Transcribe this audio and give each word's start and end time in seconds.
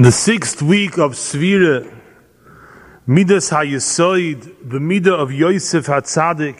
The 0.00 0.12
sixth 0.12 0.62
week 0.62 0.96
of 0.96 1.12
Svira, 1.12 1.94
Midas 3.06 3.50
HaYesoid, 3.50 4.70
the 4.70 4.78
Midah 4.78 5.12
of 5.12 5.30
Yosef 5.30 5.88
HaTzadik, 5.88 6.58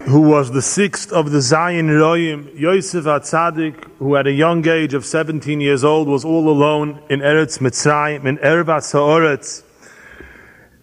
who 0.00 0.22
was 0.22 0.50
the 0.50 0.62
sixth 0.62 1.12
of 1.12 1.30
the 1.30 1.40
Zion 1.40 1.86
Royim, 1.86 2.58
Yosef 2.58 3.04
HaTzadik, 3.04 3.84
who 3.98 4.16
at 4.16 4.26
a 4.26 4.32
young 4.32 4.66
age 4.66 4.94
of 4.94 5.06
17 5.06 5.60
years 5.60 5.84
old 5.84 6.08
was 6.08 6.24
all 6.24 6.48
alone 6.48 7.04
in 7.08 7.20
Eretz 7.20 7.60
Mitzrayim, 7.60 8.24
in 8.24 8.38
Ervas 8.38 8.92
HaOretz, 8.92 9.62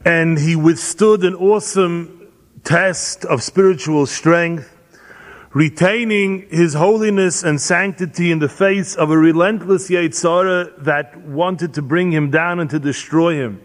and 0.05 0.39
he 0.39 0.55
withstood 0.55 1.25
an 1.25 1.35
awesome 1.35 2.29
test 2.63 3.25
of 3.25 3.43
spiritual 3.43 4.05
strength, 4.05 4.76
retaining 5.53 6.47
his 6.49 6.73
holiness 6.73 7.43
and 7.43 7.59
sanctity 7.59 8.31
in 8.31 8.39
the 8.39 8.49
face 8.49 8.95
of 8.95 9.11
a 9.11 9.17
relentless 9.17 9.89
Yetzer 9.89 10.43
Hara 10.43 10.71
that 10.83 11.17
wanted 11.21 11.73
to 11.75 11.81
bring 11.81 12.11
him 12.11 12.29
down 12.29 12.59
and 12.59 12.69
to 12.69 12.79
destroy 12.79 13.35
him. 13.35 13.61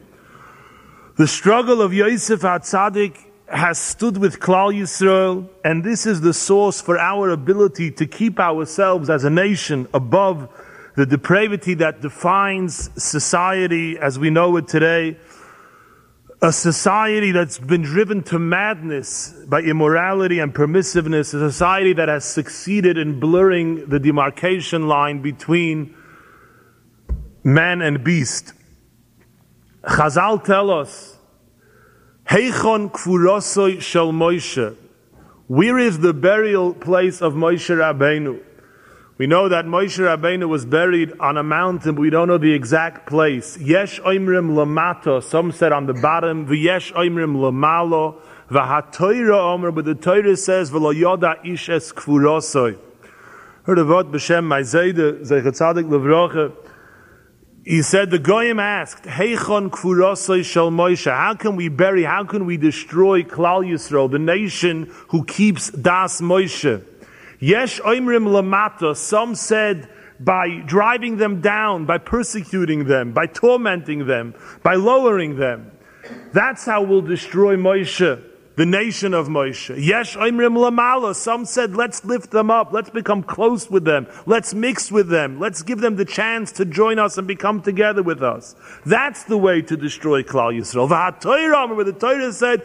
The 1.17 1.27
struggle 1.27 1.83
of 1.83 1.93
Yosef 1.93 2.41
HaTzadik 2.41 3.19
has 3.49 3.79
stood 3.79 4.17
with 4.17 4.41
Klal 4.41 4.73
Yisrael, 4.73 5.47
and 5.63 5.85
this 5.85 6.07
is 6.07 6.23
the 6.23 6.33
source 6.33 6.81
for 6.81 6.99
our 6.99 7.31
ability 7.31 7.91
to 7.91 8.07
keep 8.07 8.41
ourselves 8.41 9.11
as 9.11 9.25
a 9.25 9.31
nation 9.31 9.87
above 9.93 10.49
the 10.97 11.05
depravity 11.05 11.75
that 11.75 12.01
defines 12.01 12.91
society 13.03 13.99
as 13.99 14.19
we 14.19 14.31
know 14.31 14.57
it 14.57 14.69
today 14.69 15.17
a 16.43 16.53
society 16.53 17.31
that's 17.31 17.59
been 17.59 17.83
driven 17.83 18.21
to 18.25 18.37
madness 18.37 19.33
by 19.47 19.61
immorality 19.61 20.41
and 20.41 20.53
permissiveness, 20.53 21.33
a 21.33 21.51
society 21.51 21.93
that 21.93 22.09
has 22.09 22.25
succeeded 22.25 22.99
in 22.99 23.21
blurring 23.21 23.89
the 23.89 24.01
demarcation 24.01 24.89
line 24.89 25.23
between 25.23 25.95
man 27.45 27.81
and 27.81 28.03
beast. 28.03 28.55
Chazal 29.85 30.43
tell 30.43 30.69
us, 30.71 31.17
Heichon 32.27 32.91
kfurosoi 32.91 33.81
shel 33.81 34.13
Moshe. 34.13 34.77
Where 35.47 35.79
is 35.79 36.01
the 36.01 36.13
burial 36.13 36.75
place 36.75 37.23
of 37.23 37.35
Moshe 37.35 37.71
Rabbeinu? 37.71 38.41
We 39.19 39.27
know 39.27 39.47
that 39.51 39.67
Moshe 39.67 39.99
Rabbeinu 39.99 40.49
was 40.49 40.65
buried 40.65 41.13
on 41.21 41.37
a 41.37 41.43
mountain, 41.43 41.95
but 41.95 42.01
we 42.01 42.09
don't 42.09 42.29
know 42.29 42.39
the 42.39 42.55
exact 42.55 43.07
place. 43.07 43.59
Yesh 43.59 44.01
oimrim 44.01 44.53
lamato, 44.53 45.23
some 45.23 45.53
said 45.53 45.71
on 45.71 45.85
the 45.85 45.93
bottom, 45.93 46.47
v'yesh 46.47 46.93
oimrim 46.95 47.37
lamalo, 47.37 48.17
v'hatoira 48.51 49.39
omer, 49.39 49.71
but 49.71 49.85
the 49.85 49.95
Torah 49.95 50.35
says, 50.35 50.71
v'lo 50.71 50.99
yoda 50.99 51.45
ish 51.45 51.69
es 51.69 51.93
kfurosoi. 51.93 52.79
Heard 53.65 53.79
a 53.79 53.85
word 53.85 54.07
b'shem 54.07 54.47
Maizede, 54.47 55.21
Zeichatzadik 55.21 55.91
Levroche, 55.91 56.57
he 57.65 57.83
said, 57.83 58.11
the 58.11 58.19
Goyim 58.19 58.59
asked, 58.59 59.05
Heichon 59.05 59.69
kfurosoi 59.69 60.43
shel 60.43 60.71
Moshe, 60.71 61.13
how 61.15 61.35
can 61.35 61.55
we 61.57 61.69
bury, 61.69 62.05
how 62.05 62.25
can 62.25 62.47
we 62.47 62.57
destroy 62.57 63.23
Klal 63.23 63.63
Yisrael, 63.63 64.11
the 64.11 64.19
nation 64.19 64.91
who 65.09 65.23
keeps 65.23 65.71
Das 65.71 66.23
Moshe? 66.23 66.83
Yesh 67.43 67.81
oimrim 67.81 68.29
lamata. 68.29 68.97
Some 68.97 69.35
said 69.35 69.89
by 70.21 70.61
driving 70.65 71.17
them 71.17 71.41
down, 71.41 71.87
by 71.87 71.99
persecuting 71.99 72.85
them, 72.85 73.13
by 73.13 73.27
tormenting 73.27 74.07
them, 74.07 74.35
by 74.63 74.77
lowering 74.77 75.37
them. 75.37 75.73
That's 76.33 76.65
how 76.65 76.83
we'll 76.83 77.03
destroy 77.03 77.57
Moshe 77.57 78.23
the 78.57 78.67
nation 78.67 79.15
of 79.15 79.29
Moshe. 79.29 79.75
Yesh 79.83 80.17
Oimrim 80.17 80.57
Lamala. 80.57 81.15
Some 81.15 81.45
said, 81.45 81.75
let's 81.75 82.05
lift 82.05 82.31
them 82.31 82.51
up. 82.51 82.73
Let's 82.73 82.91
become 82.91 83.23
close 83.23 83.71
with 83.71 83.85
them. 83.85 84.07
Let's 84.27 84.53
mix 84.53 84.93
with 84.93 85.09
them. 85.09 85.41
Let's 85.41 85.63
give 85.63 85.81
them 85.81 85.97
the 85.97 86.05
chance 86.05 86.53
to 86.53 86.65
join 86.65 86.99
us 86.99 87.17
and 87.19 87.27
become 87.27 87.63
together 87.63 88.03
with 88.03 88.23
us. 88.23 88.55
That's 88.85 89.25
the 89.25 89.39
way 89.39 89.63
to 89.63 89.77
destroy 89.77 90.23
Klal 90.23 90.59
Yisrael. 90.59 90.83
Where 91.75 91.85
the 91.85 91.93
Torah 91.93 92.33
said, 92.33 92.63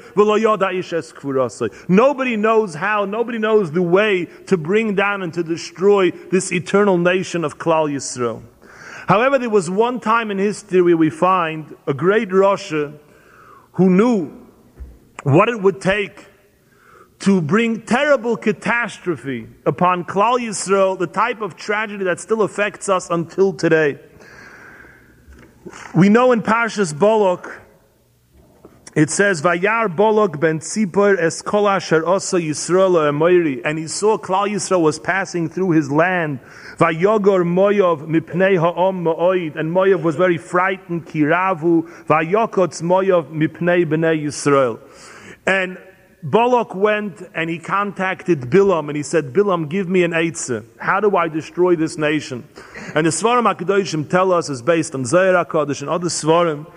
Nobody 1.88 2.36
knows 2.36 2.76
how, 2.76 3.06
nobody 3.06 3.38
knows 3.38 3.72
the 3.72 3.82
way 3.82 4.26
to 4.48 4.58
bring 4.58 4.96
down 4.96 5.22
and 5.22 5.34
to 5.34 5.44
destroy 5.44 6.12
this 6.12 6.52
eternal 6.52 6.98
nation 6.98 7.46
of 7.46 7.58
Klal 7.58 7.90
Yisrael. 7.90 8.44
However, 9.08 9.40
there 9.40 9.50
was 9.50 9.70
one 9.70 10.02
time 10.02 10.32
in 10.32 10.38
history 10.38 10.82
where 10.82 10.98
we 10.98 11.10
find 11.10 11.74
a 11.88 11.94
great 11.94 12.34
Russia 12.34 12.94
who 13.74 13.90
knew 13.90 14.47
what 15.24 15.50
it 15.50 15.62
would 15.62 15.82
take 15.82 16.26
to 17.20 17.42
bring 17.42 17.82
terrible 17.82 18.38
catastrophe 18.38 19.48
upon 19.66 20.06
Klal 20.06 20.40
Yisrael, 20.40 20.98
the 20.98 21.08
type 21.08 21.42
of 21.42 21.56
tragedy 21.56 22.04
that 22.04 22.20
still 22.20 22.44
affects 22.44 22.90
us 22.90 23.10
until 23.10 23.54
today. 23.54 24.00
We 25.96 26.10
know 26.10 26.32
in 26.32 26.42
Parshas 26.42 26.94
Bolok, 26.94 27.62
it 28.98 29.12
says, 29.12 29.44
Vayar 29.44 29.96
Bolok 29.96 30.40
ben 30.40 30.60
Tzipor 30.60 31.20
es 31.20 31.44
kol 31.44 31.68
asher 31.70 32.04
osa 32.04 32.38
Yisrael 32.38 32.96
emoiri. 33.12 33.62
And 33.64 33.78
he 33.78 33.88
saw 33.88 34.18
Klal 34.18 34.50
Yisrael 34.50 34.82
was 34.82 34.98
passing 34.98 35.50
through 35.50 35.72
his 35.72 35.92
land. 35.92 36.40
Vayogor 36.78 37.44
Moyov 37.44 38.08
mipnei 38.08 38.58
ha'om 38.58 39.04
ma'oid. 39.04 39.56
And 39.56 39.72
Moyov 39.72 40.02
was 40.02 40.16
very 40.16 40.40
frightened. 40.40 41.06
Kiravu. 41.06 41.88
Vayokotz 42.06 42.82
Moyov 42.82 43.32
mipnei 43.32 43.86
b'nei 43.86 44.24
Yisrael. 44.24 44.80
And 45.48 45.78
Balak 46.24 46.76
went 46.76 47.24
and 47.34 47.50
he 47.50 47.58
contacted 47.58 48.42
Bilam 48.42 48.90
and 48.90 48.98
he 48.98 49.04
said, 49.04 49.32
Bilam, 49.34 49.70
give 49.70 49.88
me 49.88 50.04
an 50.04 50.12
Eitzah. 50.12 50.66
How 50.78 51.00
do 51.00 51.16
I 51.16 51.30
destroy 51.30 51.78
this 51.78 51.98
nation? 51.98 52.48
And 52.94 53.06
the 53.06 53.12
Svarim 53.12 53.52
HaKadoshim 53.52 54.10
tell 54.10 54.34
us, 54.34 54.50
is 54.50 54.62
based 54.62 54.94
on 54.94 55.06
Zohar 55.06 55.46
HaKadosh 55.46 55.82
and 55.82 55.90
other 55.90 56.08
Svarim, 56.08 56.70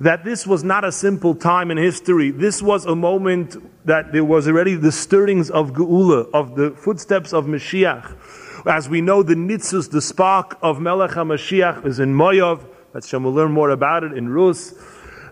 that 0.00 0.24
this 0.24 0.46
was 0.46 0.64
not 0.64 0.84
a 0.84 0.90
simple 0.90 1.34
time 1.34 1.70
in 1.70 1.76
history. 1.76 2.30
This 2.30 2.62
was 2.62 2.86
a 2.86 2.96
moment 2.96 3.56
that 3.86 4.12
there 4.12 4.24
was 4.24 4.48
already 4.48 4.74
the 4.74 4.90
stirrings 4.90 5.50
of 5.50 5.72
Geula, 5.72 6.30
of 6.32 6.56
the 6.56 6.70
footsteps 6.70 7.34
of 7.34 7.44
Mashiach. 7.44 8.66
As 8.66 8.88
we 8.88 9.02
know, 9.02 9.22
the 9.22 9.34
Nitzus, 9.34 9.90
the 9.90 10.00
spark 10.00 10.58
of 10.62 10.80
Melech 10.80 11.10
HaMashiach 11.10 11.84
is 11.84 12.00
in 12.00 12.14
Moyav. 12.14 12.64
That's 12.94 13.12
we'll 13.12 13.32
learn 13.32 13.52
more 13.52 13.70
about 13.70 14.02
it 14.02 14.16
in 14.16 14.30
Rus. 14.30 14.72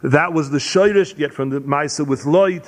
That 0.03 0.33
was 0.33 0.51
the 0.51 0.59
Shoirish, 0.59 1.17
yet 1.17 1.33
from 1.33 1.51
the 1.51 1.61
Maisa 1.61 2.05
with 2.05 2.27
Lloyd. 2.27 2.65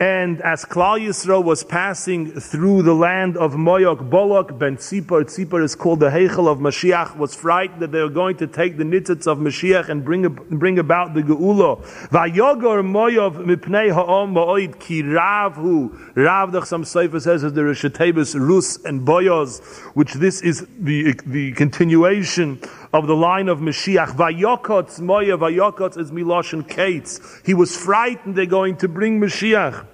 And 0.00 0.42
as 0.42 0.64
Klal 0.64 0.98
Yisrael 0.98 1.44
was 1.44 1.62
passing 1.62 2.32
through 2.32 2.82
the 2.82 2.94
land 2.94 3.36
of 3.36 3.52
Moyok, 3.52 4.10
Bolok, 4.10 4.58
Ben 4.58 4.76
Tzipor, 4.76 5.22
Tzipor 5.22 5.62
is 5.62 5.76
called 5.76 6.00
the 6.00 6.10
Heichel 6.10 6.48
of 6.48 6.58
Mashiach, 6.58 7.16
was 7.16 7.32
frightened 7.36 7.80
that 7.80 7.92
they 7.92 8.00
were 8.00 8.08
going 8.08 8.36
to 8.38 8.48
take 8.48 8.76
the 8.76 8.82
nitzitz 8.82 9.28
of 9.28 9.38
Mashiach 9.38 9.88
and 9.88 10.04
bring, 10.04 10.28
bring 10.28 10.80
about 10.80 11.14
the 11.14 11.22
Geula. 11.22 11.80
Vayogor 12.08 12.82
Moyov 12.82 13.46
mipnei 13.46 13.92
ha'om 13.92 14.34
ma'oid 14.34 14.80
ki 14.80 15.04
ravhu. 15.04 15.96
Rav, 16.16 16.66
some 16.66 16.84
Sefer 16.84 17.20
says, 17.20 17.44
is 17.44 17.52
the 17.52 17.60
Rishatebus, 17.60 18.34
Rus 18.34 18.84
and 18.84 19.06
Boyoz, 19.06 19.62
which 19.94 20.14
this 20.14 20.42
is 20.42 20.66
the, 20.76 21.14
the 21.24 21.52
continuation 21.52 22.60
of 22.94 23.08
the 23.08 23.16
line 23.16 23.48
of 23.48 23.58
Mashiach. 23.58 24.14
Vayokotz 24.14 25.00
Moya, 25.00 25.36
Vayokotz 25.36 25.98
is 25.98 26.12
Milosh 26.12 26.52
and 26.52 26.66
Kates. 26.66 27.42
He 27.44 27.52
was 27.52 27.76
frightened 27.76 28.36
they're 28.36 28.46
going 28.46 28.76
to 28.76 28.88
bring 28.88 29.20
Mashiach. 29.20 29.84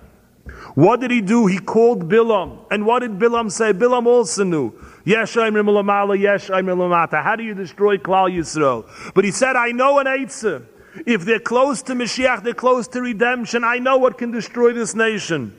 What 0.74 1.00
did 1.00 1.10
he 1.10 1.22
do? 1.22 1.46
He 1.46 1.58
called 1.58 2.10
Bilam. 2.10 2.58
And 2.70 2.84
what 2.84 3.00
did 3.00 3.12
Bilam 3.18 3.50
say? 3.50 3.72
Bilam 3.72 4.06
also 4.06 4.44
knew. 4.44 4.74
Yesh 5.06 5.34
yesh 5.34 6.48
How 6.48 7.36
do 7.36 7.42
you 7.42 7.54
destroy 7.54 7.96
Klal 7.96 8.30
Yisrael? 8.30 8.86
But 9.14 9.24
he 9.24 9.30
said, 9.30 9.56
I 9.56 9.72
know 9.72 9.98
an 9.98 10.06
Eitzah. 10.06 10.66
If 11.06 11.24
they're 11.24 11.40
close 11.40 11.82
to 11.84 11.94
Mashiach, 11.94 12.42
they're 12.42 12.52
close 12.52 12.86
to 12.88 13.00
redemption. 13.00 13.64
I 13.64 13.78
know 13.78 13.96
what 13.96 14.18
can 14.18 14.30
destroy 14.30 14.74
this 14.74 14.94
nation. 14.94 15.56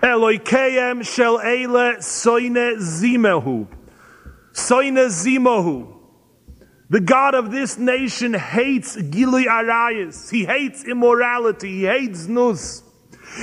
Eloikeim 0.00 1.04
shel 1.04 1.38
eile 1.38 1.96
soine 1.98 2.76
zimehu. 2.76 3.66
Soine 4.52 5.06
zimehu. 5.08 5.95
The 6.88 7.00
God 7.00 7.34
of 7.34 7.50
this 7.50 7.78
nation 7.78 8.32
hates 8.32 8.96
Gilui 8.96 9.46
Arayas. 9.46 10.30
He 10.30 10.44
hates 10.44 10.84
immorality. 10.84 11.80
He 11.80 11.84
hates 11.84 12.28
Nus. 12.28 12.82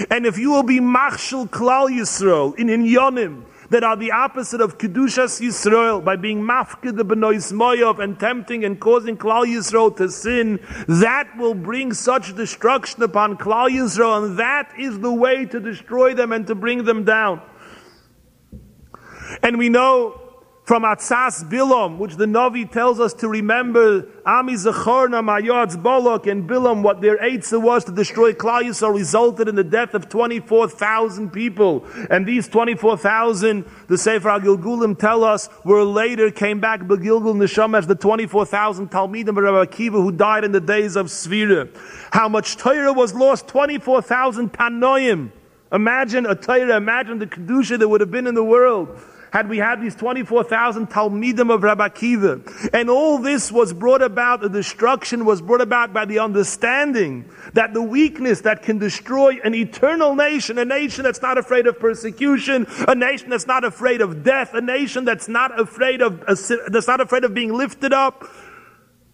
And 0.09 0.25
if 0.25 0.37
you 0.37 0.49
will 0.49 0.63
be 0.63 0.79
Machshel 0.79 1.47
Klal 1.49 1.89
Yisrael 1.89 2.57
in 2.57 2.67
Inyonim, 2.67 3.45
that 3.69 3.83
are 3.83 3.97
the 3.97 4.11
opposite 4.11 4.61
of 4.61 4.77
Kedushas 4.77 5.41
Yisrael, 5.41 6.03
by 6.03 6.15
being 6.15 6.41
Mafkid 6.41 6.95
the 6.95 7.03
Benois 7.03 7.51
Moyov 7.51 8.01
and 8.01 8.19
tempting 8.19 8.63
and 8.63 8.79
causing 8.79 9.17
Klal 9.17 9.45
Yisrael 9.45 9.95
to 9.97 10.09
sin, 10.09 10.59
that 10.87 11.35
will 11.37 11.55
bring 11.55 11.91
such 11.91 12.35
destruction 12.35 13.03
upon 13.03 13.35
Klal 13.35 13.69
Yisrael, 13.69 14.25
and 14.25 14.39
that 14.39 14.71
is 14.79 14.99
the 14.99 15.11
way 15.11 15.45
to 15.45 15.59
destroy 15.59 16.13
them 16.13 16.31
and 16.31 16.47
to 16.47 16.55
bring 16.55 16.85
them 16.85 17.03
down. 17.03 17.41
And 19.41 19.57
we 19.57 19.69
know 19.69 20.22
from 20.63 20.83
Atzas 20.83 21.43
Bilam, 21.49 21.97
which 21.97 22.15
the 22.15 22.25
Navi 22.25 22.69
tells 22.69 22.97
us 22.97 23.13
to 23.15 23.27
remember, 23.27 24.07
Ami 24.25 24.53
Zachorna, 24.53 25.21
Mayad's 25.21 25.75
Bolok, 25.75 26.25
and 26.31 26.49
Bilam, 26.49 26.81
what 26.81 27.01
their 27.01 27.17
Eitzah 27.17 27.61
was 27.61 27.83
to 27.83 27.91
destroy 27.91 28.31
Klal 28.31 28.63
Yisrael, 28.63 28.95
resulted 28.95 29.49
in 29.49 29.55
the 29.55 29.63
death 29.63 29.93
of 29.93 30.07
24,000 30.07 31.31
people. 31.31 31.85
And 32.09 32.25
these 32.25 32.47
24,000, 32.47 33.65
the 33.87 33.97
Sefer 33.97 34.29
Gilgulim 34.39 34.97
tell 34.97 35.25
us, 35.25 35.49
were 35.65 35.83
later 35.83 36.31
came 36.31 36.61
back 36.61 36.79
Begilgul 36.81 37.35
Nisham 37.35 37.77
as 37.77 37.85
the 37.85 37.95
24,000 37.95 38.89
Talmidim 38.89 39.29
of 39.29 39.69
Akiva 39.69 40.01
who 40.01 40.13
died 40.13 40.45
in 40.45 40.53
the 40.53 40.61
days 40.61 40.95
of 40.95 41.07
Svira. 41.07 41.69
How 42.11 42.29
much 42.29 42.55
Torah 42.55 42.93
was 42.93 43.13
lost? 43.13 43.49
24,000 43.49 44.53
Tanoim. 44.53 45.31
Imagine 45.73 46.25
a 46.25 46.35
Torah, 46.35 46.77
imagine 46.77 47.19
the 47.19 47.27
Kedusha 47.27 47.77
that 47.79 47.89
would 47.89 47.99
have 47.99 48.11
been 48.11 48.27
in 48.27 48.35
the 48.35 48.43
world 48.43 48.97
had 49.33 49.49
we 49.49 49.57
had 49.57 49.81
these 49.81 49.95
24,000 49.95 50.91
Talmidim 50.91 51.51
of 51.51 51.63
Rabbi 51.63 51.87
Akiva. 51.89 52.69
And 52.71 52.87
all 52.87 53.17
this 53.17 53.51
was 53.51 53.73
brought 53.73 54.03
about, 54.03 54.41
the 54.41 54.47
destruction 54.47 55.25
was 55.25 55.41
brought 55.41 55.59
about 55.59 55.91
by 55.91 56.05
the 56.05 56.19
understanding 56.19 57.27
that 57.53 57.73
the 57.73 57.81
weakness 57.81 58.41
that 58.41 58.61
can 58.61 58.77
destroy 58.77 59.39
an 59.43 59.55
eternal 59.55 60.13
nation, 60.13 60.59
a 60.59 60.65
nation 60.65 61.03
that's 61.03 61.23
not 61.23 61.39
afraid 61.39 61.65
of 61.65 61.79
persecution, 61.79 62.67
a 62.87 62.93
nation 62.93 63.31
that's 63.31 63.47
not 63.47 63.63
afraid 63.63 64.01
of 64.01 64.23
death, 64.23 64.53
a 64.53 64.61
nation 64.61 65.03
that's 65.03 65.27
not 65.27 65.59
afraid 65.59 66.03
of, 66.03 66.23
that's 66.27 66.87
not 66.87 67.01
afraid 67.01 67.23
of 67.23 67.33
being 67.33 67.53
lifted 67.53 67.91
up. 67.91 68.25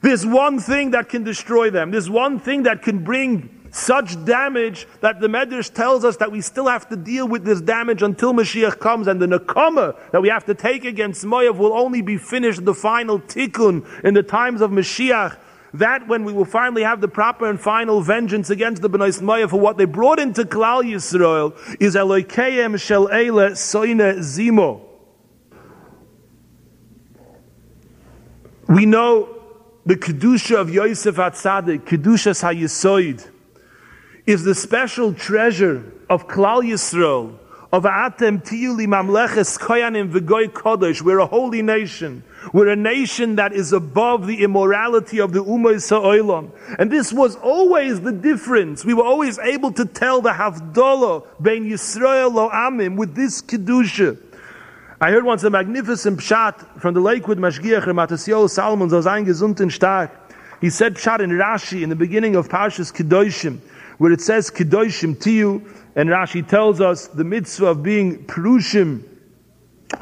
There's 0.02 0.26
one 0.26 0.60
thing 0.60 0.92
that 0.92 1.08
can 1.08 1.24
destroy 1.24 1.70
them. 1.70 1.92
There's 1.92 2.10
one 2.10 2.42
thing 2.42 2.64
that 2.64 2.82
can 2.82 3.06
bring 3.06 3.59
such 3.72 4.24
damage 4.26 4.88
that 5.02 5.20
the 5.20 5.28
Medrash 5.28 5.74
tells 5.74 6.04
us 6.04 6.18
that 6.18 6.32
we 6.32 6.42
still 6.42 6.68
have 6.68 6.90
to 6.90 6.96
deal 6.96 7.28
with 7.28 7.44
this 7.44 7.62
damage 7.62 8.02
until 8.02 8.34
Mashiach 8.34 8.80
comes, 8.80 9.08
and 9.08 9.22
the 9.22 9.28
Nakama 9.28 9.96
that 10.12 10.22
we 10.22 10.30
have 10.30 10.46
to 10.46 10.54
take 10.54 10.86
against 10.86 11.26
Moav 11.26 11.58
will 11.58 11.74
only 11.74 12.02
be 12.02 12.18
finished, 12.18 12.66
the 12.66 12.74
final 12.74 13.20
tikkun, 13.20 14.04
in 14.04 14.14
the 14.14 14.24
times 14.24 14.62
of 14.62 14.72
Mashiach. 14.72 15.38
That 15.76 16.08
when 16.08 16.24
we 16.24 16.34
will 16.34 16.46
finally 16.46 16.82
have 16.82 17.00
the 17.00 17.08
proper 17.08 17.48
and 17.48 17.60
final 17.60 18.02
vengeance 18.02 18.50
against 18.50 18.82
the 18.82 18.90
Bnei 18.90 19.22
Moav 19.22 19.52
for 19.52 19.60
what 19.60 19.78
they 19.78 19.86
brought 19.86 20.20
into 20.20 20.44
Klal 20.44 20.84
Yisrael 20.84 21.56
is 21.80 21.96
Elokeim 21.96 22.80
Shel 22.80 23.08
Eile 23.08 23.52
Soine 23.52 24.18
Zimo. 24.20 24.82
We 28.68 28.86
know 28.86 29.36
the 29.86 29.96
Kedusha 29.96 30.60
of 30.60 30.70
Yosef 30.70 31.16
Atzadik, 31.16 31.80
Kedusha 31.80 32.34
Hayisoid, 32.34 33.28
is 34.30 34.44
the 34.44 34.54
special 34.54 35.12
treasure 35.12 35.92
of 36.08 36.28
Klal 36.28 36.62
Yisrael, 36.62 37.36
of 37.74 37.82
Atem 37.84 38.40
Tiyuli 38.48 38.86
Mamleches 38.86 39.58
Koyanim 39.58 40.12
V'goy 40.12 40.48
Kodesh. 40.50 41.02
We're 41.02 41.18
a 41.18 41.26
holy 41.26 41.64
nation. 41.64 42.24
We're 42.54 42.68
a 42.68 42.76
nation 42.76 43.38
that 43.38 43.54
is 43.54 43.74
above 43.74 44.28
the 44.28 44.44
immorality 44.44 45.20
of 45.20 45.34
the 45.34 45.44
Ummah 45.44 45.82
Sa'olam. 45.82 46.52
And 46.78 46.92
this 46.92 47.12
was 47.12 47.38
always 47.38 48.02
the 48.02 48.12
difference. 48.12 48.86
We 48.86 48.94
were 48.94 49.04
always 49.04 49.40
able 49.40 49.72
to 49.74 49.86
tell 49.86 50.22
the 50.22 50.30
Havdalah 50.30 51.26
Bein 51.42 51.66
Yisrael 51.66 52.32
Lo 52.32 52.52
Amim 52.52 52.98
with 52.98 53.16
this 53.16 53.42
Kedusha. 53.42 54.16
I 55.02 55.10
heard 55.10 55.24
once 55.24 55.44
a 55.44 55.50
magnificent 55.50 56.20
pshat 56.20 56.80
from 56.80 56.94
the 56.94 57.02
Lakewood 57.02 57.40
Mashgiach 57.40 57.88
Rav 57.88 57.96
Matisyahu 57.96 58.48
Salomon, 58.48 58.92
so 58.92 59.02
sein 59.02 59.26
gesund 59.26 59.60
und 59.60 59.74
stark. 59.74 60.12
He 60.62 60.70
said 60.70 60.98
pshat 60.98 61.20
in 61.20 61.32
Rashi 61.32 61.82
in 61.82 61.90
the 61.90 61.96
beginning 61.96 62.36
of 62.36 62.48
Parshas 62.48 62.94
Kedoshim 62.94 63.60
where 64.00 64.14
it 64.14 64.22
says 64.22 64.50
Kedoshim 64.50 65.16
Tiyu, 65.16 65.62
and 65.96 66.10
Rashi 66.10 66.48
tells 66.48 66.82
us 66.82 67.08
the 67.08 67.26
mitzvah 67.26 67.68
of 67.68 67.84
being 67.84 68.26
Perushim, 68.26 69.04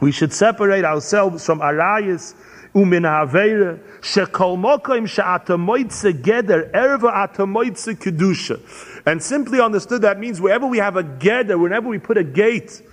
we 0.02 0.12
should 0.12 0.32
separate 0.32 0.86
ourselves 0.86 1.44
from 1.44 1.60
Arayas, 1.60 2.36
umin 2.76 3.02
havera 3.02 3.80
shekol 4.02 4.56
mokim 4.56 5.08
she'atamoitze 5.08 6.22
geder 6.22 6.72
erva 6.72 7.28
atamoitze 7.28 7.96
kedusha. 7.96 8.62
And 9.08 9.24
simply 9.24 9.60
understood 9.60 10.04
that 10.04 10.20
means 10.20 10.40
wherever 10.40 10.68
we 10.68 10.78
have 10.78 10.96
a 10.96 11.04
geder, 11.04 11.60
whenever 11.60 11.90
we 11.90 11.98
put 11.98 12.18
a 12.18 12.24
gate 12.24 12.84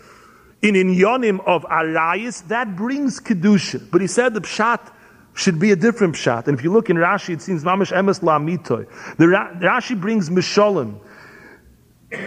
in 0.63 0.75
inyonim 0.75 1.47
of 1.47 1.65
arayis, 1.65 2.49
that 2.49 2.77
brings 2.77 3.21
kedusha. 3.21 3.91
But 3.91 4.01
he 4.01 4.07
said 4.07 4.33
the 4.33 4.41
pshat 4.41 4.91
should 5.35 5.59
be 5.59 5.73
a 5.73 5.77
different 5.77 6.15
pshat. 6.15 6.47
And 6.47 6.59
if 6.59 6.65
you 6.65 6.73
look 6.73 6.91
in 6.91 6.97
Rashi, 6.97 7.35
it 7.35 7.43
seems 7.43 7.65
mamish 7.65 7.93
emes 7.93 8.21
la'mitoy. 8.21 8.87
The 9.17 9.25
Rashi 9.27 10.01
brings 10.01 10.31
misholim. 10.31 11.01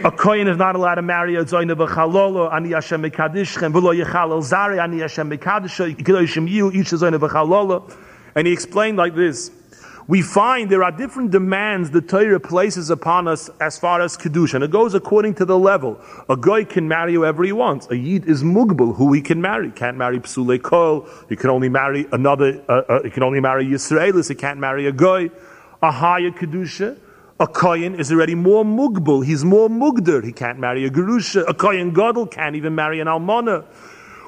A 0.04 0.10
kohen 0.10 0.48
is 0.48 0.58
not 0.58 0.76
allowed 0.76 0.96
to 0.96 1.02
marry 1.02 1.36
a 1.36 1.44
zoyne 1.44 1.74
v'chalolo 1.74 2.52
ani 2.52 2.72
Hashem 2.72 3.02
mekadyshchem 3.02 3.72
v'lo 3.72 3.98
yechal 3.98 4.30
el 4.30 4.42
zari 4.42 4.82
ani 4.82 4.98
Hashem 4.98 5.30
mekadisha 5.30 5.94
yikidoshim 5.94 6.48
yu 6.48 6.70
each 6.72 6.88
zoyne 6.88 7.18
v'chalolo. 7.18 7.90
And 8.34 8.46
he 8.46 8.52
explained 8.52 8.98
like 8.98 9.14
this 9.14 9.50
we 10.08 10.22
find 10.22 10.70
there 10.70 10.82
are 10.82 10.90
different 10.90 11.30
demands 11.30 11.90
the 11.90 12.00
Torah 12.00 12.40
places 12.40 12.88
upon 12.88 13.28
us 13.28 13.50
as 13.60 13.78
far 13.78 14.00
as 14.00 14.16
Kedusha. 14.16 14.54
And 14.54 14.64
it 14.64 14.70
goes 14.70 14.94
according 14.94 15.34
to 15.34 15.44
the 15.44 15.58
level. 15.58 16.00
A 16.30 16.36
guy 16.36 16.64
can 16.64 16.88
marry 16.88 17.12
whoever 17.12 17.44
he 17.44 17.52
wants. 17.52 17.86
A 17.90 17.96
Yid 17.96 18.26
is 18.26 18.42
Mugbal, 18.42 18.96
who 18.96 19.12
he 19.12 19.20
can 19.20 19.42
marry. 19.42 19.70
Can't 19.70 19.98
marry 19.98 20.18
Psule 20.18 20.60
Kol. 20.62 21.06
He 21.28 21.36
can 21.36 21.50
only 21.50 21.68
marry 21.68 22.06
another, 22.10 22.64
uh, 22.70 22.82
uh, 22.88 23.02
he 23.02 23.10
can 23.10 23.22
only 23.22 23.40
marry 23.40 23.66
Yisraelis. 23.66 24.30
He 24.30 24.34
can't 24.34 24.58
marry 24.58 24.86
a 24.86 24.92
guy. 24.92 25.28
A 25.82 25.90
higher 25.90 26.30
Kedusha. 26.30 26.96
A 27.38 27.46
Kohen 27.46 27.94
is 27.94 28.10
already 28.10 28.34
more 28.34 28.64
Mugbal. 28.64 29.24
He's 29.26 29.44
more 29.44 29.68
Mugder. 29.68 30.24
He 30.24 30.32
can't 30.32 30.58
marry 30.58 30.86
a 30.86 30.90
Gerusha. 30.90 31.46
A 31.46 31.52
Kohen 31.52 31.92
Godel 31.92 32.30
can't 32.30 32.56
even 32.56 32.74
marry 32.74 33.00
an 33.00 33.08
Almana. 33.08 33.64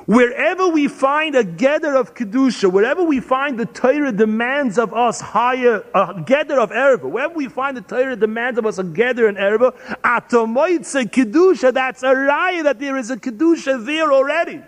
Wherever 0.07 0.69
we 0.69 0.89
find 0.89 1.37
a 1.37 1.45
gather 1.45 1.95
of 1.95 2.15
Kedusha, 2.15 2.71
wherever 2.73 3.03
we 3.03 3.21
find 3.21 3.59
the 3.59 3.67
Torah 3.67 4.13
demands 4.13 4.79
of 4.79 4.95
us 4.95 5.21
higher, 5.21 5.85
a 5.95 6.23
gather 6.25 6.59
of 6.59 6.71
Erva, 6.71 7.11
wherever 7.11 7.35
we 7.35 7.49
find 7.49 7.77
the 7.77 7.83
Torah 7.83 8.17
demands 8.17 8.59
of 8.59 8.67
us 8.67 8.79
a 8.79 8.85
gather 8.85 9.29
in 9.29 9.37
Erva, 9.37 9.73
Atomoitze 10.03 11.11
Kedusha, 11.11 11.73
that's 11.73 12.03
a 12.03 12.15
raya 12.15 12.63
that 12.65 12.79
there 12.79 12.97
is 12.97 13.11
a 13.11 13.17
Kedusha 13.17 13.85
there 13.85 14.13
already. 14.13 14.63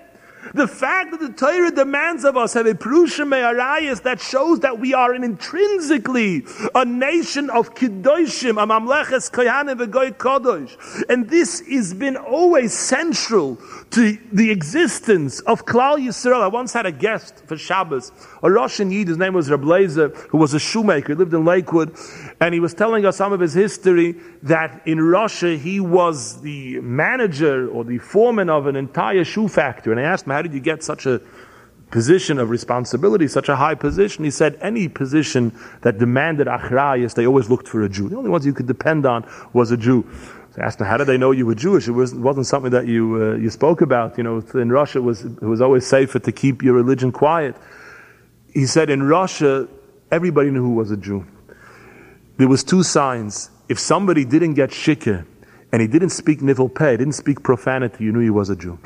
The 0.54 0.66
fact 0.66 1.12
that 1.12 1.20
the 1.20 1.32
Torah 1.32 1.70
demands 1.70 2.24
of 2.24 2.36
us 2.36 2.54
have 2.54 2.66
a 2.66 2.74
Purusha 2.74 3.24
Me'arayas 3.24 4.02
that 4.02 4.20
shows 4.20 4.60
that 4.60 4.80
we 4.80 4.92
are 4.92 5.14
an 5.14 5.22
intrinsically 5.22 6.44
a 6.74 6.84
nation 6.84 7.48
of 7.48 7.74
Kiddushim, 7.74 8.60
a 8.60 8.66
Mamleches 8.66 9.30
Koyanim 9.30 9.78
V'goy 9.78 10.12
Kodosh. 10.12 10.76
And 11.08 11.30
this 11.30 11.60
has 11.60 11.94
been 11.94 12.16
always 12.16 12.76
central 12.76 13.56
to 13.90 14.18
the 14.32 14.50
existence 14.50 15.40
of 15.40 15.64
Klal 15.64 15.98
Yisrael. 15.98 16.42
I 16.42 16.48
once 16.48 16.72
had 16.72 16.86
a 16.86 16.92
guest 16.92 17.42
for 17.46 17.56
Shabbos, 17.56 18.10
a 18.42 18.50
Russian 18.50 18.90
Yid, 18.90 19.08
his 19.08 19.18
name 19.18 19.34
was 19.34 19.48
Reb 19.48 19.62
Lezer, 19.62 20.14
who 20.28 20.38
was 20.38 20.54
a 20.54 20.58
shoemaker, 20.58 21.12
he 21.12 21.14
lived 21.14 21.34
in 21.34 21.44
Lakewood, 21.44 21.96
and 22.40 22.52
he 22.52 22.58
was 22.60 22.74
telling 22.74 23.06
us 23.06 23.16
some 23.16 23.32
of 23.32 23.38
his 23.38 23.54
history 23.54 24.16
that 24.42 24.82
in 24.86 25.00
Russia 25.00 25.56
he 25.56 25.78
was 25.78 26.40
the 26.40 26.80
manager 26.80 27.68
or 27.70 27.84
the 27.84 27.98
foreman 27.98 28.50
of 28.50 28.66
an 28.66 28.74
entire 28.74 29.24
shoe 29.24 29.46
factory. 29.46 29.92
And 29.92 30.00
I 30.00 30.04
asked 30.04 30.26
how 30.32 30.42
did 30.42 30.52
you 30.52 30.60
get 30.60 30.82
such 30.82 31.06
a 31.06 31.20
position 31.90 32.38
of 32.38 32.50
responsibility, 32.50 33.28
such 33.28 33.48
a 33.48 33.56
high 33.56 33.74
position? 33.74 34.24
He 34.24 34.30
said, 34.30 34.58
any 34.60 34.88
position 34.88 35.52
that 35.82 35.98
demanded 35.98 36.46
achrayas, 36.46 37.14
they 37.14 37.26
always 37.26 37.50
looked 37.50 37.68
for 37.68 37.82
a 37.82 37.88
Jew. 37.88 38.08
The 38.08 38.16
only 38.16 38.30
ones 38.30 38.46
you 38.46 38.54
could 38.54 38.66
depend 38.66 39.06
on 39.06 39.28
was 39.52 39.70
a 39.70 39.76
Jew. 39.76 40.06
So 40.54 40.62
I 40.62 40.66
asked 40.66 40.80
him, 40.80 40.86
how 40.86 40.96
did 40.96 41.06
they 41.06 41.18
know 41.18 41.30
you 41.30 41.46
were 41.46 41.54
Jewish? 41.54 41.88
It, 41.88 41.92
was, 41.92 42.12
not 42.12 42.44
something 42.44 42.72
that 42.72 42.86
you, 42.86 43.22
uh, 43.22 43.36
you 43.36 43.50
spoke 43.50 43.80
about. 43.80 44.18
You 44.18 44.24
know, 44.24 44.44
in 44.54 44.70
Russia, 44.70 44.98
it 44.98 45.02
was, 45.02 45.24
it 45.24 45.42
was 45.42 45.60
always 45.60 45.86
safer 45.86 46.18
to 46.18 46.32
keep 46.32 46.62
your 46.62 46.74
religion 46.74 47.12
quiet. 47.12 47.56
He 48.52 48.66
said, 48.66 48.90
in 48.90 49.02
Russia, 49.02 49.68
everybody 50.10 50.50
knew 50.50 50.62
who 50.62 50.74
was 50.74 50.90
a 50.90 50.96
Jew. 50.96 51.26
There 52.36 52.48
was 52.48 52.64
two 52.64 52.82
signs. 52.82 53.50
If 53.68 53.78
somebody 53.78 54.24
didn't 54.24 54.54
get 54.54 54.70
shikah, 54.70 55.26
and 55.72 55.80
he 55.80 55.88
didn't 55.88 56.10
speak 56.10 56.42
nivel 56.42 56.68
peh, 56.68 56.98
didn't 56.98 57.14
speak 57.14 57.42
profanity, 57.42 58.04
you 58.04 58.12
knew 58.12 58.20
he 58.20 58.30
was 58.30 58.50
a 58.50 58.56
Jew. 58.56 58.78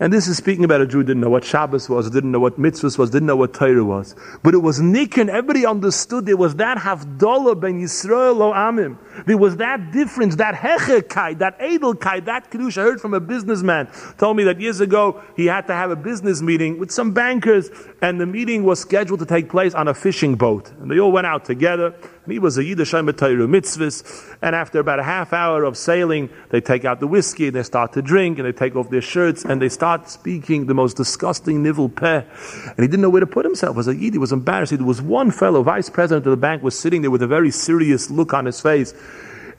And 0.00 0.12
this 0.12 0.26
is 0.26 0.36
speaking 0.36 0.64
about 0.64 0.80
a 0.80 0.86
Jew 0.86 0.98
who 0.98 1.04
didn't 1.04 1.20
know 1.20 1.30
what 1.30 1.44
Shabbos 1.44 1.88
was, 1.88 2.10
didn't 2.10 2.32
know 2.32 2.40
what 2.40 2.58
mitzvahs 2.58 2.98
was, 2.98 3.10
didn't 3.10 3.26
know 3.26 3.36
what 3.36 3.54
Torah 3.54 3.84
was. 3.84 4.16
But 4.42 4.54
it 4.54 4.58
was 4.58 4.80
Nikan, 4.80 5.28
everybody 5.28 5.64
understood 5.64 6.26
there 6.26 6.36
was 6.36 6.56
that 6.56 6.78
Havdalah 6.78 7.60
ben 7.60 7.80
Yisrael 7.80 8.40
o 8.40 8.52
Amim. 8.52 8.98
There 9.26 9.38
was 9.38 9.56
that 9.58 9.92
difference, 9.92 10.36
that 10.36 10.54
Hechekai, 10.54 11.38
that 11.38 11.58
Edelkai, 11.60 12.24
that 12.24 12.50
Kiddush. 12.50 12.76
I 12.76 12.82
heard 12.82 13.00
from 13.00 13.14
a 13.14 13.20
businessman, 13.20 13.88
told 14.18 14.36
me 14.36 14.44
that 14.44 14.60
years 14.60 14.80
ago 14.80 15.22
he 15.36 15.46
had 15.46 15.66
to 15.68 15.74
have 15.74 15.90
a 15.90 15.96
business 15.96 16.42
meeting 16.42 16.78
with 16.78 16.90
some 16.90 17.12
bankers, 17.12 17.70
and 18.02 18.20
the 18.20 18.26
meeting 18.26 18.64
was 18.64 18.80
scheduled 18.80 19.20
to 19.20 19.26
take 19.26 19.48
place 19.48 19.74
on 19.74 19.88
a 19.88 19.94
fishing 19.94 20.34
boat. 20.34 20.70
And 20.80 20.90
they 20.90 20.98
all 20.98 21.12
went 21.12 21.26
out 21.26 21.44
together. 21.44 21.94
He 22.26 22.38
was 22.38 22.56
a 22.56 22.64
Yiddish 22.64 22.92
mitzvahs. 22.92 24.36
And 24.40 24.54
after 24.54 24.78
about 24.78 24.98
a 24.98 25.02
half 25.02 25.32
hour 25.32 25.64
of 25.64 25.76
sailing, 25.76 26.30
they 26.50 26.60
take 26.60 26.84
out 26.84 27.00
the 27.00 27.06
whiskey, 27.06 27.48
and 27.48 27.56
they 27.56 27.62
start 27.62 27.92
to 27.94 28.02
drink, 28.02 28.38
and 28.38 28.46
they 28.46 28.52
take 28.52 28.76
off 28.76 28.88
their 28.90 29.02
shirts, 29.02 29.44
and 29.44 29.60
they 29.60 29.68
start 29.68 30.08
speaking 30.08 30.66
the 30.66 30.74
most 30.74 30.96
disgusting 30.96 31.62
nivel 31.62 31.88
peh. 31.88 32.22
And 32.66 32.78
he 32.78 32.86
didn't 32.86 33.02
know 33.02 33.10
where 33.10 33.20
to 33.20 33.26
put 33.26 33.44
himself. 33.44 33.76
As 33.76 33.88
a 33.88 33.94
Yid, 33.94 34.14
he 34.14 34.18
was 34.18 34.32
embarrassed. 34.32 34.76
There 34.76 34.86
was 34.86 35.02
one 35.02 35.30
fellow, 35.30 35.62
vice 35.62 35.90
president 35.90 36.26
of 36.26 36.30
the 36.30 36.36
bank, 36.36 36.62
was 36.62 36.78
sitting 36.78 37.02
there 37.02 37.10
with 37.10 37.22
a 37.22 37.26
very 37.26 37.50
serious 37.50 38.10
look 38.10 38.32
on 38.32 38.46
his 38.46 38.60
face. 38.60 38.94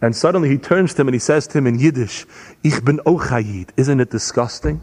And 0.01 0.15
suddenly 0.15 0.49
he 0.49 0.57
turns 0.57 0.93
to 0.95 1.01
him 1.01 1.07
and 1.07 1.15
he 1.15 1.19
says 1.19 1.47
to 1.47 1.57
him 1.57 1.67
in 1.67 1.79
Yiddish, 1.79 2.25
Ich 2.63 2.83
bin 2.83 2.99
auch 3.05 3.31
Isn't 3.77 3.99
it 3.99 4.09
disgusting? 4.09 4.81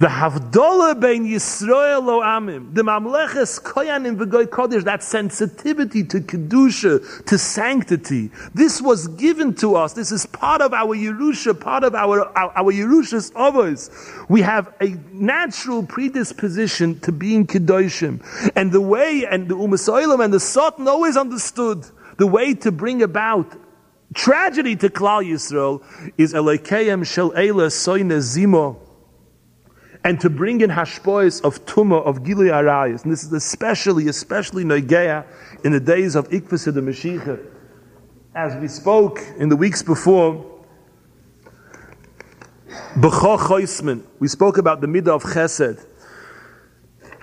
The 0.00 0.06
Havdalah 0.06 1.00
bein 1.00 1.26
Yisrael 1.26 2.04
lo 2.04 2.20
amim, 2.20 2.72
the 2.72 2.82
Mamleches 2.82 3.60
koyanim 3.60 4.16
v'goy 4.16 4.46
kodesh, 4.46 4.84
that 4.84 5.02
sensitivity 5.02 6.04
to 6.04 6.20
kedusha, 6.20 7.24
to 7.24 7.36
sanctity. 7.36 8.30
This 8.54 8.80
was 8.80 9.08
given 9.08 9.54
to 9.54 9.74
us. 9.74 9.94
This 9.94 10.12
is 10.12 10.24
part 10.24 10.62
of 10.62 10.72
our 10.72 10.94
Yerusha, 10.94 11.58
part 11.58 11.82
of 11.82 11.96
our 11.96 12.28
our, 12.38 12.52
our 12.56 12.72
Yerusha's 12.72 13.32
others. 13.34 13.90
We 14.28 14.40
have 14.42 14.72
a 14.80 14.90
natural 15.12 15.82
predisposition 15.84 17.00
to 17.00 17.10
being 17.10 17.44
kedoshim, 17.44 18.22
and 18.54 18.70
the 18.70 18.80
way 18.80 19.26
and 19.28 19.48
the 19.48 19.56
Umasoilim 19.56 20.24
and 20.24 20.32
the 20.32 20.38
Satan 20.38 20.86
always 20.86 21.16
understood 21.16 21.84
the 22.18 22.26
way 22.28 22.54
to 22.54 22.70
bring 22.70 23.02
about 23.02 23.52
tragedy 24.14 24.76
to 24.76 24.90
Klal 24.90 25.28
Yisrael 25.28 25.82
is 26.16 26.34
Elekeyem 26.34 27.04
Shel 27.04 27.32
Eila 27.32 27.66
Soine 27.66 28.18
Zimo 28.18 28.87
and 30.04 30.20
to 30.20 30.30
bring 30.30 30.60
in 30.60 30.70
hashpois 30.70 31.42
of 31.42 31.64
tuma 31.66 32.04
of 32.04 32.22
gilui 32.22 32.50
arayas. 32.50 33.02
And 33.02 33.12
this 33.12 33.24
is 33.24 33.32
especially, 33.32 34.08
especially 34.08 34.64
noigeya 34.64 35.26
in 35.64 35.72
the 35.72 35.80
days 35.80 36.14
of 36.14 36.28
ikvus 36.28 36.72
the 36.72 36.80
Mashiach. 36.80 37.44
As 38.34 38.54
we 38.56 38.68
spoke 38.68 39.20
in 39.38 39.48
the 39.48 39.56
weeks 39.56 39.82
before, 39.82 40.44
we 42.96 44.28
spoke 44.28 44.58
about 44.58 44.80
the 44.80 44.86
midah 44.86 45.08
of 45.08 45.22
chesed, 45.22 45.84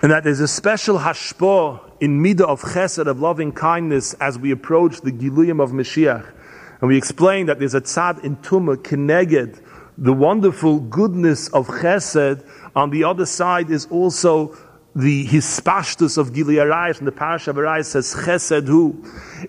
and 0.02 0.10
that 0.10 0.24
there's 0.24 0.40
a 0.40 0.48
special 0.48 0.98
hashpah 0.98 1.80
in 2.00 2.22
midah 2.22 2.42
of 2.42 2.60
chesed, 2.60 3.06
of 3.06 3.20
loving 3.20 3.52
kindness, 3.52 4.14
as 4.14 4.38
we 4.38 4.50
approach 4.50 5.00
the 5.00 5.12
giluyim 5.12 5.62
of 5.62 5.70
Mashiach. 5.70 6.32
And 6.80 6.88
we 6.88 6.98
explained 6.98 7.48
that 7.48 7.58
there's 7.58 7.74
a 7.74 7.80
tzad 7.80 8.22
in 8.24 8.36
tumah, 8.36 8.76
keneged, 8.76 9.62
the 9.96 10.12
wonderful 10.12 10.80
goodness 10.80 11.48
of 11.48 11.68
chesed, 11.68 12.46
on 12.76 12.90
the 12.90 13.04
other 13.04 13.26
side 13.26 13.70
is 13.70 13.86
also 13.86 14.56
the 14.94 15.26
hispashtus 15.26 16.16
of 16.16 16.32
Gili 16.32 16.54
Arayis, 16.54 16.98
and 16.98 17.06
the 17.06 17.12
Parasha 17.12 17.50
of 17.50 17.56
Arayis 17.56 17.86
says 17.86 18.14
chesed 18.14 18.66
hu. 18.66 19.02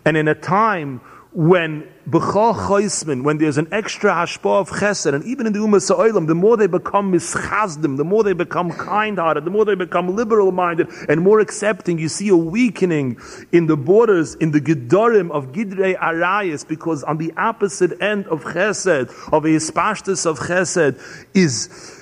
And 0.06 0.18
in 0.18 0.28
a 0.28 0.36
time 0.36 1.00
when 1.34 1.88
b'chol 2.10 2.56
choismin, 2.56 3.24
when 3.24 3.38
there's 3.38 3.58
an 3.58 3.68
extra 3.72 4.12
hashpah 4.12 4.62
of 4.62 4.70
chesed, 4.70 5.14
and 5.14 5.24
even 5.26 5.46
in 5.46 5.54
the 5.54 5.60
Ummah 5.60 5.82
Sa'olam, 5.82 6.28
the 6.28 6.36
more 6.36 6.58
they 6.58 6.68
become 6.68 7.14
mischazdim, 7.14 7.98
the 7.98 8.04
more 8.04 8.24
they 8.24 8.34
become 8.34 8.72
kind-hearted, 8.72 9.46
the 9.46 9.52
more 9.52 9.64
they 9.64 9.76
become 9.76 10.16
liberal-minded 10.16 10.88
and 11.08 11.22
more 11.22 11.40
accepting, 11.40 12.00
you 12.00 12.10
see 12.10 12.30
a 12.30 12.36
weakening 12.36 13.18
in 13.52 13.68
the 13.68 13.78
borders, 13.78 14.36
in 14.36 14.52
the 14.52 14.60
gedorim 14.60 15.32
of 15.32 15.52
Gidrei 15.52 15.98
Arayis, 16.00 16.68
because 16.68 17.04
on 17.04 17.18
the 17.18 17.32
opposite 17.38 18.02
end 18.02 18.26
of 18.28 18.44
chesed, 18.44 19.10
of 19.32 19.46
a 19.46 19.50
hispashtus 19.50 20.26
of 20.26 20.40
chesed, 20.40 21.00
is 21.34 21.94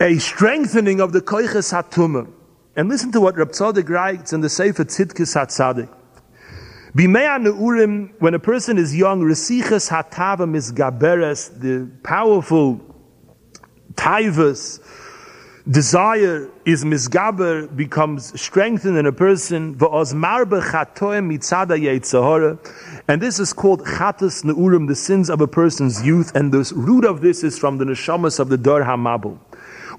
a 0.00 0.18
strengthening 0.18 0.98
of 1.00 1.12
the 1.12 1.20
koiches 1.20 1.72
hatuma. 1.72 2.32
And 2.74 2.88
listen 2.88 3.12
to 3.12 3.20
what 3.20 3.36
Rab 3.36 3.50
Tzadok 3.50 3.88
writes 3.90 4.32
in 4.32 4.40
the 4.40 4.48
Sefer 4.48 4.84
Tzidkis 4.84 5.36
HaTzadik. 5.36 5.94
Bimea 6.96 7.38
neurim, 7.38 8.14
when 8.18 8.32
a 8.32 8.38
person 8.38 8.78
is 8.78 8.96
young, 8.96 9.20
resiches 9.20 9.90
hatava 9.90 10.48
misgaberes, 10.48 11.60
the 11.60 11.90
powerful 12.02 12.80
taivas, 13.92 14.80
desire 15.70 16.50
is 16.64 16.82
misgaber, 16.82 17.76
becomes 17.76 18.40
strengthened 18.40 18.96
in 18.96 19.04
a 19.04 19.12
person, 19.12 19.76
v'ozmarbe 19.76 20.62
chatoem 20.62 21.30
mitzada 21.30 21.78
yetzahara, 21.78 22.58
and 23.06 23.20
this 23.20 23.38
is 23.38 23.52
called 23.52 23.84
chatas 23.84 24.42
neurim, 24.44 24.88
the 24.88 24.96
sins 24.96 25.28
of 25.28 25.42
a 25.42 25.46
person's 25.46 26.04
youth, 26.04 26.34
and 26.34 26.52
the 26.52 26.72
root 26.74 27.04
of 27.04 27.20
this 27.20 27.44
is 27.44 27.58
from 27.58 27.76
the 27.76 27.84
neshamas 27.84 28.40
of 28.40 28.48
the 28.48 28.56
Dor 28.56 28.82
HaMabul. 28.82 29.38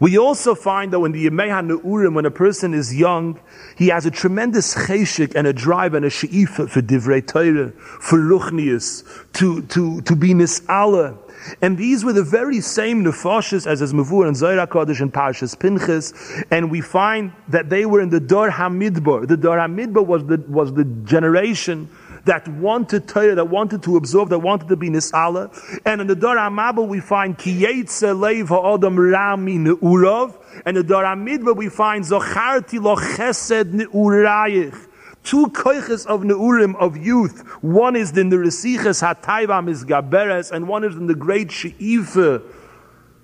We 0.01 0.17
also 0.17 0.55
find 0.55 0.91
that 0.93 1.00
when 1.00 1.12
the 1.12 1.27
Yemei 1.27 1.50
HaNe'urim, 1.50 2.15
when 2.15 2.25
a 2.25 2.31
person 2.31 2.74
is 2.74 2.93
young, 2.93 3.39
he 3.77 3.89
has 3.89 4.08
a 4.08 4.10
tremendous 4.10 4.74
cheshik 4.74 5.36
and 5.36 5.46
a 5.46 5.53
drive 5.53 5.93
and 5.93 6.03
a 6.03 6.10
she'ifa 6.10 6.67
for 6.67 6.81
divrei 6.81 7.25
Torah, 7.25 7.70
for 7.70 8.17
luchnius, 8.17 9.03
to, 9.34 9.62
to, 9.67 10.01
to 10.01 10.15
be 10.15 10.34
nis'ala. 10.34 11.20
And 11.62 11.77
these 11.77 12.03
were 12.03 12.13
the 12.13 12.24
very 12.24 12.62
same 12.62 13.03
nefashis 13.03 13.67
as 13.67 13.84
as 13.84 13.93
Mavur 13.93 14.27
and 14.27 14.36
Zohar 14.36 14.65
Kodesh 14.65 15.01
and 15.01 15.13
Parshas 15.13 15.58
Pinchas, 15.58 16.13
and 16.50 16.72
we 16.72 16.81
find 16.81 17.31
that 17.50 17.70
they 17.70 17.86
were 17.86 18.01
in 18.01 18.10
the 18.10 18.20
Dor 18.20 18.50
Hamidbar. 18.50 19.27
The 19.27 19.38
Dor 19.38 19.58
Hamidbar 19.58 20.05
was 20.05 20.25
the 20.25 20.43
was 20.48 20.74
the 20.74 20.86
generation 21.03 21.89
that 22.25 22.48
wanted 22.48 23.08
Torah, 23.08 23.36
that 23.36 23.50
wanted 23.50 23.84
to 23.84 23.98
absorb, 23.98 24.30
that 24.30 24.40
wanted 24.40 24.68
to 24.70 24.75
be 24.75 24.90
Nisala. 24.90 25.51
And 25.86 26.01
in 26.01 26.08
the 26.08 26.16
Dor 26.16 26.36
HaMabel 26.36 26.88
we 26.88 27.00
find 27.00 27.38
Kiyetze 27.38 28.16
Leiv 28.16 28.48
Ha'odam 28.50 28.98
Rami 28.98 29.58
Ne'urav. 29.58 30.36
And 30.66 30.78
in 30.78 30.84
the 30.86 30.94
Dor 30.94 31.04
HaMidbar 31.04 31.56
we 31.56 31.70
find 31.70 32.04
Zocharti 32.04 32.82
Lo 32.82 32.96
Chesed 32.96 33.74
Ne'urayich 33.74 34.88
two 35.24 35.48
koiches 35.48 36.06
of 36.08 36.22
neurim 36.22 36.75
of 36.78 36.98
youth. 36.98 37.42
One 37.62 37.96
is 37.96 38.18
in 38.18 38.30
the 38.30 38.38
resiches 38.38 39.01
hatayvam 39.01 39.70
is 39.70 39.86
gaberes, 39.86 40.51
and 40.51 40.68
one 40.68 40.84
is 40.84 40.96
in 40.96 41.08
the 41.08 41.16
great 41.16 41.50
sheifa 41.50 42.42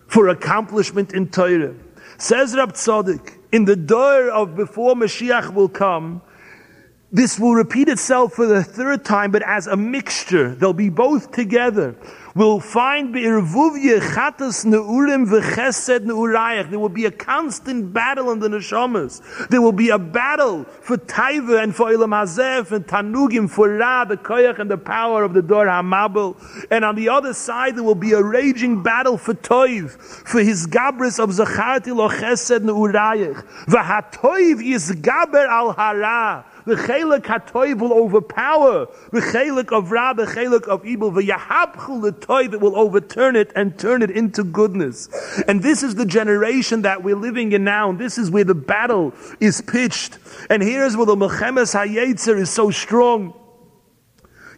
for 0.08 0.28
accomplishment 0.28 1.14
in 1.14 1.28
Torah. 1.28 1.74
Says 2.18 2.56
Rab 2.56 2.74
Tzadok, 2.74 3.38
in 3.52 3.66
the 3.66 3.76
door 3.76 4.30
of 4.30 4.56
before 4.56 4.96
Mashiach 4.96 5.54
will 5.54 5.70
come, 5.70 6.22
this 7.10 7.40
will 7.40 7.54
repeat 7.54 7.88
itself 7.88 8.34
for 8.34 8.46
the 8.46 8.62
third 8.62 9.06
time, 9.06 9.32
but 9.32 9.42
as 9.42 9.66
a 9.68 9.78
mixture. 9.78 10.54
They'll 10.54 10.74
be 10.74 10.90
both 10.90 11.32
together. 11.32 11.96
We'll 12.36 12.60
find. 12.60 13.16
There 13.16 13.42
will 13.42 13.72
be 13.72 13.90
a 13.94 14.02
constant 17.12 17.94
battle 17.94 18.32
in 18.32 18.40
the 18.40 18.50
neshamas. 18.50 19.48
There 19.48 19.62
will 19.62 19.72
be 19.72 19.90
a 19.90 19.98
battle 19.98 20.66
for 20.66 20.98
taiva 20.98 21.64
and 21.64 21.76
for 21.76 21.88
ilam 21.88 22.10
hazef 22.10 22.72
and 22.74 22.86
tanugim 22.86 23.50
for 23.50 23.70
ra, 23.70 24.06
the 24.06 24.18
koyach 24.18 24.60
and 24.60 24.70
the 24.70 24.78
power 24.78 25.24
of 25.24 25.34
the 25.34 25.42
dor 25.42 25.66
hamabel. 25.66 26.36
And 26.70 26.86
on 26.86 26.96
the 26.96 27.10
other 27.10 27.34
side, 27.34 27.76
there 27.78 27.84
will 27.84 27.96
be 27.96 28.12
a 28.12 28.22
raging 28.22 28.84
battle 28.84 29.18
for 29.18 29.34
toiv, 29.34 29.92
for 29.92 30.42
his 30.42 30.68
gabris 30.68 31.18
of 31.20 31.32
zacharti 31.32 31.96
lo 31.96 32.10
chesed 32.10 32.60
neurayach. 32.60 33.44
V'hatoiv 33.66 34.62
is 34.64 34.92
gaber 34.92 35.48
al 35.48 35.72
hara. 35.72 36.46
The 36.68 36.76
chelik 36.76 37.22
hatoiv 37.22 37.80
will 37.80 37.94
overpower 37.94 38.88
the 39.14 39.22
chelik 39.22 39.72
of 39.72 39.90
ra, 39.90 40.12
the 40.12 40.26
chelik 40.26 40.68
of 40.68 40.86
evil. 40.86 41.12
The 41.12 41.22
yahabchul 41.22 42.02
the 42.02 42.12
toy 42.12 42.50
that 42.50 42.60
will 42.60 42.78
overturn 42.78 43.38
it 43.38 43.54
and 43.56 43.80
turn 43.80 44.02
it 44.02 44.12
into 44.12 44.44
goodness. 44.44 45.08
And 45.48 45.64
this 45.64 45.82
is 45.82 45.96
the 45.96 46.06
generation 46.06 46.82
that 46.82 47.04
we're 47.04 47.16
living 47.16 47.54
in 47.54 47.64
now. 47.64 47.90
And 47.90 47.98
this 47.98 48.18
is 48.18 48.30
where 48.30 48.44
the 48.44 48.54
battle 48.54 49.14
is 49.40 49.62
pitched. 49.62 50.20
And 50.50 50.62
here's 50.62 50.98
where 50.98 51.06
the 51.06 51.16
Mechemes 51.16 51.74
Hayetzer 51.74 52.38
is 52.38 52.50
so 52.50 52.70
strong. 52.70 53.34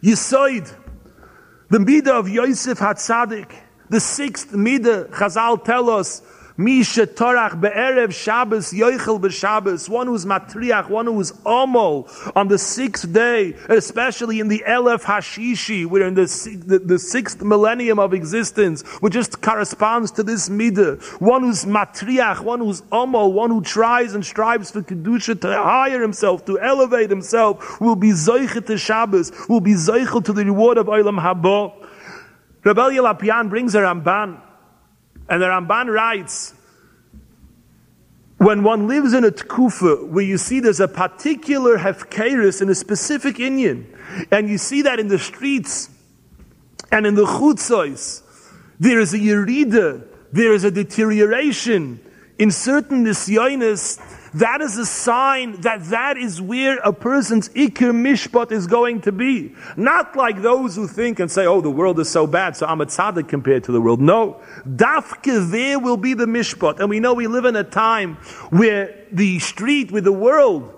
Yisoid, 0.02 0.74
the 1.68 1.78
midah 1.78 2.08
of 2.08 2.28
Yosef 2.28 2.80
Hatzadik, 2.80 3.52
the 3.88 4.00
sixth 4.00 4.50
midah, 4.50 5.10
Chazal 5.10 5.64
tell 5.64 5.88
us, 5.88 6.22
Misha 6.60 7.06
Torach 7.06 7.58
be'erev 7.58 8.12
Shabbos 8.12 8.70
yoichel 8.70 9.18
b'Shabbos. 9.18 9.88
One 9.88 10.08
who's 10.08 10.26
matriach, 10.26 10.90
one 10.90 11.06
who's 11.06 11.32
omol 11.32 12.06
on 12.36 12.48
the 12.48 12.58
sixth 12.58 13.10
day, 13.10 13.54
especially 13.70 14.40
in 14.40 14.48
the 14.48 14.62
Elef 14.68 15.04
Hashishi, 15.04 15.86
we're 15.86 16.06
in 16.06 16.12
the, 16.12 16.26
the, 16.66 16.78
the, 16.78 16.98
sixth 16.98 17.40
millennium 17.42 17.98
of 17.98 18.12
existence, 18.12 18.82
which 19.00 19.14
just 19.14 19.40
corresponds 19.40 20.10
to 20.10 20.22
this 20.22 20.50
midah. 20.50 21.02
One 21.18 21.44
who's 21.44 21.64
matriach, 21.64 22.40
one 22.40 22.60
who's 22.60 22.82
omol, 22.92 23.32
one 23.32 23.48
who 23.48 23.62
tries 23.62 24.12
and 24.12 24.24
strives 24.24 24.70
for 24.70 24.82
kedusha 24.82 25.40
to 25.40 25.48
hire 25.62 26.02
himself, 26.02 26.44
to 26.44 26.60
elevate 26.60 27.08
himself, 27.08 27.80
will 27.80 27.96
be 27.96 28.10
zoichet 28.10 28.66
to 28.66 28.76
Shabbos, 28.76 29.32
will 29.48 29.62
be 29.62 29.72
zoichet 29.72 30.26
to 30.26 30.34
the 30.34 30.44
reward 30.44 30.76
of 30.76 30.88
Olam 30.88 31.18
Haba. 31.18 31.72
Reb 32.64 32.76
Elya 32.76 33.14
Lopian 33.14 33.48
brings 33.48 33.74
a 33.74 33.78
Ramban. 33.78 34.49
And 35.30 35.40
the 35.40 35.46
Ramban 35.46 35.86
writes, 35.86 36.54
when 38.38 38.64
one 38.64 38.88
lives 38.88 39.12
in 39.12 39.24
a 39.24 39.30
tkufa 39.30 40.08
where 40.08 40.24
you 40.24 40.38
see 40.38 40.60
there's 40.60 40.80
a 40.80 40.88
particular 40.88 41.78
hefkeris 41.78 42.60
in 42.60 42.68
a 42.68 42.74
specific 42.74 43.38
Indian, 43.38 43.86
and 44.32 44.50
you 44.50 44.58
see 44.58 44.82
that 44.82 44.98
in 44.98 45.06
the 45.08 45.18
streets 45.18 45.88
and 46.90 47.06
in 47.06 47.14
the 47.14 47.26
chutzos, 47.26 48.22
there 48.80 48.98
is 48.98 49.14
a 49.14 49.18
yerida, 49.18 50.04
there 50.32 50.52
is 50.52 50.64
a 50.64 50.70
deterioration 50.70 52.00
in 52.38 52.50
certain 52.50 53.04
nisyonis 53.04 54.00
that 54.34 54.60
is 54.60 54.76
a 54.78 54.86
sign 54.86 55.60
that 55.62 55.84
that 55.86 56.16
is 56.16 56.40
where 56.40 56.78
a 56.78 56.92
person's 56.92 57.48
ikir 57.50 57.92
mishpat 57.92 58.52
is 58.52 58.66
going 58.66 59.00
to 59.02 59.12
be. 59.12 59.54
Not 59.76 60.16
like 60.16 60.42
those 60.42 60.76
who 60.76 60.86
think 60.86 61.20
and 61.20 61.30
say, 61.30 61.46
oh, 61.46 61.60
the 61.60 61.70
world 61.70 61.98
is 62.00 62.08
so 62.08 62.26
bad, 62.26 62.56
so 62.56 62.66
I'm 62.66 62.80
a 62.80 62.86
tzaddik 62.86 63.28
compared 63.28 63.64
to 63.64 63.72
the 63.72 63.80
world. 63.80 64.00
No. 64.00 64.40
Dafke 64.66 65.50
there 65.50 65.78
will 65.78 65.96
be 65.96 66.14
the 66.14 66.26
mishpat. 66.26 66.80
And 66.80 66.88
we 66.88 67.00
know 67.00 67.14
we 67.14 67.26
live 67.26 67.44
in 67.44 67.56
a 67.56 67.64
time 67.64 68.16
where 68.50 69.06
the 69.12 69.38
street, 69.38 69.90
where 69.90 70.02
the 70.02 70.12
world 70.12 70.74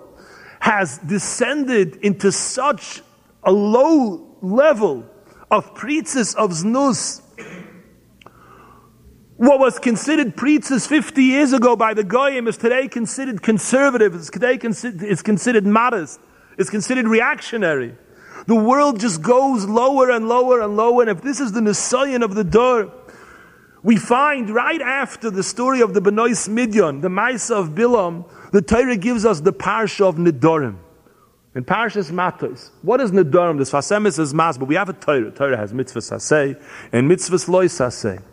has 0.59 0.97
descended 0.99 1.97
into 1.97 2.31
such 2.31 3.01
a 3.43 3.51
low 3.51 4.37
level 4.41 5.05
of 5.51 5.75
preaches 5.75 6.33
of 6.35 6.51
znus 6.51 7.22
What 9.43 9.59
was 9.59 9.77
considered 9.77 10.37
preachers 10.37 10.87
50 10.87 11.21
years 11.21 11.51
ago 11.51 11.75
by 11.75 11.93
the 11.93 12.05
Goyim 12.05 12.47
is 12.47 12.55
today 12.55 12.87
considered 12.87 13.41
conservative, 13.41 14.15
is 14.15 14.29
today 14.29 14.57
is 14.61 15.21
considered 15.21 15.65
modest, 15.65 16.21
is 16.57 16.69
considered 16.69 17.09
reactionary. 17.09 17.93
The 18.47 18.55
world 18.55 19.01
just 19.01 19.21
goes 19.21 19.65
lower 19.65 20.11
and 20.11 20.29
lower 20.29 20.61
and 20.61 20.77
lower, 20.77 21.01
and 21.01 21.11
if 21.11 21.21
this 21.21 21.41
is 21.41 21.51
the 21.51 21.59
Nisayan 21.59 22.23
of 22.23 22.35
the 22.35 22.45
door, 22.45 22.89
we 23.83 23.97
find 23.97 24.49
right 24.49 24.79
after 24.79 25.29
the 25.29 25.43
story 25.43 25.81
of 25.81 25.93
the 25.93 25.99
Benois 25.99 26.47
Midian, 26.47 27.01
the 27.01 27.09
Maisa 27.09 27.57
of 27.57 27.71
Bilam, 27.71 28.23
the 28.53 28.61
Torah 28.61 28.95
gives 28.95 29.25
us 29.25 29.41
the 29.41 29.51
parsha 29.51 30.07
of 30.07 30.15
Nidorim. 30.15 30.77
In 31.53 31.65
Parshas 31.65 32.11
Matos, 32.11 32.71
what 32.81 33.01
is 33.01 33.11
Nidorim? 33.11 33.57
The 33.57 33.65
Sfas 33.65 33.91
Emes 33.91 34.17
is 34.19 34.33
Mas, 34.33 34.57
but 34.57 34.69
we 34.69 34.75
have 34.75 34.87
a 34.87 34.93
Torah. 34.93 35.31
Torah 35.31 35.57
has 35.57 35.73
mitzvahs 35.73 36.13
saseh 36.13 36.63
and 36.93 37.11
mitzvahs 37.11 37.49
loy 37.49 37.65
saseh. 37.65 38.23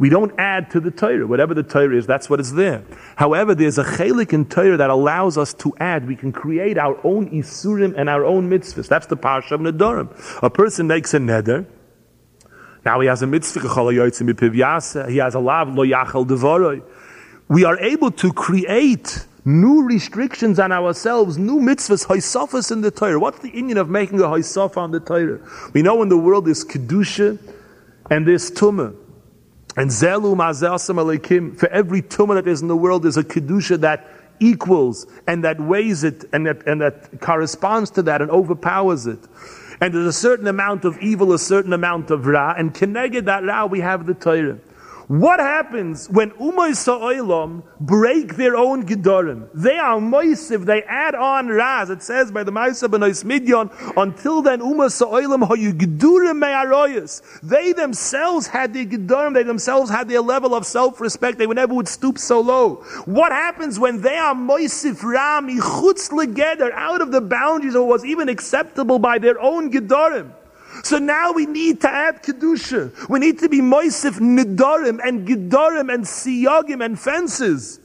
We 0.00 0.08
don't 0.08 0.32
add 0.38 0.70
to 0.70 0.80
the 0.80 0.90
Torah. 0.90 1.26
Whatever 1.26 1.52
the 1.52 1.62
Torah 1.62 1.94
is, 1.94 2.06
that's 2.06 2.30
what 2.30 2.40
is 2.40 2.54
there. 2.54 2.82
However, 3.16 3.54
there's 3.54 3.76
a 3.76 3.84
chelik 3.84 4.32
in 4.32 4.46
Torah 4.46 4.78
that 4.78 4.88
allows 4.88 5.36
us 5.36 5.52
to 5.54 5.74
add. 5.78 6.08
We 6.08 6.16
can 6.16 6.32
create 6.32 6.78
our 6.78 6.98
own 7.04 7.28
isurim 7.28 7.92
and 7.98 8.08
our 8.08 8.24
own 8.24 8.48
mitzvahs. 8.48 8.88
That's 8.88 9.08
the 9.08 9.18
parsha 9.18 9.52
of 9.52 9.60
Nedarim. 9.60 10.08
A 10.42 10.48
person 10.48 10.86
makes 10.86 11.12
a 11.12 11.18
neder. 11.18 11.66
Now 12.82 13.00
he 13.00 13.08
has 13.08 13.20
a 13.20 13.26
mitzvah, 13.26 13.60
he 13.60 15.18
has 15.18 15.34
a 15.34 15.38
lav 15.38 15.68
lo 15.68 15.84
yachal 15.84 16.26
devoroi. 16.26 16.82
We 17.48 17.66
are 17.66 17.78
able 17.78 18.10
to 18.12 18.32
create 18.32 19.26
new 19.44 19.82
restrictions 19.82 20.58
on 20.58 20.72
ourselves, 20.72 21.36
new 21.36 21.58
mitzvahs, 21.58 22.06
haisafas 22.06 22.72
in 22.72 22.80
the 22.80 22.90
Torah. 22.90 23.20
What's 23.20 23.40
the 23.40 23.50
Indian 23.50 23.76
of 23.76 23.90
making 23.90 24.20
a 24.20 24.24
haisafa 24.24 24.78
on 24.78 24.92
the 24.92 25.00
Torah? 25.00 25.40
We 25.74 25.82
know 25.82 26.02
in 26.02 26.08
the 26.08 26.16
world 26.16 26.46
there's 26.46 26.64
kedusha 26.64 27.38
and 28.08 28.26
there's 28.26 28.50
tumah. 28.50 28.96
And 29.80 29.90
zelu 29.90 30.36
alekim, 30.36 31.58
for 31.58 31.66
every 31.70 32.02
tumah 32.02 32.34
that 32.34 32.46
is 32.46 32.60
in 32.60 32.68
the 32.68 32.76
world, 32.76 33.04
there's 33.04 33.16
a 33.16 33.24
kedusha 33.24 33.80
that 33.80 34.06
equals 34.38 35.06
and 35.26 35.42
that 35.44 35.58
weighs 35.58 36.04
it 36.04 36.26
and 36.34 36.44
that, 36.44 36.66
and 36.66 36.82
that 36.82 37.18
corresponds 37.22 37.88
to 37.92 38.02
that 38.02 38.20
and 38.20 38.30
overpowers 38.30 39.06
it. 39.06 39.20
And 39.80 39.94
there's 39.94 40.04
a 40.04 40.12
certain 40.12 40.48
amount 40.48 40.84
of 40.84 40.98
evil, 41.00 41.32
a 41.32 41.38
certain 41.38 41.72
amount 41.72 42.10
of 42.10 42.26
ra, 42.26 42.52
and 42.58 42.74
connected 42.74 43.24
that 43.24 43.42
ra, 43.42 43.64
we 43.64 43.80
have 43.80 44.04
the 44.04 44.12
Torah. 44.12 44.58
What 45.10 45.40
happens 45.40 46.08
when 46.08 46.30
Umay 46.38 46.76
Sa'olam 46.76 47.64
break 47.80 48.36
their 48.36 48.54
own 48.54 48.86
Gedorim? 48.86 49.48
They 49.52 49.76
are 49.76 49.98
moisiv, 49.98 50.66
they 50.66 50.84
add 50.84 51.16
on 51.16 51.48
Raz. 51.48 51.90
It 51.90 52.00
says 52.00 52.30
by 52.30 52.44
the 52.44 52.52
Maisa 52.52 52.88
Benois 52.88 53.24
Midyan, 53.24 53.72
until 53.96 54.40
then 54.40 54.60
Umay 54.60 54.88
Sa'olam 54.88 55.42
Gedurim 55.48 56.38
Me'aroyas. 56.38 57.22
They 57.42 57.72
themselves 57.72 58.46
had 58.46 58.72
their 58.72 58.84
Gedorim, 58.84 59.34
they 59.34 59.42
themselves 59.42 59.90
had 59.90 60.08
their 60.08 60.20
level 60.20 60.54
of 60.54 60.64
self-respect, 60.64 61.38
they 61.38 61.46
would 61.48 61.56
never 61.56 61.74
would 61.74 61.88
stoop 61.88 62.16
so 62.16 62.40
low. 62.40 62.76
What 63.04 63.32
happens 63.32 63.80
when 63.80 64.02
they 64.02 64.16
are 64.16 64.36
moisiv 64.36 65.02
Ram, 65.02 65.48
Chutz 65.48 66.10
Legeder, 66.10 66.70
out 66.70 67.00
of 67.00 67.10
the 67.10 67.20
boundaries 67.20 67.74
of 67.74 67.82
what 67.82 67.94
was 67.94 68.04
even 68.04 68.28
acceptable 68.28 69.00
by 69.00 69.18
their 69.18 69.40
own 69.40 69.72
Gedorim? 69.72 70.34
So 70.82 70.98
now 70.98 71.32
we 71.32 71.46
need 71.46 71.80
to 71.82 71.88
add 71.88 72.22
Kedusha. 72.22 73.08
We 73.08 73.18
need 73.18 73.38
to 73.40 73.48
be 73.48 73.60
Moisif 73.60 74.18
Nidorim 74.18 75.00
and 75.04 75.26
Gidorim 75.26 75.92
and 75.92 76.04
Siyagim 76.04 76.84
and 76.84 76.98
fences 76.98 77.80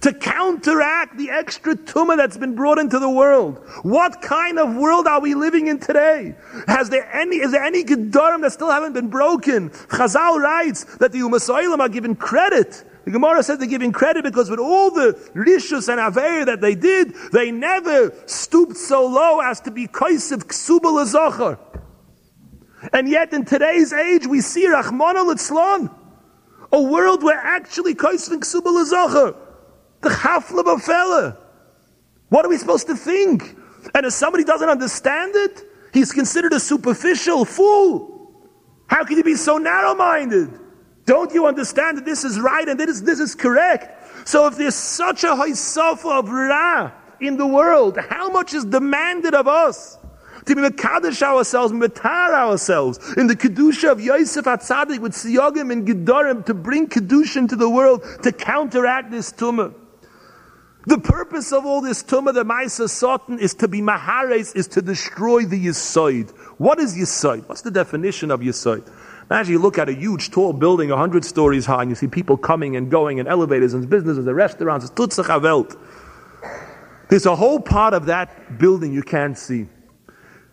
to 0.00 0.12
counteract 0.12 1.18
the 1.18 1.30
extra 1.30 1.74
tumah 1.74 2.16
that's 2.16 2.36
been 2.36 2.54
brought 2.54 2.78
into 2.78 2.98
the 2.98 3.10
world. 3.10 3.58
What 3.82 4.22
kind 4.22 4.58
of 4.58 4.74
world 4.74 5.06
are 5.06 5.20
we 5.20 5.34
living 5.34 5.66
in 5.66 5.78
today? 5.78 6.34
Has 6.66 6.88
there 6.90 7.10
any, 7.14 7.36
is 7.36 7.52
there 7.52 7.62
any 7.62 7.84
Gedorim 7.84 8.40
that 8.42 8.52
still 8.52 8.70
haven't 8.70 8.94
been 8.94 9.08
broken? 9.08 9.70
Chazal 9.70 10.40
writes 10.40 10.84
that 10.96 11.12
the 11.12 11.18
Umasoilim 11.18 11.80
are 11.80 11.88
given 11.88 12.14
credit. 12.16 12.84
The 13.04 13.10
Gemara 13.10 13.42
says 13.42 13.58
they're 13.58 13.66
giving 13.66 13.90
credit 13.92 14.22
because 14.22 14.48
with 14.48 14.60
all 14.60 14.90
the 14.90 15.14
rishus 15.34 15.88
and 15.88 15.98
aver 15.98 16.44
that 16.44 16.60
they 16.60 16.76
did, 16.76 17.14
they 17.32 17.50
never 17.50 18.14
stooped 18.26 18.76
so 18.76 19.06
low 19.06 19.40
as 19.40 19.60
to 19.62 19.72
be 19.72 19.88
kaisiv 19.88 20.44
ksubal. 20.44 21.58
And 22.92 23.08
yet 23.08 23.32
in 23.32 23.44
today's 23.44 23.92
age, 23.92 24.26
we 24.26 24.40
see 24.40 24.66
Rahman 24.66 25.16
al 25.16 25.30
a 26.72 26.80
world 26.80 27.22
where 27.22 27.38
actually 27.38 27.94
Kaisvin 27.94 28.40
Ksubal 28.40 28.82
Azacha, 28.82 29.36
the 30.00 30.08
Chafla 30.08 30.64
Bafela. 30.64 31.36
What 32.30 32.46
are 32.46 32.48
we 32.48 32.56
supposed 32.56 32.86
to 32.86 32.96
think? 32.96 33.56
And 33.94 34.06
if 34.06 34.12
somebody 34.14 34.42
doesn't 34.42 34.68
understand 34.68 35.32
it, 35.34 35.62
he's 35.92 36.12
considered 36.12 36.54
a 36.54 36.60
superficial 36.60 37.44
fool. 37.44 38.08
How 38.86 39.04
can 39.04 39.18
you 39.18 39.24
be 39.24 39.34
so 39.34 39.58
narrow 39.58 39.94
minded? 39.94 40.58
Don't 41.04 41.32
you 41.34 41.46
understand 41.46 41.98
that 41.98 42.04
this 42.04 42.24
is 42.24 42.40
right 42.40 42.66
and 42.68 42.78
this, 42.78 43.00
this 43.00 43.20
is 43.20 43.34
correct? 43.34 44.28
So 44.28 44.46
if 44.46 44.56
there's 44.56 44.74
such 44.74 45.24
a 45.24 45.34
high 45.34 45.52
of 45.52 46.28
Ra 46.28 46.92
in 47.20 47.36
the 47.36 47.46
world, 47.46 47.98
how 48.08 48.30
much 48.30 48.54
is 48.54 48.64
demanded 48.64 49.34
of 49.34 49.48
us? 49.48 49.98
To 50.46 50.56
be 50.56 50.62
Mekadosh 50.62 51.22
ourselves, 51.22 51.72
Metar 51.72 52.34
ourselves, 52.34 52.98
in 53.16 53.26
the 53.26 53.36
Kedusha 53.36 53.92
of 53.92 54.00
Yosef 54.00 54.44
Atzadik 54.44 55.00
with 55.00 55.12
Siyogim 55.12 55.72
and 55.72 55.86
Gedorim 55.86 56.44
to 56.46 56.54
bring 56.54 56.88
Kedusha 56.88 57.36
into 57.36 57.56
the 57.56 57.70
world 57.70 58.04
to 58.22 58.32
counteract 58.32 59.10
this 59.10 59.32
tumah. 59.32 59.74
The 60.84 60.98
purpose 60.98 61.52
of 61.52 61.64
all 61.64 61.80
this 61.80 62.02
tumah, 62.02 62.34
the 62.34 62.44
Maisa 62.44 62.90
Satan, 62.90 63.38
is 63.38 63.54
to 63.54 63.68
be 63.68 63.80
Mahares, 63.80 64.56
is 64.56 64.66
to 64.68 64.82
destroy 64.82 65.44
the 65.44 65.66
Yisoid. 65.66 66.30
What 66.58 66.80
is 66.80 66.96
Yisoid? 66.96 67.48
What's 67.48 67.62
the 67.62 67.70
definition 67.70 68.32
of 68.32 68.40
Yisoid? 68.40 68.90
Imagine 69.30 69.52
you 69.52 69.58
look 69.60 69.78
at 69.78 69.88
a 69.88 69.94
huge, 69.94 70.32
tall 70.32 70.52
building, 70.52 70.90
100 70.90 71.24
stories 71.24 71.64
high, 71.64 71.82
and 71.82 71.90
you 71.90 71.94
see 71.94 72.08
people 72.08 72.36
coming 72.36 72.74
and 72.74 72.90
going, 72.90 73.20
and 73.20 73.28
elevators, 73.28 73.74
and 73.74 73.88
businesses, 73.88 74.26
and 74.26 74.36
restaurants. 74.36 74.84
It's 74.84 74.94
Tutzach 74.94 75.40
Welt. 75.40 75.76
There's 77.08 77.26
a 77.26 77.36
whole 77.36 77.60
part 77.60 77.94
of 77.94 78.06
that 78.06 78.58
building 78.58 78.92
you 78.92 79.02
can't 79.02 79.38
see. 79.38 79.68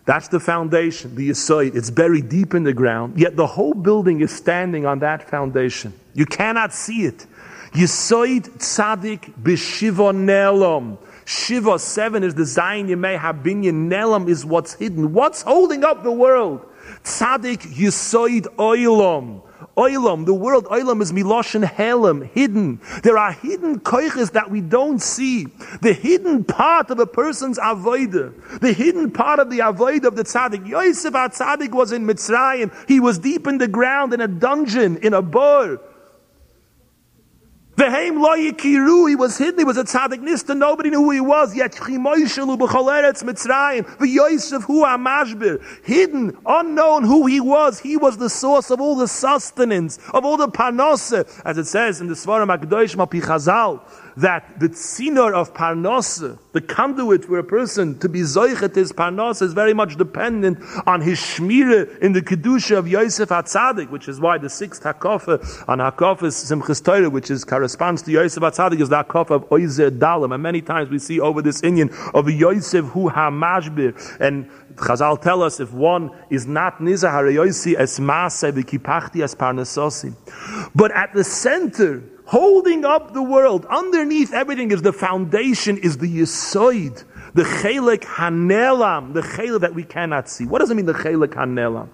That's 0.06 0.28
the 0.28 0.40
foundation, 0.40 1.14
the 1.14 1.30
Yisoid. 1.30 1.76
It's 1.76 1.90
buried 1.90 2.28
deep 2.28 2.54
in 2.54 2.64
the 2.64 2.72
ground, 2.72 3.18
yet 3.18 3.36
the 3.36 3.46
whole 3.46 3.74
building 3.74 4.20
is 4.20 4.30
standing 4.30 4.86
on 4.86 4.98
that 5.00 5.28
foundation. 5.28 5.92
You 6.14 6.26
cannot 6.26 6.72
see 6.72 7.04
it. 7.04 7.26
Yisoid 7.72 8.48
Tzadik 8.58 9.32
B'Shiva 9.42 10.12
Nelom. 10.14 10.98
Shiva 11.24 11.78
7 11.78 12.24
is 12.24 12.34
the 12.34 12.44
Zion 12.44 12.88
Yemei 12.88 13.18
Habinyan. 13.18 13.88
Nelom 13.88 14.28
is 14.28 14.44
what's 14.44 14.74
hidden. 14.74 15.12
What's 15.12 15.42
holding 15.42 15.84
up 15.84 16.02
the 16.02 16.10
world? 16.10 16.66
Tzadik 17.04 17.58
Yisoid 17.58 18.46
Oilom. 18.56 19.42
Oilam, 19.76 20.26
the 20.26 20.34
world 20.34 20.64
Oilam 20.66 21.02
is 21.02 21.12
Miloshin 21.12 21.64
Helam, 21.64 22.26
hidden. 22.30 22.80
There 23.02 23.18
are 23.18 23.32
hidden 23.32 23.80
koiches 23.80 24.32
that 24.32 24.50
we 24.50 24.60
don't 24.60 25.00
see. 25.00 25.46
The 25.82 25.92
hidden 25.92 26.44
part 26.44 26.90
of 26.90 26.98
a 26.98 27.06
person's 27.06 27.58
avodah, 27.58 28.60
the 28.60 28.72
hidden 28.72 29.10
part 29.10 29.38
of 29.38 29.50
the 29.50 29.60
avodah 29.60 30.06
of 30.06 30.16
the 30.16 30.24
tzaddik. 30.24 30.66
Yosef 30.66 31.14
our 31.14 31.28
tzaddik 31.28 31.72
was 31.72 31.92
in 31.92 32.06
Mitzrayim. 32.06 32.72
He 32.88 33.00
was 33.00 33.18
deep 33.18 33.46
in 33.46 33.58
the 33.58 33.68
ground 33.68 34.12
in 34.12 34.20
a 34.20 34.28
dungeon, 34.28 34.96
in 34.98 35.14
a 35.14 35.22
bar. 35.22 35.80
Vehem 37.80 38.20
lo 38.20 38.36
yikiru, 38.36 39.08
he 39.08 39.16
was 39.16 39.38
hidden, 39.38 39.60
he 39.60 39.64
was 39.64 39.78
a 39.78 39.84
tzaddik 39.84 40.20
nista, 40.20 40.54
nobody 40.54 40.90
knew 40.90 41.02
who 41.02 41.12
he 41.12 41.20
was, 41.20 41.56
yet. 41.56 41.72
Chimoishelu 41.72 42.58
b'choleretz 42.58 43.24
mitzrayim, 43.24 43.86
v'yosef 43.96 44.64
hu 44.64 44.84
amashbir, 44.84 45.64
hidden, 45.82 46.36
unknown 46.44 47.04
who 47.04 47.24
he 47.24 47.40
was, 47.40 47.80
he 47.80 47.96
was 47.96 48.18
the 48.18 48.28
source 48.28 48.68
of 48.68 48.82
all 48.82 48.96
the 48.96 49.08
sustenance, 49.08 49.98
of 50.12 50.26
all 50.26 50.36
the 50.36 50.48
panose, 50.48 51.26
as 51.46 51.56
it 51.56 51.64
says 51.64 52.02
in 52.02 52.08
the 52.08 52.12
Svarim 52.12 52.54
HaKadosh 52.54 52.96
Mapi 52.96 53.22
Chazal, 53.22 53.80
that 54.20 54.58
the 54.60 54.68
tziner 54.68 55.32
of 55.32 55.54
parnasa, 55.54 56.38
the 56.52 56.60
conduit 56.60 57.24
for 57.24 57.38
a 57.38 57.44
person 57.44 57.98
to 57.98 58.08
be 58.08 58.20
zoichet 58.20 58.74
his 58.74 58.92
parnasa 58.92 59.42
is 59.42 59.52
very 59.52 59.74
much 59.74 59.96
dependent 59.96 60.58
on 60.86 61.00
his 61.00 61.18
shmira 61.18 61.98
in 62.00 62.12
the 62.12 62.22
kedusha 62.22 62.78
of 62.78 62.88
Yosef 62.88 63.28
HaTzadik, 63.28 63.90
which 63.90 64.08
is 64.08 64.20
why 64.20 64.38
the 64.38 64.50
sixth 64.50 64.82
hakofa 64.82 65.68
on 65.68 65.78
hakofa 65.78 66.30
Simchas 66.30 66.82
Torah, 66.84 67.10
which 67.10 67.30
is 67.30 67.44
corresponds 67.44 68.02
to 68.02 68.10
Yosef 68.10 68.42
HaTzadik, 68.42 68.80
is 68.80 68.88
the 68.88 69.02
hakofa 69.02 69.30
of 69.30 69.48
Oizer 69.48 69.90
Dalim. 69.90 70.34
And 70.34 70.42
many 70.42 70.62
times 70.62 70.90
we 70.90 70.98
see 70.98 71.20
over 71.20 71.42
this 71.42 71.62
Indian 71.62 71.90
of 72.14 72.28
Yosef 72.28 72.84
hu 72.86 73.10
hamashbir. 73.10 74.18
And 74.20 74.50
Chazal 74.80 75.20
tell 75.20 75.42
us 75.42 75.60
if 75.60 75.72
one 75.72 76.10
is 76.30 76.46
not 76.46 76.78
nizah 76.78 77.10
harayosi 77.10 77.76
v'kipachti 77.76 79.22
as 79.22 79.34
parnasosi. 79.34 80.14
But 80.74 80.90
at 80.92 81.12
the 81.14 81.24
center 81.24 82.02
holding 82.30 82.84
up 82.84 83.12
the 83.12 83.22
world. 83.22 83.66
Underneath 83.66 84.32
everything 84.32 84.70
is 84.70 84.82
the 84.82 84.92
foundation, 84.92 85.76
is 85.78 85.98
the 85.98 86.06
yisoid, 86.06 87.02
the 87.34 87.42
chelik 87.42 88.00
hanelam, 88.00 89.14
the 89.14 89.20
chelik 89.20 89.60
that 89.60 89.74
we 89.74 89.84
cannot 89.84 90.28
see. 90.28 90.46
What 90.46 90.58
does 90.58 90.70
it 90.70 90.74
mean, 90.74 90.86
the 90.86 90.94
chelik 90.94 91.34
hanelam? 91.34 91.88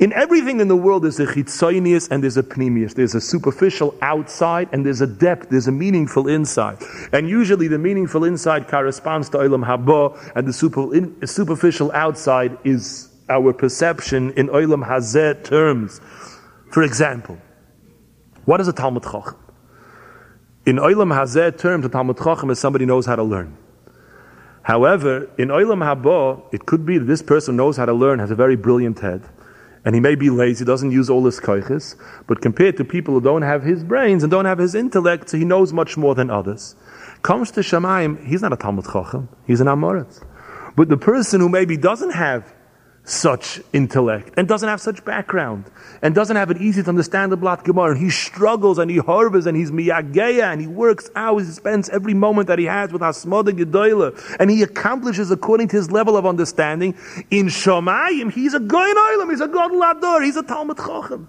In 0.00 0.12
everything 0.12 0.60
in 0.60 0.68
the 0.68 0.76
world, 0.76 1.04
there's 1.04 1.20
a 1.20 1.26
chitzonius 1.26 2.10
and 2.10 2.22
there's 2.22 2.36
a 2.36 2.42
pneumius. 2.42 2.94
There's 2.94 3.14
a 3.14 3.20
superficial 3.20 3.94
outside 4.02 4.68
and 4.72 4.84
there's 4.84 5.00
a 5.00 5.06
depth, 5.06 5.50
there's 5.50 5.68
a 5.68 5.72
meaningful 5.72 6.28
inside. 6.28 6.78
And 7.12 7.28
usually 7.28 7.68
the 7.68 7.78
meaningful 7.78 8.24
inside 8.24 8.68
corresponds 8.68 9.28
to 9.30 9.38
Olam 9.38 9.64
Haba, 9.64 10.32
and 10.34 10.46
the 10.46 10.52
super, 10.52 10.94
in, 10.94 11.26
superficial 11.26 11.92
outside 11.92 12.58
is 12.64 13.08
our 13.28 13.52
perception 13.52 14.32
in 14.32 14.48
Olam 14.48 14.86
Hazeh 14.86 15.44
terms. 15.44 16.00
For 16.70 16.82
example, 16.82 17.38
What 18.44 18.60
is 18.60 18.68
a 18.68 18.72
Talmud 18.72 19.04
Chacham? 19.04 19.36
In 20.66 20.76
Olam 20.76 21.14
Hazeh 21.14 21.56
terms, 21.56 21.84
a 21.84 21.88
Talmud 21.88 22.18
Chacham 22.18 22.50
is 22.50 22.58
somebody 22.58 22.84
who 22.84 22.88
knows 22.88 23.06
how 23.06 23.16
to 23.16 23.22
learn. 23.22 23.56
However, 24.62 25.28
in 25.38 25.48
Olam 25.48 25.82
Haba, 25.82 26.42
it 26.52 26.66
could 26.66 26.86
be 26.86 26.98
that 26.98 27.04
this 27.04 27.22
person 27.22 27.56
knows 27.56 27.76
how 27.76 27.86
to 27.86 27.92
learn, 27.92 28.20
has 28.20 28.30
a 28.30 28.36
very 28.36 28.56
brilliant 28.56 29.00
head, 29.00 29.22
and 29.84 29.94
he 29.94 30.00
may 30.00 30.14
be 30.14 30.30
lazy, 30.30 30.64
doesn't 30.64 30.92
use 30.92 31.10
all 31.10 31.24
his 31.24 31.40
koiches, 31.40 31.96
but 32.28 32.40
compared 32.40 32.76
to 32.76 32.84
people 32.84 33.14
who 33.14 33.20
don't 33.20 33.42
have 33.42 33.64
his 33.64 33.82
brains 33.82 34.22
and 34.22 34.30
don't 34.30 34.44
have 34.44 34.58
his 34.58 34.74
intellect, 34.74 35.30
so 35.30 35.36
he 35.36 35.44
knows 35.44 35.72
much 35.72 35.96
more 35.96 36.14
than 36.14 36.30
others. 36.30 36.76
Comes 37.22 37.50
to 37.52 37.60
Shemaim, 37.60 38.24
he's 38.24 38.42
not 38.42 38.52
a 38.52 38.56
Talmud 38.56 38.84
Chacham, 38.84 39.28
he's 39.46 39.60
an 39.60 39.66
Amoritz. 39.66 40.24
But 40.76 40.88
the 40.88 40.96
person 40.96 41.40
who 41.40 41.48
maybe 41.48 41.76
doesn't 41.76 42.10
have 42.10 42.52
such 43.04 43.60
intellect 43.72 44.32
and 44.36 44.46
doesn't 44.46 44.68
have 44.68 44.80
such 44.80 45.04
background 45.04 45.64
and 46.02 46.14
doesn't 46.14 46.36
have 46.36 46.50
it 46.50 46.58
easy 46.58 46.82
to 46.82 46.88
understand 46.88 47.32
the 47.32 47.36
Blat 47.36 47.64
Gemara. 47.64 47.98
He 47.98 48.10
struggles 48.10 48.78
and 48.78 48.90
he 48.90 48.98
harbors 48.98 49.46
and 49.46 49.56
he's 49.56 49.72
miyageya 49.72 50.52
and 50.52 50.60
he 50.60 50.68
works 50.68 51.10
hours, 51.16 51.46
he 51.48 51.52
spends 51.52 51.88
every 51.88 52.14
moment 52.14 52.46
that 52.46 52.60
he 52.60 52.64
has 52.66 52.92
with 52.92 53.02
Hasmoda 53.02 53.50
Gedoyla 53.50 54.36
and 54.38 54.50
he 54.50 54.62
accomplishes 54.62 55.30
according 55.32 55.68
to 55.68 55.76
his 55.76 55.90
level 55.90 56.16
of 56.16 56.24
understanding. 56.24 56.94
In 57.30 57.46
Shomayim, 57.46 58.32
he's 58.32 58.54
a 58.54 58.60
Goyin 58.60 58.94
Oilam, 58.94 59.30
he's 59.30 59.40
a 59.40 59.48
God 59.48 59.72
Lador, 59.72 60.24
he's 60.24 60.36
a 60.36 60.42
Talmud 60.44 60.76
Chochem. 60.76 61.26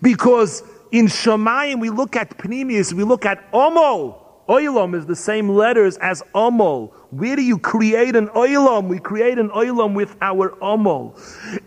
Because 0.00 0.62
in 0.90 1.06
Shomayim, 1.06 1.80
we 1.80 1.90
look 1.90 2.16
at 2.16 2.38
Pnimius, 2.38 2.94
we 2.94 3.04
look 3.04 3.26
at 3.26 3.52
Omo, 3.52 4.20
Oilam 4.50 4.96
is 4.96 5.06
the 5.06 5.14
same 5.14 5.48
letters 5.48 5.96
as 5.98 6.22
Amol. 6.34 6.92
Where 7.10 7.34
do 7.34 7.42
you 7.42 7.58
create 7.58 8.14
an 8.14 8.28
Oilam? 8.28 8.88
We 8.88 9.00
create 9.00 9.38
an 9.38 9.50
Oilam 9.50 9.94
with 9.94 10.16
our 10.20 10.50
Amol. 10.62 11.18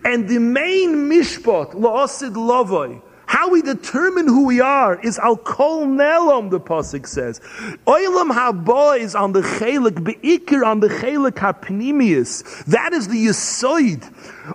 And 0.06 0.27
the 0.27 0.39
main 0.39 1.10
mishpat, 1.10 1.73
La'asid 1.73 2.34
Lavoi, 2.34 3.01
how 3.25 3.49
we 3.49 3.62
determine 3.62 4.27
who 4.27 4.45
we 4.45 4.62
are 4.62 4.99
is 5.01 5.17
al 5.19 5.38
kol 5.38 5.86
nelom, 5.88 6.49
the 6.49 6.60
pasuk 6.60 7.08
says. 7.08 7.41
Oilam 7.88 8.32
haba 8.32 8.99
is 8.99 9.15
on 9.15 9.34
the 9.34 9.41
chelik, 9.41 9.95
beikir 9.95 10.65
on 10.65 10.79
the 10.79 10.88
chelik 10.88 11.32
hapnimius. 11.32 12.63
That 12.65 12.93
is 12.93 13.08
the 13.08 13.25
yisoid 13.25 14.10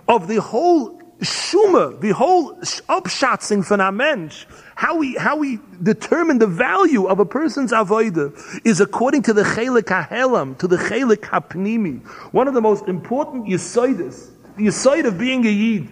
of 0.07 0.27
the 0.27 0.41
whole 0.41 0.98
shuma, 1.21 1.99
the 1.99 2.11
whole 2.11 2.55
upshatzing 2.55 3.67
von 3.67 3.81
a 3.81 3.91
mensch 3.91 4.45
how 4.79 4.95
we, 4.95 5.13
how 5.15 5.35
we 5.35 5.59
determine 5.83 6.39
the 6.39 6.47
value 6.47 7.07
of 7.07 7.19
a 7.19 7.25
person's 7.25 7.73
avodah 7.73 8.33
is 8.63 8.79
according 8.79 9.23
to 9.23 9.33
the 9.33 9.43
chelik 9.43 9.83
hahelam, 9.83 10.57
to 10.57 10.69
the 10.69 10.77
chelik 10.77 11.17
hapnimi. 11.17 12.01
One 12.31 12.47
of 12.47 12.53
the 12.53 12.61
most 12.61 12.87
important 12.87 13.47
yisoidis, 13.47 14.29
the 14.55 14.67
yisoid 14.67 15.05
of 15.05 15.17
being 15.17 15.45
a 15.45 15.49
yid, 15.49 15.89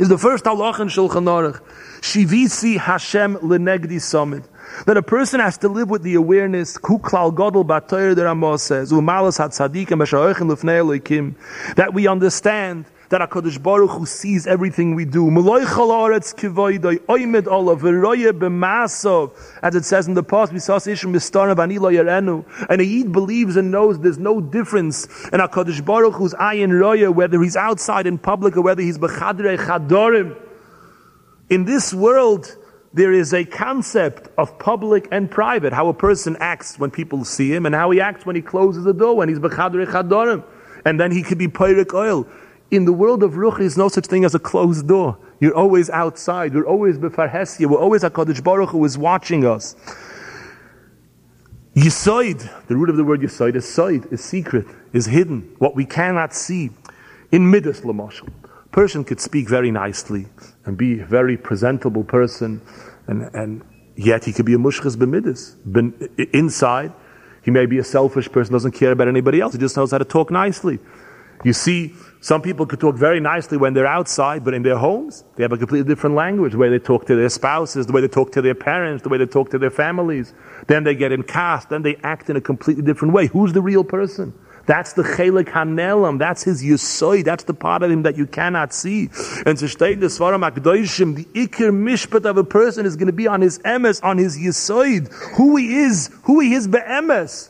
is 0.00 0.08
the 0.08 0.18
first 0.18 0.44
halach 0.44 0.80
in 0.80 0.88
Shulchan 0.88 1.26
Aruch. 1.26 1.60
Shivisi 2.00 2.78
Hashem 2.78 3.36
lenegdi 3.36 4.00
summit. 4.00 4.42
That 4.86 4.96
a 4.96 5.02
person 5.02 5.38
has 5.38 5.56
to 5.58 5.68
live 5.68 5.88
with 5.88 6.02
the 6.02 6.14
awareness, 6.16 6.76
kuklal 6.78 7.32
godel 7.32 7.64
batoyer 7.64 8.16
the 8.16 8.24
Ramah 8.24 8.58
says, 8.58 8.90
umalas 8.90 9.38
hat 9.38 9.52
tzadikim 9.52 10.04
that 11.76 11.94
we 11.94 12.08
understand 12.08 12.86
that 13.08 13.20
HaKadosh 13.22 13.62
Baruch 13.62 13.90
Hu 13.90 14.06
sees 14.06 14.46
everything 14.46 14.94
we 14.94 15.04
do. 15.04 15.28
As 19.62 19.74
it 19.74 19.84
says 19.84 20.08
in 20.08 20.14
the 20.14 20.22
past, 20.22 20.52
we 20.52 20.58
saw 20.58 20.78
and 22.68 22.80
a 22.80 23.02
believes 23.04 23.56
and 23.56 23.70
knows 23.70 23.98
there's 24.00 24.18
no 24.18 24.40
difference 24.40 25.04
in 25.32 25.40
HaKadosh 25.40 25.84
Baruch 25.84 26.14
Hu's 26.14 26.34
ayin 26.34 26.78
roya, 26.78 27.10
whether 27.10 27.42
he's 27.42 27.56
outside 27.56 28.06
in 28.06 28.18
public 28.18 28.56
or 28.56 28.62
whether 28.62 28.82
he's 28.82 28.98
bechadre 28.98 29.56
chadorim. 29.58 30.36
In 31.48 31.64
this 31.64 31.94
world, 31.94 32.56
there 32.92 33.12
is 33.12 33.32
a 33.32 33.44
concept 33.44 34.28
of 34.36 34.58
public 34.58 35.08
and 35.10 35.30
private, 35.30 35.72
how 35.72 35.88
a 35.88 35.94
person 35.94 36.36
acts 36.40 36.78
when 36.78 36.90
people 36.90 37.24
see 37.24 37.52
him 37.52 37.64
and 37.66 37.74
how 37.74 37.90
he 37.90 38.00
acts 38.00 38.26
when 38.26 38.36
he 38.36 38.42
closes 38.42 38.84
the 38.84 38.92
door, 38.92 39.16
when 39.16 39.28
he's 39.28 39.38
bechadre 39.38 39.86
chadorim. 39.86 40.44
And 40.84 41.00
then 41.00 41.10
he 41.10 41.22
could 41.22 41.38
be 41.38 41.48
pyrik 41.48 41.92
oil. 41.92 42.26
In 42.70 42.84
the 42.84 42.92
world 42.92 43.22
of 43.22 43.32
Ruch, 43.32 43.58
there's 43.58 43.78
no 43.78 43.88
such 43.88 44.06
thing 44.06 44.24
as 44.24 44.34
a 44.34 44.38
closed 44.38 44.86
door. 44.86 45.18
You're 45.40 45.56
always 45.56 45.88
outside. 45.88 46.52
You're 46.52 46.66
always 46.66 46.98
befarhesia. 46.98 47.66
We're 47.66 47.78
always 47.78 48.02
HaKadosh 48.02 48.44
Baruch 48.44 48.70
who 48.70 48.84
is 48.84 48.98
watching 48.98 49.46
us. 49.46 49.74
Yisoid, 51.74 52.66
the 52.66 52.76
root 52.76 52.90
of 52.90 52.96
the 52.96 53.04
word 53.04 53.20
Yisoid 53.20 53.54
is 53.54 53.64
soid, 53.64 54.12
is 54.12 54.22
secret, 54.22 54.66
is 54.92 55.06
hidden, 55.06 55.54
what 55.58 55.76
we 55.76 55.84
cannot 55.84 56.34
see. 56.34 56.70
In 57.30 57.48
Midas 57.50 57.82
Lamashal, 57.82 58.30
person 58.72 59.04
could 59.04 59.20
speak 59.20 59.48
very 59.48 59.70
nicely 59.70 60.26
and 60.64 60.76
be 60.76 61.00
a 61.00 61.06
very 61.06 61.36
presentable 61.36 62.02
person, 62.02 62.60
and, 63.06 63.22
and 63.34 63.62
yet 63.96 64.24
he 64.24 64.32
could 64.32 64.46
be 64.46 64.54
a 64.54 64.58
mushchas 64.58 64.96
b'midas. 64.96 65.54
Inside, 66.34 66.92
he 67.42 67.50
may 67.50 67.66
be 67.66 67.78
a 67.78 67.84
selfish 67.84 68.30
person, 68.32 68.52
doesn't 68.52 68.72
care 68.72 68.92
about 68.92 69.08
anybody 69.08 69.40
else, 69.40 69.52
he 69.52 69.58
just 69.58 69.76
knows 69.76 69.92
how 69.92 69.98
to 69.98 70.04
talk 70.04 70.30
nicely. 70.30 70.80
You 71.44 71.52
see, 71.52 71.94
some 72.20 72.42
people 72.42 72.66
could 72.66 72.80
talk 72.80 72.96
very 72.96 73.20
nicely 73.20 73.56
when 73.56 73.74
they're 73.74 73.86
outside, 73.86 74.44
but 74.44 74.52
in 74.52 74.62
their 74.62 74.76
homes, 74.76 75.24
they 75.36 75.44
have 75.44 75.52
a 75.52 75.56
completely 75.56 75.88
different 75.88 76.16
language, 76.16 76.52
the 76.52 76.58
way 76.58 76.68
they 76.68 76.80
talk 76.80 77.06
to 77.06 77.14
their 77.14 77.28
spouses, 77.28 77.86
the 77.86 77.92
way 77.92 78.00
they 78.00 78.08
talk 78.08 78.32
to 78.32 78.42
their 78.42 78.56
parents, 78.56 79.04
the 79.04 79.08
way 79.08 79.18
they 79.18 79.26
talk 79.26 79.50
to 79.50 79.58
their 79.58 79.70
families. 79.70 80.34
Then 80.66 80.82
they 80.82 80.96
get 80.96 81.12
in 81.12 81.22
cast, 81.22 81.70
then 81.70 81.82
they 81.82 81.96
act 82.02 82.28
in 82.28 82.36
a 82.36 82.40
completely 82.40 82.82
different 82.82 83.14
way. 83.14 83.28
Who's 83.28 83.52
the 83.52 83.62
real 83.62 83.84
person? 83.84 84.34
That's 84.66 84.92
the 84.92 85.02
chelik 85.02 85.46
hanelam. 85.46 86.18
That's 86.18 86.42
his 86.42 86.62
yisoid. 86.62 87.24
That's 87.24 87.44
the 87.44 87.54
part 87.54 87.82
of 87.82 87.90
him 87.90 88.02
that 88.02 88.18
you 88.18 88.26
cannot 88.26 88.74
see. 88.74 89.08
And 89.46 89.56
to 89.56 89.66
state 89.66 89.98
the 89.98 90.08
svaram 90.08 90.48
akdoishim, 90.48 91.16
the 91.16 91.24
ikir 91.24 91.70
mishpat 91.70 92.28
of 92.28 92.36
a 92.36 92.44
person 92.44 92.84
is 92.84 92.94
going 92.94 93.06
to 93.06 93.14
be 93.14 93.26
on 93.26 93.40
his 93.40 93.60
emes, 93.60 94.04
on 94.04 94.18
his 94.18 94.36
yisoid, 94.36 95.10
who 95.36 95.56
he 95.56 95.74
is, 95.74 96.10
who 96.24 96.40
he 96.40 96.52
is 96.52 96.68
be'emes. 96.68 97.48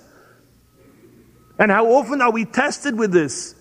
And 1.58 1.72
how 1.72 1.86
often 1.86 2.22
are 2.22 2.30
we 2.30 2.44
tested 2.44 2.96
with 2.96 3.10
this? 3.10 3.56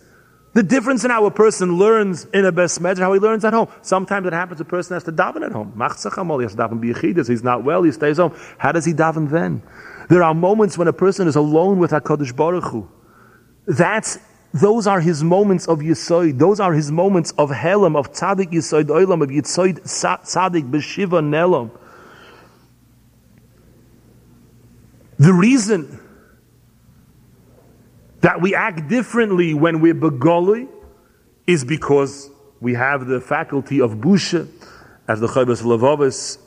The 0.57 0.63
difference 0.63 1.05
in 1.05 1.11
how 1.11 1.23
a 1.27 1.29
person 1.29 1.77
learns 1.77 2.25
in 2.33 2.43
a 2.43 2.51
best 2.51 2.81
measure, 2.81 3.03
how 3.03 3.13
he 3.13 3.19
learns 3.19 3.45
at 3.45 3.53
home. 3.53 3.67
Sometimes 3.83 4.25
it 4.25 4.33
happens 4.33 4.59
a 4.59 4.65
person 4.65 4.95
has 4.95 5.03
to 5.03 5.11
daven 5.11 5.45
at 5.45 5.51
home. 5.51 5.71
He 5.75 5.83
has 5.83 6.01
to 6.01 6.09
daven 6.09 6.79
biyachidus. 6.83 7.29
He's 7.29 7.43
not 7.43 7.63
well, 7.63 7.83
he 7.83 7.91
stays 7.91 8.17
home. 8.17 8.35
How 8.57 8.71
does 8.71 8.83
he 8.83 8.91
daven 8.91 9.29
then? 9.29 9.61
There 10.09 10.23
are 10.23 10.33
moments 10.33 10.75
when 10.75 10.87
a 10.87 10.93
person 10.93 11.27
is 11.27 11.35
alone 11.35 11.77
with 11.77 11.91
HaKadosh 11.91 12.35
Baruch 12.35 12.63
Hu. 12.71 12.89
That's, 13.67 14.17
those 14.51 14.87
are 14.87 14.99
his 14.99 15.23
moments 15.23 15.67
of 15.67 15.77
Yisoid. 15.77 16.39
Those 16.39 16.59
are 16.59 16.73
his 16.73 16.91
moments 16.91 17.33
of 17.37 17.51
Helam, 17.51 17.95
of 17.95 18.11
Tzadik 18.11 18.51
Yisoid 18.51 18.85
Oilam, 18.85 19.21
of 19.21 19.29
Yisoid 19.29 19.81
Tzadik 19.81 20.71
Beshiva 20.71 21.21
Nelam. 21.23 21.69
The 25.19 25.33
reason 25.33 25.99
that 28.21 28.41
we 28.41 28.55
act 28.55 28.87
differently 28.87 29.53
when 29.53 29.79
we're 29.79 29.95
begoli 29.95 30.67
is 31.45 31.63
because 31.63 32.29
we 32.59 32.73
have 32.73 33.05
the 33.05 33.21
faculty 33.21 33.79
of 33.81 33.91
busha, 33.91 34.47
as 35.07 35.19
the 35.19 35.27
Chaybas 35.27 35.61
Lavavis 35.61 36.37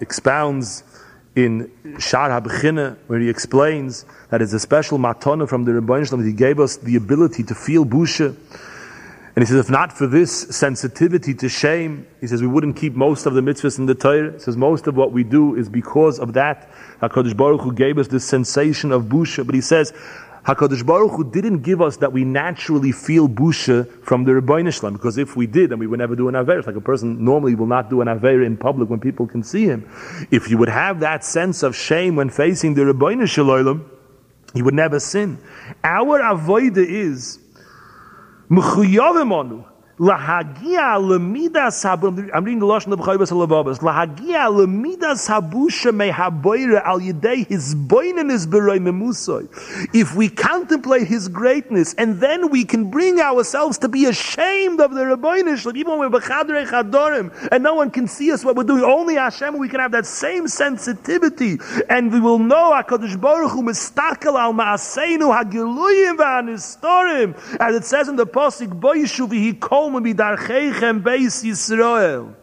expounds 0.00 0.82
in 1.36 1.70
Shar 1.98 2.28
HaBechina, 2.28 2.96
where 3.06 3.18
he 3.18 3.28
explains 3.28 4.04
that 4.30 4.40
it's 4.40 4.52
a 4.52 4.60
special 4.60 4.98
matana 4.98 5.48
from 5.48 5.64
the 5.64 5.72
Rebbeinu 5.72 6.08
Shalom. 6.08 6.24
He 6.24 6.32
gave 6.32 6.60
us 6.60 6.76
the 6.76 6.96
ability 6.96 7.42
to 7.44 7.54
feel 7.54 7.84
busha. 7.84 8.36
And 9.36 9.42
he 9.42 9.46
says, 9.46 9.66
if 9.66 9.70
not 9.70 9.92
for 9.92 10.06
this 10.06 10.56
sensitivity 10.56 11.34
to 11.34 11.48
shame, 11.48 12.06
he 12.20 12.28
says, 12.28 12.40
we 12.40 12.46
wouldn't 12.46 12.76
keep 12.76 12.94
most 12.94 13.26
of 13.26 13.34
the 13.34 13.40
mitzvahs 13.40 13.80
in 13.80 13.86
the 13.86 13.94
Torah. 13.96 14.32
He 14.32 14.38
says, 14.38 14.56
most 14.56 14.86
of 14.86 14.96
what 14.96 15.10
we 15.10 15.24
do 15.24 15.56
is 15.56 15.68
because 15.68 16.20
of 16.20 16.34
that. 16.34 16.70
HaKadosh 17.00 17.36
Baruch 17.36 17.62
Hu 17.62 17.72
gave 17.72 17.98
us 17.98 18.06
this 18.06 18.24
sensation 18.24 18.92
of 18.92 19.06
busha. 19.06 19.44
But 19.44 19.56
he 19.56 19.60
says, 19.60 19.92
HaKadosh 20.46 20.84
Baruch 20.84 21.12
Hu 21.12 21.24
didn't 21.30 21.60
give 21.60 21.80
us 21.80 21.96
that 21.98 22.12
we 22.12 22.22
naturally 22.24 22.92
feel 22.92 23.28
busha 23.28 23.90
from 24.02 24.24
the 24.24 24.32
Rebbeinu 24.32 24.70
Shalom, 24.74 24.92
because 24.92 25.16
if 25.16 25.36
we 25.36 25.46
did, 25.46 25.70
then 25.70 25.78
we 25.78 25.86
would 25.86 25.98
never 25.98 26.14
do 26.14 26.28
an 26.28 26.36
Aver. 26.36 26.58
It's 26.58 26.66
like 26.66 26.76
a 26.76 26.82
person 26.82 27.24
normally 27.24 27.54
will 27.54 27.66
not 27.66 27.88
do 27.88 28.02
an 28.02 28.08
Aver 28.08 28.42
in 28.42 28.58
public 28.58 28.90
when 28.90 29.00
people 29.00 29.26
can 29.26 29.42
see 29.42 29.64
him. 29.64 29.88
If 30.30 30.50
you 30.50 30.58
would 30.58 30.68
have 30.68 31.00
that 31.00 31.24
sense 31.24 31.62
of 31.62 31.74
shame 31.74 32.16
when 32.16 32.28
facing 32.28 32.74
the 32.74 32.82
Rebbeinu 32.82 33.26
Shalom, 33.26 33.90
you 34.54 34.64
would 34.64 34.74
never 34.74 35.00
sin. 35.00 35.38
Our 35.82 36.20
avoida 36.20 36.84
is, 36.86 37.38
I'm 39.96 40.04
reading 40.08 41.52
the 42.58 42.66
lashon 42.66 42.92
of. 42.92 42.98
Lahagia 43.78 44.34
al 46.84 46.98
his 46.98 48.46
beroi 48.46 48.78
memusoi. 48.80 49.88
If 49.94 50.16
we 50.16 50.28
contemplate 50.28 51.06
his 51.06 51.28
greatness 51.28 51.94
and 51.94 52.20
then 52.20 52.50
we 52.50 52.64
can 52.64 52.90
bring 52.90 53.20
ourselves 53.20 53.78
to 53.78 53.88
be 53.88 54.06
ashamed 54.06 54.80
of 54.80 54.94
the 54.94 55.02
Rebbeinu 55.02 55.76
even 55.76 55.98
when 55.98 56.10
we're 56.10 56.20
chadorim 56.20 57.48
and 57.52 57.62
no 57.62 57.74
one 57.74 57.92
can 57.92 58.08
see 58.08 58.32
us 58.32 58.44
what 58.44 58.56
we're 58.56 58.64
doing. 58.64 58.82
Only 58.82 59.14
Hashem 59.14 59.56
we 59.58 59.68
can 59.68 59.78
have 59.78 59.92
that 59.92 60.06
same 60.06 60.48
sensitivity 60.48 61.58
and 61.88 62.12
we 62.12 62.18
will 62.18 62.40
know 62.40 62.72
Hakadosh 62.72 63.20
Baruch 63.20 63.52
Hu 63.52 63.62
mistakel 63.62 64.36
al 64.36 64.54
ma'aseinu 64.54 65.30
hagiluyim 65.32 66.16
v'anistorim 66.16 67.58
as 67.60 67.76
it 67.76 67.84
says 67.84 68.08
in 68.08 68.16
the 68.16 68.26
pasuk 68.26 68.80
boyishu 68.80 69.28
v'hi 69.28 69.60
Beis 69.90 71.44
Yisrael. 71.44 72.34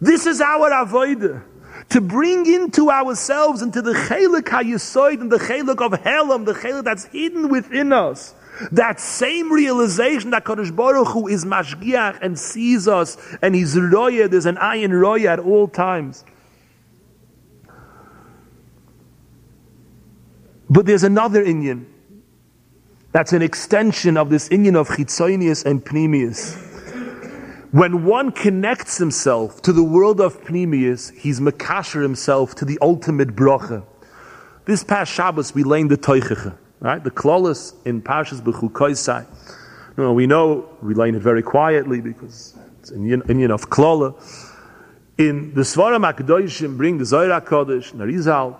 This 0.00 0.26
is 0.26 0.40
our 0.40 0.70
avodah. 0.70 1.42
To 1.90 2.00
bring 2.00 2.46
into 2.46 2.90
ourselves, 2.90 3.62
into 3.62 3.82
the 3.82 3.92
chelik 3.92 4.44
hayisoid 4.44 5.20
and 5.20 5.30
the 5.30 5.38
chelik 5.38 5.84
of 5.84 5.92
helam, 6.02 6.44
the 6.46 6.54
chelik 6.54 6.84
that's 6.84 7.04
hidden 7.06 7.48
within 7.48 7.92
us. 7.92 8.34
That 8.72 9.00
same 9.00 9.50
realization 9.52 10.30
that 10.30 10.44
Kadosh 10.44 10.74
Baruch 10.74 11.08
Hu 11.08 11.26
is 11.28 11.44
mashgiach 11.44 12.18
and 12.22 12.38
sees 12.38 12.86
us 12.86 13.16
and 13.42 13.54
he's 13.54 13.78
roya, 13.78 14.28
there's 14.28 14.46
an 14.46 14.56
ayin 14.56 14.98
roya 14.98 15.32
at 15.32 15.38
all 15.38 15.66
times. 15.66 16.24
But 20.68 20.86
there's 20.86 21.02
another 21.02 21.44
Inyan 21.44 21.86
that's 23.12 23.32
an 23.32 23.42
extension 23.42 24.16
of 24.16 24.30
this 24.30 24.48
Inyan 24.50 24.76
of 24.76 24.88
Chitzonius 24.88 25.64
and 25.64 25.84
Pneumius. 25.84 26.66
When 27.72 28.04
one 28.04 28.32
connects 28.32 28.98
himself 28.98 29.62
to 29.62 29.72
the 29.72 29.82
world 29.82 30.20
of 30.20 30.40
Pneumius, 30.42 31.12
he's 31.14 31.40
Makasher 31.40 32.02
himself 32.02 32.54
to 32.56 32.64
the 32.64 32.78
ultimate 32.82 33.34
bracha. 33.36 33.84
This 34.64 34.84
past 34.84 35.12
Shabbos, 35.12 35.54
we 35.54 35.64
learned 35.64 35.90
the 35.90 35.96
Teicheche, 35.96 36.56
right? 36.80 37.02
The 37.02 37.10
Klolis 37.10 37.74
in 37.84 38.02
Parshas 38.02 38.40
Bechukoisai. 38.40 39.26
No, 39.96 40.12
we 40.12 40.26
know 40.26 40.68
we 40.82 40.94
learn 40.94 41.14
it 41.14 41.22
very 41.22 41.42
quietly 41.42 42.00
because 42.00 42.56
it's 42.78 42.90
an 42.90 43.04
Inyan 43.04 43.50
of 43.50 43.70
Klola. 43.70 44.14
In 45.18 45.52
the 45.54 45.62
Svaram 45.62 46.10
HaKadoshim 46.10 46.76
bring 46.76 46.98
the 46.98 47.04
Zohar 47.04 47.40
HaKadosh, 47.40 47.92
Narizal, 47.92 48.56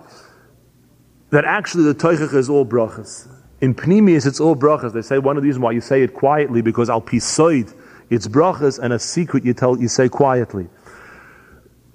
that 1.31 1.45
actually 1.45 1.85
the 1.85 1.95
Teichach 1.95 2.35
is 2.35 2.51
all 2.51 2.67
brachas. 2.67 3.29
In 3.61 3.75
Pnimius, 3.75 4.27
it's 4.27 4.41
all 4.41 4.57
brachas. 4.57 4.93
They 4.93 5.03
say 5.03 5.19
one 5.19 5.37
of 5.37 5.43
the 5.43 5.49
reasons 5.49 5.63
why 5.63 5.73
you 5.73 5.81
say 5.81 6.03
it 6.03 6.15
quietly 6.15 6.63
because 6.63 6.89
al 6.89 7.03
pisoid, 7.03 7.75
it's 8.09 8.27
brachas, 8.27 8.79
and 8.79 8.93
a 8.93 8.99
secret 8.99 9.45
you 9.45 9.55
tell 9.55 9.79
you 9.79 9.89
say 9.89 10.09
quietly. 10.09 10.69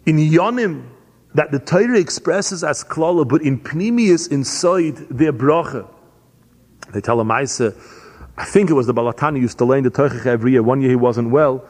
In 0.06 0.18
Yonim, 0.18 0.88
that 1.34 1.52
the 1.52 1.60
Torah 1.60 2.00
expresses 2.00 2.64
as 2.64 2.84
klala, 2.84 3.28
but 3.28 3.42
in 3.42 3.60
Pnimius, 3.60 4.32
inside, 4.32 4.96
their 5.10 5.34
bracha. 5.34 5.88
They 6.94 7.02
tell 7.02 7.20
a 7.20 7.24
Maisa, 7.24 7.76
I 8.38 8.46
think 8.46 8.70
it 8.70 8.74
was 8.74 8.88
the 8.88 8.94
Baal 8.94 9.12
HaTanya 9.12 9.42
used 9.42 9.58
to 9.58 9.66
lay 9.66 9.82
the 9.82 9.92
Teichach 9.92 10.26
every 10.26 10.52
year. 10.52 10.64
One 10.64 10.82
year 10.82 10.92
he 10.92 10.96
wasn't 10.96 11.32
well, 11.32 11.68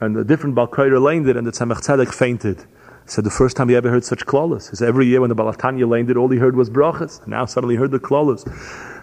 and 0.00 0.16
a 0.16 0.24
different 0.24 0.56
Balkaira 0.56 1.00
laid 1.00 1.26
it, 1.28 1.36
and 1.36 1.46
the 1.46 1.52
Tzemach 1.52 1.86
Tzedek 1.86 2.12
fainted 2.12 2.64
said 3.06 3.22
the 3.22 3.30
first 3.30 3.56
time 3.56 3.68
he 3.68 3.76
ever 3.76 3.88
heard 3.88 4.04
such 4.04 4.26
klolas. 4.26 4.68
He 4.70 4.76
said 4.76 4.88
every 4.88 5.06
year 5.06 5.20
when 5.20 5.28
the 5.28 5.34
Baal 5.34 5.52
HaTanya 5.52 5.88
landed, 5.88 6.16
all 6.16 6.28
he 6.28 6.38
heard 6.38 6.56
was 6.56 6.68
brachas. 6.68 7.24
Now 7.26 7.46
suddenly 7.46 7.76
he 7.76 7.78
heard 7.78 7.92
the 7.92 8.00
klolas. 8.00 8.44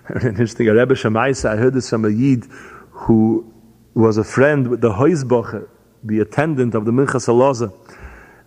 Interesting, 0.23 0.67
Rebbe 0.67 0.95
Shemaisa, 0.95 1.51
I 1.51 1.55
heard 1.55 1.73
this 1.73 1.89
from 1.89 2.03
a 2.03 2.09
Yid 2.09 2.43
who 2.91 3.49
was 3.93 4.17
a 4.17 4.23
friend 4.23 4.67
with 4.67 4.81
the 4.81 4.91
Heusbacher, 4.91 5.69
the 6.03 6.19
attendant 6.19 6.75
of 6.75 6.83
the 6.83 6.91
Minchas 6.91 7.29
Elazar. 7.29 7.71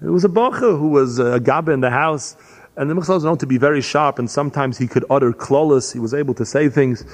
It 0.02 0.10
was 0.10 0.22
a 0.26 0.28
Bacher 0.28 0.78
who 0.78 0.88
was 0.88 1.18
a 1.18 1.40
Gabe 1.40 1.70
in 1.70 1.80
the 1.80 1.88
house, 1.88 2.36
and 2.76 2.90
the 2.90 2.94
Minchas 2.94 3.08
was 3.08 3.24
known 3.24 3.38
to 3.38 3.46
be 3.46 3.56
very 3.56 3.80
sharp, 3.80 4.18
and 4.18 4.30
sometimes 4.30 4.76
he 4.76 4.86
could 4.86 5.06
utter 5.08 5.32
klolas. 5.32 5.94
He 5.94 5.98
was 5.98 6.12
able 6.12 6.34
to 6.34 6.44
say 6.44 6.68
things. 6.68 7.04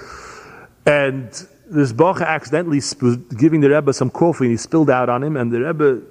And 0.87 1.31
this 1.71 1.93
Bacher 1.93 2.27
accidentally 2.27 2.79
was 3.01 3.17
giving 3.39 3.61
the 3.61 3.71
Rebbe 3.71 3.93
some 3.93 4.11
coffee, 4.11 4.47
and 4.47 4.51
he 4.51 4.57
spilled 4.57 4.91
out 4.91 5.09
on 5.09 5.23
him, 5.23 5.37
and 5.37 5.53
the 5.53 5.61
Rebbe 5.61 6.03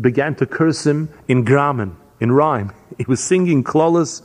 began 0.00 0.36
to 0.36 0.46
curse 0.46 0.86
him 0.86 1.08
in 1.26 1.44
grammar, 1.44 1.90
in 2.20 2.30
rhyme. 2.30 2.72
He 2.98 3.04
was 3.08 3.20
singing 3.20 3.64
klolas, 3.64 4.22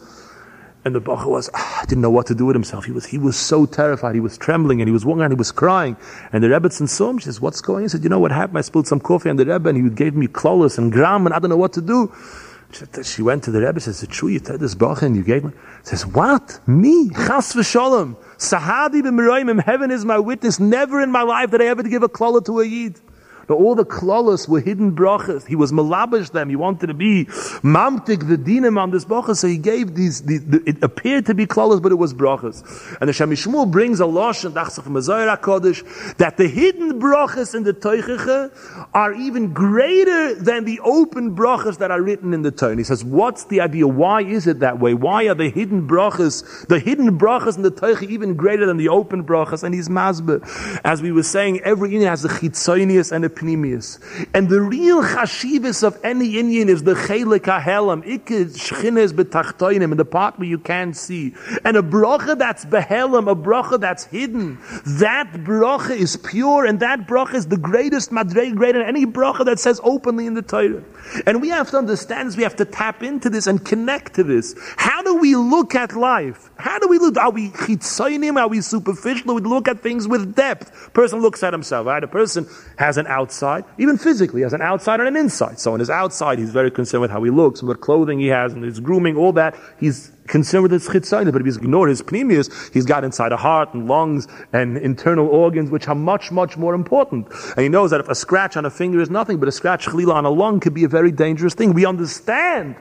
and 0.85 0.93
the 0.93 0.99
Bacha 0.99 1.27
was, 1.27 1.49
ah, 1.55 1.83
didn't 1.87 2.03
know 2.03 2.11
what 2.11 2.27
to 2.27 2.35
do 2.35 2.45
with 2.45 2.55
himself. 2.55 2.85
He 2.85 2.91
was, 2.91 3.07
he 3.07 3.17
was 3.17 3.35
so 3.35 3.65
terrified. 3.65 4.13
He 4.13 4.21
was 4.21 4.37
trembling 4.37 4.81
and 4.81 4.87
he 4.87 4.93
was 4.93 5.03
walking 5.03 5.23
and 5.23 5.33
he 5.33 5.37
was 5.37 5.51
crying. 5.51 5.97
And 6.31 6.43
the 6.43 6.49
Rebbe 6.49 6.69
saw 6.69 7.09
him. 7.09 7.17
She 7.17 7.25
says, 7.25 7.41
what's 7.41 7.59
going 7.59 7.77
on? 7.77 7.81
He 7.83 7.87
said, 7.89 8.03
you 8.03 8.09
know 8.09 8.19
what 8.19 8.31
happened? 8.31 8.59
I 8.59 8.61
spilled 8.61 8.87
some 8.87 8.99
coffee 8.99 9.31
on 9.31 9.35
the 9.35 9.45
Rebbe 9.45 9.67
and 9.67 9.83
he 9.83 9.89
gave 9.89 10.15
me 10.15 10.27
klolas 10.27 10.77
and 10.77 10.91
gram 10.91 11.25
and 11.25 11.33
I 11.33 11.39
don't 11.39 11.49
know 11.49 11.57
what 11.57 11.73
to 11.73 11.81
do. 11.81 12.13
She 12.71 12.85
she 13.03 13.21
went 13.23 13.43
to 13.45 13.51
the 13.51 13.61
Rebbe, 13.61 13.79
says, 13.79 14.03
it's 14.03 14.15
true, 14.15 14.29
you 14.29 14.39
told 14.39 14.59
this 14.59 14.75
Bacha 14.75 15.05
and 15.05 15.15
you 15.15 15.23
gave 15.23 15.43
me. 15.43 15.53
Says, 15.81 16.05
what? 16.05 16.59
Me? 16.67 17.09
Chas 17.09 17.53
v'sholem. 17.53 18.15
Sahadi 18.37 19.01
b'miroim, 19.01 19.63
heaven 19.63 19.89
is 19.89 20.05
my 20.05 20.19
witness. 20.19 20.59
Never 20.59 21.01
in 21.01 21.11
my 21.11 21.23
life 21.23 21.49
did 21.49 21.61
I 21.61 21.65
ever 21.65 21.81
give 21.83 22.03
a 22.03 22.09
klola 22.09 22.45
to 22.45 22.59
a 22.59 22.65
Yid. 22.65 22.99
But 23.47 23.55
all 23.55 23.75
the 23.75 23.85
klolos 23.85 24.47
were 24.47 24.59
hidden 24.59 24.95
brachas. 24.95 25.45
He 25.45 25.55
was 25.55 25.71
malabish 25.71 26.31
them. 26.31 26.49
He 26.49 26.55
wanted 26.55 26.87
to 26.87 26.93
be 26.93 27.25
mamtik 27.25 28.27
the 28.27 28.37
dinim 28.37 28.79
on 28.79 28.91
this 28.91 29.05
brachas. 29.05 29.37
So 29.37 29.47
he 29.47 29.57
gave 29.57 29.95
these, 29.95 30.23
these 30.23 30.43
it 30.65 30.83
appeared 30.83 31.25
to 31.27 31.33
be 31.33 31.45
klolos, 31.45 31.81
but 31.81 31.91
it 31.91 31.95
was 31.95 32.13
brachas. 32.13 32.63
And 32.99 33.09
the 33.09 33.13
Shem 33.13 33.29
MiShmuel 33.31 33.69
brings 33.69 33.99
a 33.99 34.05
losh 34.05 34.43
and 34.43 34.55
Kodesh 34.55 36.17
that 36.17 36.37
the 36.37 36.47
hidden 36.47 36.99
brachas 36.99 37.55
in 37.55 37.63
the 37.63 37.73
Teicheche 37.73 38.87
are 38.93 39.13
even 39.13 39.53
greater 39.53 40.35
than 40.35 40.65
the 40.65 40.79
open 40.81 41.35
brachas 41.35 41.77
that 41.77 41.91
are 41.91 42.01
written 42.01 42.33
in 42.33 42.41
the 42.41 42.51
Torah. 42.51 42.75
He 42.75 42.83
says, 42.83 43.03
what's 43.03 43.45
the 43.45 43.61
idea? 43.61 43.87
Why 43.87 44.21
is 44.21 44.47
it 44.47 44.59
that 44.59 44.79
way? 44.79 44.93
Why 44.93 45.27
are 45.27 45.35
the 45.35 45.49
hidden 45.49 45.87
brachas, 45.87 46.67
the 46.67 46.79
hidden 46.79 47.17
brachas 47.17 47.57
in 47.57 47.63
the 47.63 47.71
Teicheche 47.71 48.09
even 48.09 48.35
greater 48.35 48.65
than 48.65 48.77
the 48.77 48.89
open 48.89 49.23
brachas? 49.23 49.63
And 49.63 49.73
he's 49.73 49.89
mazbe. 49.89 50.41
As 50.83 51.01
we 51.01 51.11
were 51.11 51.23
saying, 51.23 51.61
every 51.61 51.93
Indian 51.93 52.09
has 52.09 52.25
a 52.25 52.29
chitzonius 52.29 53.11
and 53.11 53.25
a 53.25 53.29
pnimius. 53.35 53.99
And 54.33 54.49
the 54.49 54.61
real 54.61 55.01
chashivas 55.01 55.83
of 55.83 55.99
any 56.03 56.37
Indian 56.37 56.69
is 56.69 56.83
the 56.83 56.93
chelik 56.93 57.41
hahelam, 57.41 58.03
ikid 58.05 58.57
shchines 58.57 59.13
betachtoinim, 59.13 59.91
in 59.91 59.97
the 59.97 60.05
part 60.05 60.37
where 60.39 60.47
you 60.47 60.59
can't 60.59 60.95
see. 60.95 61.35
And 61.63 61.77
a 61.77 61.81
bracha 61.81 62.37
that's 62.37 62.65
behelam, 62.65 63.31
a 63.31 63.35
bracha 63.35 63.79
that's 63.79 64.05
hidden, 64.05 64.57
that 64.99 65.31
bracha 65.33 65.91
is 65.91 66.17
pure, 66.17 66.65
and 66.65 66.79
that 66.79 67.07
bracha 67.07 67.35
is 67.35 67.47
the 67.47 67.57
greatest 67.57 68.11
madrei, 68.11 68.55
greater 68.55 68.79
than 68.79 68.87
any 68.87 69.05
bracha 69.05 69.45
that 69.45 69.59
says 69.59 69.79
openly 69.83 70.25
in 70.27 70.33
the 70.33 70.41
Torah. 70.41 70.83
And 71.25 71.41
we 71.41 71.49
have 71.49 71.69
to 71.71 71.77
understand 71.77 72.29
this, 72.29 72.37
we 72.37 72.43
have 72.43 72.55
to 72.57 72.65
tap 72.65 73.03
into 73.03 73.29
this 73.29 73.47
and 73.47 73.63
connect 73.63 74.15
to 74.15 74.23
this. 74.23 74.55
How 74.77 75.01
do 75.03 75.15
we 75.15 75.35
look 75.35 75.75
at 75.75 75.93
life? 75.93 76.49
How 76.57 76.79
do 76.79 76.87
we 76.87 76.97
look? 76.97 77.17
Are 77.17 77.31
we 77.31 77.49
chitzoinim? 77.49 78.37
Are 78.39 78.47
we 78.47 78.61
superficial? 78.61 79.35
We 79.35 79.41
look 79.41 79.67
at 79.67 79.81
things 79.81 80.07
with 80.07 80.35
depth? 80.35 80.93
Person 80.93 81.21
looks 81.21 81.43
at 81.43 81.53
himself, 81.53 81.85
right? 81.85 82.03
A 82.03 82.07
person 82.07 82.47
has 82.77 82.97
an 82.97 83.07
outside, 83.07 83.65
even 83.77 83.97
physically, 83.97 84.41
has 84.41 84.53
an 84.53 84.61
outside 84.61 84.99
and 84.99 85.09
an 85.09 85.17
inside. 85.17 85.59
So 85.59 85.73
on 85.73 85.79
his 85.79 85.89
outside, 85.89 86.39
he's 86.39 86.51
very 86.51 86.71
concerned 86.71 87.01
with 87.01 87.11
how 87.11 87.21
he 87.23 87.29
looks, 87.29 87.61
what 87.61 87.81
clothing 87.81 88.19
he 88.19 88.27
has, 88.27 88.53
and 88.53 88.63
his 88.63 88.79
grooming, 88.79 89.17
all 89.17 89.33
that. 89.33 89.55
He's 89.79 90.11
concerned 90.27 90.63
with 90.63 90.71
his 90.71 90.87
chitzayim, 90.87 91.31
but 91.31 91.41
if 91.41 91.45
he's 91.45 91.57
ignored 91.57 91.89
his 91.89 92.01
pneumius, 92.01 92.73
he's 92.73 92.85
got 92.85 93.03
inside 93.03 93.31
a 93.31 93.37
heart 93.37 93.73
and 93.73 93.87
lungs 93.87 94.27
and 94.53 94.77
internal 94.77 95.27
organs, 95.27 95.69
which 95.69 95.87
are 95.87 95.95
much, 95.95 96.31
much 96.31 96.57
more 96.57 96.73
important. 96.73 97.27
And 97.51 97.59
he 97.59 97.69
knows 97.69 97.91
that 97.91 97.99
if 97.99 98.07
a 98.07 98.15
scratch 98.15 98.55
on 98.55 98.65
a 98.65 98.69
finger 98.69 99.01
is 99.01 99.09
nothing, 99.09 99.39
but 99.39 99.49
a 99.49 99.51
scratch 99.51 99.85
chalila 99.87 100.13
on 100.13 100.25
a 100.25 100.29
lung 100.29 100.61
could 100.61 100.73
be 100.73 100.85
a 100.85 100.89
very 100.89 101.11
dangerous 101.11 101.53
thing. 101.53 101.73
We 101.73 101.85
understand 101.85 102.75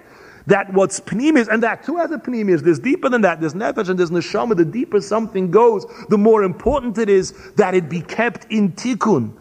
that 0.47 0.73
what's 0.73 1.01
pneumius, 1.01 1.49
and 1.49 1.63
that 1.63 1.85
too 1.85 1.97
has 1.97 2.11
a 2.11 2.19
pneumius, 2.19 2.63
there's 2.63 2.79
deeper 2.79 3.09
than 3.09 3.23
that, 3.23 3.41
there's 3.41 3.55
nefesh 3.55 3.89
and 3.89 3.99
there's 3.99 4.11
neshama, 4.11 4.57
the 4.57 4.65
deeper 4.65 5.01
something 5.01 5.51
goes, 5.51 5.87
the 6.11 6.19
more 6.19 6.43
important 6.43 6.99
it 6.99 7.09
is 7.09 7.33
that 7.57 7.75
it 7.75 7.89
be 7.89 8.01
kept 8.01 8.47
in 8.51 8.73
tikkun. 8.73 9.33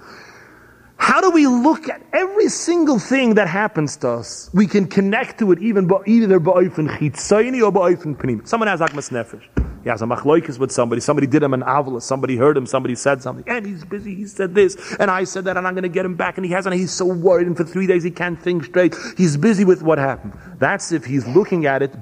How 0.97 1.19
do 1.19 1.31
we 1.31 1.47
look 1.47 1.89
at 1.89 2.01
every 2.13 2.47
single 2.47 2.97
thing 2.97 3.35
that 3.35 3.49
happens 3.49 3.97
to 3.97 4.09
us? 4.09 4.49
We 4.53 4.67
can 4.67 4.87
connect 4.87 5.39
to 5.39 5.51
it 5.51 5.59
even 5.59 5.91
either 6.07 6.39
ba'ofen 6.39 6.87
chitzayni 6.97 7.61
or 7.61 7.73
ba'ofen 7.73 8.15
pnim. 8.15 8.47
Someone 8.47 8.67
has 8.69 8.79
akmas 8.79 9.11
nefesh. 9.11 9.62
He 9.83 9.89
has 9.89 10.01
a 10.01 10.05
machloikis 10.05 10.57
with 10.57 10.71
somebody. 10.71 11.01
Somebody 11.01 11.27
did 11.27 11.43
him 11.43 11.53
an 11.53 11.61
avla. 11.61 12.01
Somebody 12.01 12.37
heard 12.37 12.55
him. 12.55 12.65
Somebody 12.65 12.95
said 12.95 13.21
something. 13.21 13.43
And 13.47 13.65
he's 13.65 13.83
busy. 13.83 14.15
He 14.15 14.25
said 14.27 14.55
this. 14.55 14.95
And 14.99 15.11
I 15.11 15.25
said 15.25 15.43
that. 15.45 15.57
And 15.57 15.67
I'm 15.67 15.73
going 15.73 15.83
to 15.83 15.89
get 15.89 16.05
him 16.05 16.15
back. 16.15 16.37
And 16.37 16.45
he 16.45 16.51
hasn't. 16.53 16.75
He's 16.75 16.91
so 16.91 17.05
worried. 17.05 17.47
And 17.47 17.57
for 17.57 17.65
three 17.65 17.85
days 17.85 18.03
he 18.03 18.11
can't 18.11 18.41
think 18.41 18.63
straight. 18.63 18.95
He's 19.17 19.35
busy 19.35 19.65
with 19.65 19.83
what 19.83 19.97
happened. 19.97 20.33
That's 20.57 20.93
if 20.93 21.03
he's 21.03 21.27
looking 21.27 21.65
at 21.65 21.81
it. 21.81 21.95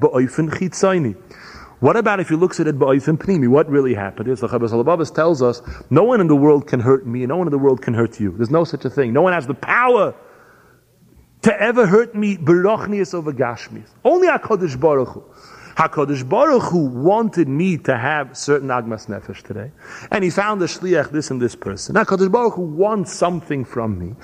What 1.81 1.97
about 1.97 2.19
if 2.19 2.29
he 2.29 2.35
looks 2.35 2.59
at 2.59 2.67
it 2.67 2.77
pnimi? 2.77 3.47
What 3.47 3.67
really 3.67 3.95
happened 3.95 4.27
is 4.27 4.41
the 4.41 4.47
Chabas 4.47 4.69
Alabavas 4.69 5.11
tells 5.15 5.41
us, 5.41 5.63
no 5.89 6.03
one 6.03 6.21
in 6.21 6.27
the 6.27 6.35
world 6.35 6.67
can 6.67 6.79
hurt 6.79 7.07
me, 7.07 7.23
and 7.23 7.29
no 7.29 7.37
one 7.37 7.47
in 7.47 7.51
the 7.51 7.57
world 7.57 7.81
can 7.81 7.95
hurt 7.95 8.19
you. 8.19 8.31
There's 8.37 8.51
no 8.51 8.63
such 8.63 8.85
a 8.85 8.89
thing. 8.91 9.13
No 9.13 9.23
one 9.23 9.33
has 9.33 9.47
the 9.47 9.55
power 9.55 10.13
to 11.41 11.59
ever 11.59 11.87
hurt 11.87 12.13
me, 12.13 12.37
berochnius 12.37 13.15
over 13.15 13.33
gashmis. 13.33 13.89
Only 14.05 14.27
HaKadosh 14.27 14.79
Baruch 14.79 15.09
Hu. 15.09 15.23
HaKadosh 15.75 16.27
Baruch 16.27 16.63
Hu 16.63 16.85
wanted 16.85 17.47
me 17.47 17.77
to 17.79 17.97
have 17.97 18.37
certain 18.37 18.69
Agmas 18.69 19.07
Nefesh 19.07 19.41
today. 19.43 19.71
And 20.11 20.23
he 20.23 20.29
found 20.29 20.61
a 20.61 20.65
Shliach, 20.65 21.11
this 21.11 21.31
and 21.31 21.41
this 21.41 21.55
person. 21.55 21.95
HaKadosh 21.95 22.31
Baruch 22.31 22.55
Hu 22.55 22.61
wants 22.61 23.13
something 23.13 23.63
from 23.65 23.97
me. 23.97 24.15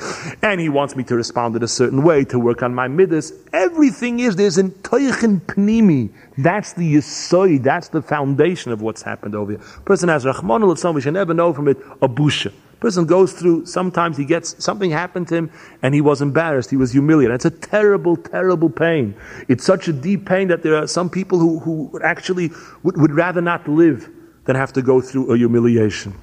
And 0.41 0.59
he 0.59 0.69
wants 0.69 0.95
me 0.95 1.03
to 1.05 1.15
respond 1.15 1.55
in 1.55 1.63
a 1.63 1.67
certain 1.67 2.03
way, 2.03 2.25
to 2.25 2.39
work 2.39 2.63
on 2.63 2.73
my 2.73 2.87
midas. 2.87 3.33
Everything 3.53 4.19
is, 4.19 4.35
there's 4.35 4.57
an 4.57 4.71
Toichin 4.71 5.41
Pnimi. 5.41 6.11
That's 6.37 6.73
the 6.73 6.95
Yisoy, 6.95 7.63
that's 7.63 7.89
the 7.89 8.01
foundation 8.01 8.71
of 8.71 8.81
what's 8.81 9.01
happened 9.01 9.35
over 9.35 9.53
here. 9.53 9.61
Person 9.85 10.09
has 10.09 10.25
Rahman 10.25 10.63
al 10.63 10.93
we 10.93 11.01
should 11.01 11.13
never 11.13 11.33
know 11.33 11.53
from 11.53 11.67
it, 11.67 11.77
a 12.01 12.09
busha. 12.09 12.51
Person 12.79 13.05
goes 13.05 13.33
through, 13.33 13.65
sometimes 13.65 14.17
he 14.17 14.25
gets, 14.25 14.63
something 14.63 14.91
happened 14.91 15.27
to 15.29 15.35
him 15.35 15.51
and 15.81 15.95
he 15.95 16.01
was 16.01 16.21
embarrassed, 16.21 16.69
he 16.69 16.77
was 16.77 16.91
humiliated. 16.91 17.33
It's 17.33 17.45
a 17.45 17.49
terrible, 17.49 18.15
terrible 18.15 18.69
pain. 18.69 19.15
It's 19.47 19.63
such 19.63 19.87
a 19.87 19.93
deep 19.93 20.27
pain 20.27 20.49
that 20.49 20.61
there 20.61 20.75
are 20.75 20.85
some 20.85 21.09
people 21.09 21.39
who, 21.39 21.59
who 21.59 21.99
actually 22.03 22.51
would, 22.83 23.01
would 23.01 23.11
rather 23.11 23.41
not 23.41 23.67
live 23.67 24.07
than 24.45 24.55
have 24.55 24.73
to 24.73 24.83
go 24.83 25.01
through 25.01 25.33
a 25.33 25.37
humiliation. 25.37 26.13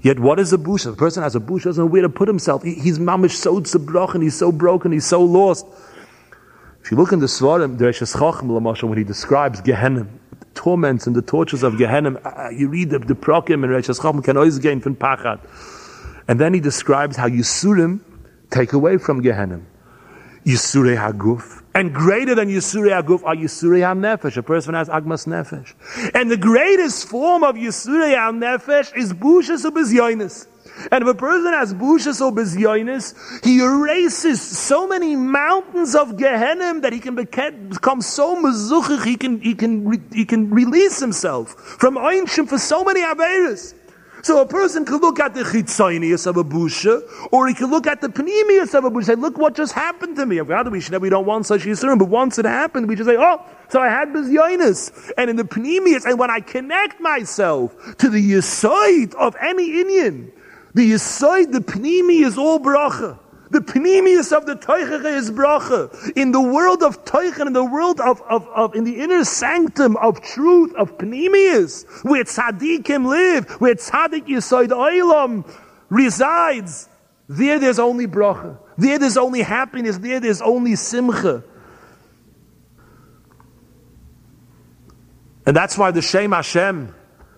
Yet 0.00 0.18
what 0.18 0.38
is 0.38 0.52
a 0.52 0.58
bush? 0.58 0.86
A 0.86 0.92
person 0.92 1.22
has 1.22 1.34
a 1.34 1.40
bush, 1.40 1.64
doesn't 1.64 1.82
know 1.82 1.86
where 1.86 2.02
to 2.02 2.08
put 2.08 2.28
himself. 2.28 2.62
He, 2.62 2.74
he's 2.74 2.98
mamish 2.98 3.32
so 3.32 3.60
tzebrach 3.60 4.20
he's 4.22 4.36
so 4.36 4.52
broken, 4.52 4.92
he's 4.92 5.06
so 5.06 5.22
lost. 5.22 5.66
If 6.82 6.90
you 6.90 6.98
look 6.98 7.12
in 7.12 7.20
the 7.20 7.26
Svarim, 7.26 7.78
the 7.78 7.86
Resh 7.86 8.00
Chacham, 8.00 8.48
when 8.48 8.98
he 8.98 9.04
describes 9.04 9.62
Gehenna, 9.62 10.06
torments 10.54 11.06
and 11.06 11.16
the 11.16 11.22
tortures 11.22 11.62
of 11.62 11.78
Gehenna, 11.78 12.18
uh, 12.24 12.28
uh, 12.28 12.48
you 12.50 12.68
read 12.68 12.90
the, 12.90 12.98
the 12.98 13.14
Prokim 13.14 13.64
and 13.64 13.70
Resh 13.70 13.86
Chacham 13.86 14.22
can 14.22 14.36
always 14.36 14.58
gain 14.58 14.80
from 14.80 14.96
Pachat. 14.96 15.40
And 16.28 16.40
then 16.40 16.54
he 16.54 16.60
describes 16.60 17.16
how 17.16 17.28
Yisurim 17.28 18.00
take 18.50 18.72
away 18.72 18.98
from 18.98 19.20
Gehenna. 19.20 19.60
Yisurei 20.44 20.96
Haguf. 20.96 21.62
And 21.74 21.94
greater 21.94 22.34
than 22.34 22.48
Yisurei 22.48 23.02
Haguf 23.02 23.24
are 23.24 23.34
Yisurei 23.34 23.80
HaNefesh. 23.80 24.36
A 24.36 24.42
person 24.42 24.74
has 24.74 24.88
Agmas 24.88 25.26
Nefesh. 25.26 25.74
And 26.14 26.30
the 26.30 26.36
greatest 26.36 27.08
form 27.08 27.42
of 27.42 27.56
Yisurei 27.56 28.14
HaNefesh 28.14 28.96
is 28.96 29.12
Bushas 29.12 29.64
Ubizyonis. 29.64 30.46
And 30.90 31.02
if 31.02 31.08
a 31.08 31.14
person 31.14 31.52
has 31.52 31.72
Bushas 31.72 32.20
Ubizyonis, 32.20 33.44
he 33.44 33.60
erases 33.60 34.40
so 34.40 34.86
many 34.86 35.16
mountains 35.16 35.94
of 35.94 36.12
Gehenim 36.12 36.82
that 36.82 36.92
he 36.92 37.00
can 37.00 37.14
become 37.14 38.02
so 38.02 38.36
mezuchich, 38.36 39.04
he 39.04 39.16
can, 39.16 39.40
he 39.40 39.54
can, 39.54 40.04
he 40.12 40.24
can 40.24 40.50
release 40.50 41.00
himself 41.00 41.50
from 41.54 41.96
Einshim 41.96 42.48
for 42.48 42.58
so 42.58 42.84
many 42.84 43.00
Averis. 43.00 43.74
So 44.24 44.40
a 44.40 44.46
person 44.46 44.86
could 44.86 45.02
look 45.02 45.20
at 45.20 45.34
the 45.34 45.42
chitzonius 45.42 46.26
of 46.26 46.38
a 46.38 46.44
busha, 46.44 47.02
or 47.30 47.46
he 47.46 47.52
could 47.52 47.68
look 47.68 47.86
at 47.86 48.00
the 48.00 48.08
panemius 48.08 48.72
of 48.72 48.86
a 48.86 48.90
busha, 48.90 49.04
say, 49.04 49.14
look 49.16 49.36
what 49.36 49.54
just 49.54 49.74
happened 49.74 50.16
to 50.16 50.24
me. 50.24 50.40
We 50.40 50.80
should 50.80 50.96
we 51.02 51.10
don't 51.10 51.26
want 51.26 51.44
such 51.44 51.64
yisurim, 51.64 51.98
but 51.98 52.08
once 52.08 52.38
it 52.38 52.46
happened, 52.46 52.88
we 52.88 52.96
just 52.96 53.06
say, 53.06 53.18
oh, 53.18 53.44
so 53.68 53.82
I 53.82 53.88
had 53.88 54.08
bizyonis. 54.08 55.12
And 55.18 55.28
in 55.28 55.36
the 55.36 55.44
panemius, 55.44 56.06
and 56.06 56.18
when 56.18 56.30
I 56.30 56.40
connect 56.40 57.02
myself 57.02 57.76
to 57.98 58.08
the 58.08 58.32
yisoid 58.32 59.14
of 59.16 59.36
any 59.42 59.80
Indian, 59.82 60.32
the 60.74 60.92
yisoid, 60.92 61.52
the 61.52 61.60
panemi 61.60 62.24
is 62.24 62.36
all 62.36 62.58
bracha. 62.60 63.18
The 63.50 63.60
pneumius 63.60 64.36
of 64.36 64.46
the 64.46 64.56
Teichach 64.56 65.04
is 65.04 65.30
bracha. 65.30 66.12
In 66.16 66.32
the 66.32 66.40
world 66.40 66.82
of 66.82 67.04
Teichen, 67.04 67.46
in 67.46 67.52
the 67.52 67.64
world 67.64 68.00
of, 68.00 68.20
of, 68.22 68.48
of, 68.48 68.74
in 68.74 68.82
the 68.82 69.00
inner 69.00 69.22
sanctum 69.22 69.96
of 69.98 70.20
truth, 70.22 70.74
of 70.74 70.98
pneumius, 70.98 71.84
where 72.04 72.24
tzaddikim 72.24 73.06
live, 73.06 73.48
where 73.60 73.76
tzaddik 73.76 74.26
yisoid 74.26 74.70
oilam 74.70 75.48
resides, 75.88 76.88
there 77.28 77.60
there's 77.60 77.78
only 77.78 78.08
bracha. 78.08 78.58
There 78.76 78.98
there's 78.98 79.16
only 79.16 79.42
happiness. 79.42 79.98
There 79.98 80.18
there's 80.18 80.42
only 80.42 80.74
simcha. 80.74 81.44
And 85.46 85.54
that's 85.54 85.78
why 85.78 85.92
the 85.92 86.02
Shem 86.02 86.32
Hashem, 86.32 86.92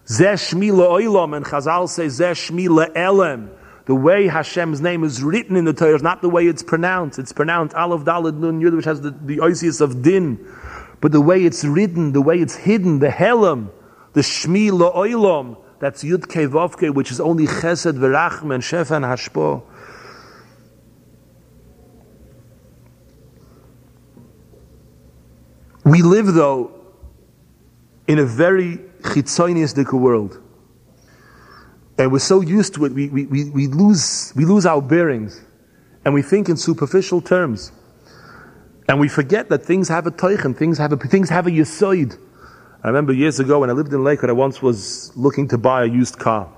Zeh 0.07 0.35
Shmi 0.35 1.37
and 1.37 1.45
Chazal 1.45 1.89
say 1.89 2.07
Zeh 2.07 2.33
Shmi 2.33 2.69
Elem, 2.95 3.51
the 3.87 3.95
way 3.95 4.29
Hashem's 4.29 4.81
name 4.81 5.05
is 5.05 5.23
written 5.23 5.57
in 5.57 5.65
the 5.65 5.73
Torah 5.73 5.95
is 5.95 6.03
not 6.03 6.23
the 6.23 6.29
way 6.29 6.47
it's 6.47 6.63
pronounced. 6.63 7.19
It's 7.19 7.33
pronounced 7.33 7.75
Aleph 7.75 8.03
Dalad 8.03 8.39
Nun 8.39 8.61
Yud, 8.61 8.77
which 8.77 8.85
has 8.85 9.01
the, 9.01 9.11
the 9.11 9.39
oisius 9.39 9.81
of 9.81 10.03
Din. 10.03 10.45
But 11.01 11.13
the 11.13 11.21
way 11.21 11.45
it's 11.45 11.65
written, 11.65 12.13
the 12.13 12.23
way 12.23 12.39
it's 12.39 12.55
hidden, 12.57 13.01
the 13.01 13.09
Helam, 13.09 13.71
the 14.13 14.23
Shmi 14.23 14.71
Lo'olam, 14.71 15.59
that's 15.79 16.03
Yud 16.03 16.27
Kevovke, 16.27 16.95
which 16.95 17.11
is 17.11 17.21
only 17.21 17.47
Chesed 17.47 17.99
V'Rachm 17.99 18.55
and 18.55 18.63
Shefa 18.63 18.97
and 18.97 19.05
Hashpo. 19.05 19.63
We 25.85 26.03
live, 26.03 26.35
though, 26.35 26.73
in 28.09 28.19
a 28.19 28.25
very 28.25 28.81
chitzoniistic 29.07 29.93
world. 29.93 30.43
And 31.99 32.13
we're 32.13 32.19
so 32.19 32.41
used 32.41 32.75
to 32.75 32.85
it, 32.85 32.93
we, 32.93 33.09
we, 33.09 33.27
we, 33.27 33.51
we, 33.51 33.67
lose, 33.67 34.33
we 34.37 34.45
lose 34.45 34.67
our 34.67 34.83
bearings. 34.83 35.41
And 36.05 36.15
we 36.15 36.23
think 36.23 36.49
in 36.49 36.57
superficial 36.57 37.21
terms. 37.21 37.73
And 38.89 39.01
we 39.01 39.09
forget 39.09 39.49
that 39.49 39.65
things 39.65 39.89
have 39.89 40.07
a 40.07 40.11
teichen, 40.11 40.57
things 40.57 40.79
have 40.79 40.93
a, 40.93 40.97
things 40.97 41.29
have 41.31 41.47
a 41.47 41.51
yisoid. 41.51 42.19
I 42.85 42.89
remember 42.89 43.13
years 43.13 43.41
ago 43.41 43.61
when 43.61 43.71
I 43.71 43.73
lived 43.73 43.93
in 43.93 44.05
Lakewood, 44.05 44.31
I 44.31 44.35
once 44.35 44.63
was 44.63 45.11
looking 45.17 45.49
to 45.49 45.59
buy 45.59 45.83
a 45.83 45.87
used 45.87 46.19
car. 46.19 46.53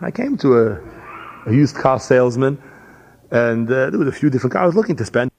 I 0.00 0.10
came 0.10 0.36
to 0.38 0.58
a, 0.58 0.80
a 1.46 1.52
used 1.52 1.76
car 1.76 1.98
salesman, 1.98 2.62
and 3.30 3.70
uh, 3.70 3.90
there 3.90 3.98
was 3.98 4.08
a 4.08 4.12
few 4.12 4.28
different 4.28 4.52
cars 4.52 4.62
I 4.62 4.66
was 4.66 4.76
looking 4.76 4.96
to 4.96 5.04
spend. 5.04 5.30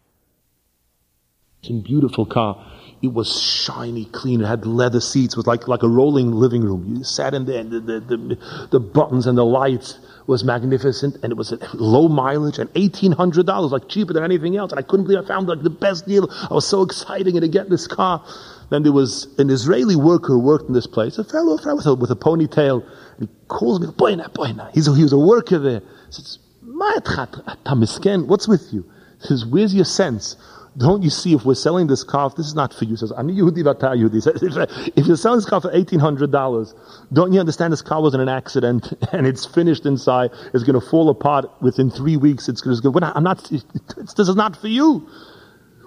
Beautiful 1.61 2.25
car. 2.25 2.65
It 3.01 3.13
was 3.13 3.41
shiny, 3.41 4.05
clean. 4.05 4.41
It 4.41 4.47
had 4.47 4.65
leather 4.65 4.99
seats. 4.99 5.33
It 5.33 5.37
was 5.37 5.47
like, 5.47 5.67
like 5.67 5.83
a 5.83 5.87
rolling 5.87 6.31
living 6.31 6.63
room. 6.63 6.97
You 6.97 7.03
sat 7.03 7.33
in 7.33 7.45
there, 7.45 7.61
and 7.61 7.71
the, 7.71 7.79
the, 7.79 7.99
the, 7.99 8.67
the 8.71 8.79
buttons 8.79 9.25
and 9.25 9.37
the 9.37 9.45
lights 9.45 9.99
was 10.27 10.43
magnificent, 10.43 11.15
and 11.23 11.31
it 11.31 11.35
was 11.35 11.53
low 11.73 12.07
mileage 12.07 12.59
and 12.59 12.69
eighteen 12.75 13.13
hundred 13.13 13.45
dollars, 13.45 13.71
like 13.71 13.87
cheaper 13.87 14.13
than 14.13 14.23
anything 14.23 14.57
else. 14.57 14.71
And 14.71 14.79
I 14.79 14.83
couldn't 14.83 15.05
believe 15.05 15.23
I 15.23 15.27
found 15.27 15.47
like 15.47 15.63
the 15.63 15.69
best 15.69 16.07
deal. 16.07 16.29
I 16.49 16.53
was 16.53 16.67
so 16.67 16.81
excited 16.83 17.33
to 17.33 17.47
get 17.47 17.69
this 17.69 17.87
car. 17.87 18.23
Then 18.69 18.83
there 18.83 18.91
was 18.91 19.27
an 19.39 19.49
Israeli 19.49 19.95
worker 19.95 20.33
who 20.33 20.39
worked 20.39 20.67
in 20.67 20.73
this 20.73 20.85
place, 20.85 21.17
a 21.17 21.23
fellow, 21.23 21.57
fellow 21.57 21.77
with, 21.77 21.85
a, 21.87 21.95
with 21.95 22.11
a 22.11 22.15
ponytail. 22.15 22.83
And 23.17 23.27
he 23.27 23.35
calls 23.47 23.79
me, 23.79 23.87
boyna, 23.87 24.29
boyna. 24.31 24.71
He's 24.73 24.87
a, 24.87 24.95
he 24.95 25.03
was 25.03 25.13
a 25.13 25.17
worker 25.17 25.57
there. 25.57 25.79
He 26.07 26.11
says, 26.11 26.37
What's 26.61 28.47
with 28.47 28.71
you? 28.71 28.85
He 29.21 29.27
says, 29.27 29.45
where's 29.45 29.73
your 29.73 29.85
sense? 29.85 30.35
Don't 30.79 31.03
you 31.03 31.09
see 31.09 31.33
if 31.33 31.43
we're 31.43 31.55
selling 31.55 31.87
this 31.87 32.05
car, 32.05 32.29
this 32.29 32.45
is 32.45 32.55
not 32.55 32.73
for 32.73 32.85
you. 32.85 32.91
He 32.91 32.95
says, 32.95 33.11
I'm 33.11 33.27
a 33.27 33.33
Yehudi 33.33 33.63
Vata 33.63 33.95
Yehudi. 33.97 34.93
If 34.95 35.07
you're 35.07 35.17
selling 35.17 35.39
this 35.39 35.45
car 35.45 35.59
for 35.59 35.71
$1,800, 35.71 36.73
don't 37.11 37.33
you 37.33 37.39
understand 37.41 37.73
this 37.73 37.81
car 37.81 38.01
was 38.01 38.13
in 38.13 38.21
an 38.21 38.29
accident 38.29 38.93
and 39.11 39.27
it's 39.27 39.45
finished 39.45 39.85
inside, 39.85 40.31
it's 40.53 40.63
going 40.63 40.79
to 40.79 40.85
fall 40.89 41.09
apart 41.09 41.51
within 41.61 41.91
three 41.91 42.15
weeks, 42.15 42.47
it's 42.47 42.61
going 42.61 42.77
to 42.77 42.91
go, 42.91 42.97
I'm 43.01 43.23
not, 43.23 43.43
this 43.97 44.19
is 44.19 44.35
not 44.35 44.55
for 44.55 44.69
you. 44.69 45.05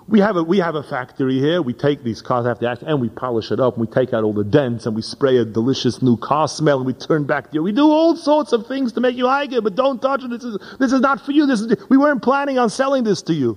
We 0.09 0.21
have 0.21 0.37
a, 0.37 0.43
we 0.43 0.59
have 0.59 0.75
a 0.75 0.83
factory 0.83 1.39
here, 1.39 1.63
we 1.63 1.73
take 1.73 2.05
these 2.05 2.21
cars 2.21 2.45
after 2.45 2.67
the 2.67 2.71
accident 2.71 2.93
and 2.93 3.01
we 3.01 3.09
polish 3.09 3.51
it 3.51 3.61
up, 3.61 3.79
and 3.79 3.87
we 3.87 3.91
take 3.91 4.13
out 4.13 4.25
all 4.25 4.35
the 4.35 4.45
dents 4.45 4.85
and 4.85 4.95
we 4.95 5.01
spray 5.01 5.39
a 5.39 5.45
delicious 5.47 6.03
new 6.03 6.19
car 6.19 6.49
smell 6.49 6.77
and 6.79 6.87
we 6.87 6.93
turn 6.93 7.25
back 7.25 7.51
the, 7.51 7.63
we 7.63 7.73
do 7.73 7.89
all 7.89 8.15
sorts 8.15 8.53
of 8.53 8.67
things 8.67 8.93
to 8.93 9.01
make 9.01 9.17
you 9.17 9.25
like 9.25 9.53
it, 9.53 9.65
but 9.65 9.75
don't 9.75 10.03
touch 10.03 10.23
it, 10.23 10.29
this 10.29 10.45
is, 10.45 10.59
this 10.79 10.93
is 10.93 11.01
not 11.01 11.25
for 11.25 11.33
you, 11.33 11.47
this 11.47 11.63
is, 11.63 11.75
we 11.89 11.97
weren't 11.97 12.23
planning 12.23 12.59
on 12.59 12.69
selling 12.69 13.05
this 13.05 13.23
to 13.23 13.33
you. 13.33 13.57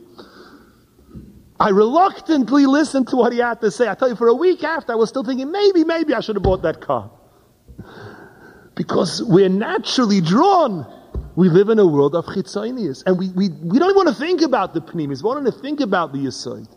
I 1.59 1.69
reluctantly 1.69 2.65
listened 2.65 3.07
to 3.09 3.15
what 3.15 3.31
he 3.31 3.39
had 3.39 3.61
to 3.61 3.71
say. 3.71 3.87
I 3.87 3.95
tell 3.95 4.09
you, 4.09 4.15
for 4.15 4.27
a 4.27 4.33
week 4.33 4.63
after, 4.63 4.91
I 4.91 4.95
was 4.95 5.09
still 5.09 5.23
thinking, 5.23 5.51
maybe, 5.51 5.83
maybe 5.83 6.13
I 6.13 6.19
should 6.19 6.35
have 6.35 6.43
bought 6.43 6.63
that 6.63 6.81
car. 6.81 7.11
Because 8.75 9.23
we're 9.23 9.49
naturally 9.49 10.19
drawn. 10.19 10.85
We 11.37 11.47
live 11.47 11.69
in 11.69 11.79
a 11.79 11.85
world 11.87 12.13
of 12.13 12.25
chitzonius. 12.25 13.03
And 13.05 13.17
we, 13.17 13.29
we, 13.29 13.49
we 13.49 13.79
don't 13.79 13.95
want 13.95 14.09
to 14.09 14.15
think 14.15 14.41
about 14.41 14.73
the 14.73 14.81
pnimis. 14.81 15.23
We 15.23 15.31
don't 15.31 15.43
want 15.43 15.45
to 15.45 15.61
think 15.61 15.79
about 15.79 16.11
the 16.11 16.19
yisoid. 16.19 16.67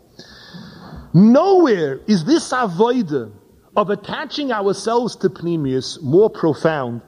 Nowhere 1.13 1.99
is 2.07 2.23
this 2.23 2.53
avoida 2.53 3.33
of 3.75 3.89
attaching 3.89 4.51
ourselves 4.51 5.17
to 5.17 5.29
pnimius 5.29 6.01
more 6.01 6.29
profound 6.29 7.01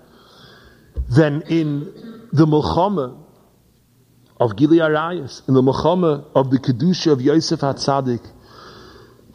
than 1.10 1.42
in 1.44 2.28
the 2.34 2.46
Mulchama 2.46 3.18
of 4.42 4.56
Gili 4.56 4.80
Arayas, 4.80 5.48
in 5.48 5.54
the 5.54 5.62
Muhammad 5.62 6.26
of 6.34 6.50
the 6.50 6.58
Kedusha 6.58 7.12
of 7.12 7.22
Yosef 7.22 7.60
HaTzadik. 7.60 8.28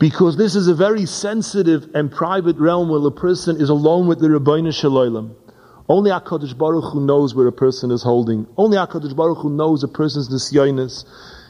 Because 0.00 0.36
this 0.36 0.56
is 0.56 0.66
a 0.66 0.74
very 0.74 1.06
sensitive 1.06 1.88
and 1.94 2.10
private 2.10 2.56
realm 2.56 2.88
where 2.88 3.06
a 3.06 3.12
person 3.12 3.60
is 3.60 3.68
alone 3.68 4.08
with 4.08 4.18
the 4.18 4.26
Rabbeinu 4.26 4.74
Shalom. 4.74 5.36
Only 5.88 6.10
HaKadosh 6.10 6.58
Baruch 6.58 6.92
Hu 6.92 7.00
knows 7.00 7.36
where 7.36 7.46
a 7.46 7.52
person 7.52 7.92
is 7.92 8.02
holding. 8.02 8.48
Only 8.56 8.78
HaKadosh 8.78 9.14
Baruch 9.14 9.38
Hu 9.38 9.50
knows 9.50 9.84
a 9.84 9.88
person's 9.88 10.28
nisyonis, 10.28 11.04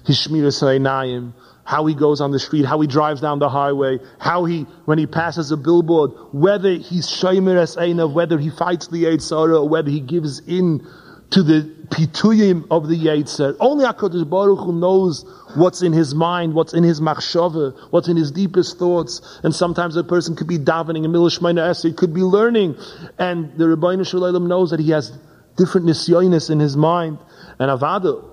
his 0.05 0.19
shmiras 0.19 0.61
ha'inayim, 0.61 1.33
how 1.64 1.87
he 1.87 1.95
goes 1.95 2.21
on 2.21 2.33
the 2.33 2.38
street, 2.38 2.66
how 2.66 2.79
he 2.83 2.87
drives 2.87 3.23
down 3.23 3.38
the 3.38 3.49
highway, 3.49 3.99
how 4.19 4.45
he, 4.45 4.64
when 4.85 4.99
he 4.99 5.07
passes 5.07 5.51
a 5.51 5.57
billboard, 5.57 6.11
whether 6.31 6.75
he's 6.75 7.07
shomer 7.07 7.57
es 7.57 7.75
whether 8.12 8.37
he 8.37 8.51
fights 8.51 8.88
the 8.88 9.05
Yetzer 9.05 9.31
Hara, 9.31 9.61
or 9.61 9.69
whether 9.69 9.88
he 9.88 10.01
gives 10.01 10.40
in 10.40 10.87
to 11.31 11.42
the 11.42 11.76
pituyim 11.88 12.66
of 12.70 12.88
the 12.88 12.96
Yetzer. 12.96 13.57
Only 13.61 13.85
HaKadosh 13.85 14.29
Baruch 14.29 14.59
Hu 14.59 14.72
knows 14.72 15.25
what's 15.55 15.83
in 15.83 15.92
his 15.92 16.14
mind, 16.14 16.55
what's 16.55 16.75
in 16.75 16.85
his 16.85 17.01
machshava, 17.01 17.75
what's 17.90 18.09
in 18.09 18.16
his 18.16 18.31
deepest 18.31 18.79
thoughts. 18.79 19.40
And 19.42 19.55
sometimes 19.55 19.96
a 19.96 20.05
person 20.05 20.37
could 20.37 20.46
be 20.46 20.59
davening, 20.59 21.05
a 21.05 21.09
milish 21.09 21.42
essay, 21.42 21.92
could 21.92 22.12
be 22.12 22.22
learning. 22.22 22.77
And 23.18 23.57
the 23.59 23.64
Rabbeinu 23.64 24.07
Shalom 24.07 24.46
knows 24.46 24.70
that 24.70 24.81
he 24.81 24.90
has 24.90 25.16
different 25.57 25.87
nisyonis 25.87 26.51
in 26.51 26.61
his 26.61 26.77
mind. 26.77 27.18
And 27.59 27.70
Avada, 27.70 28.25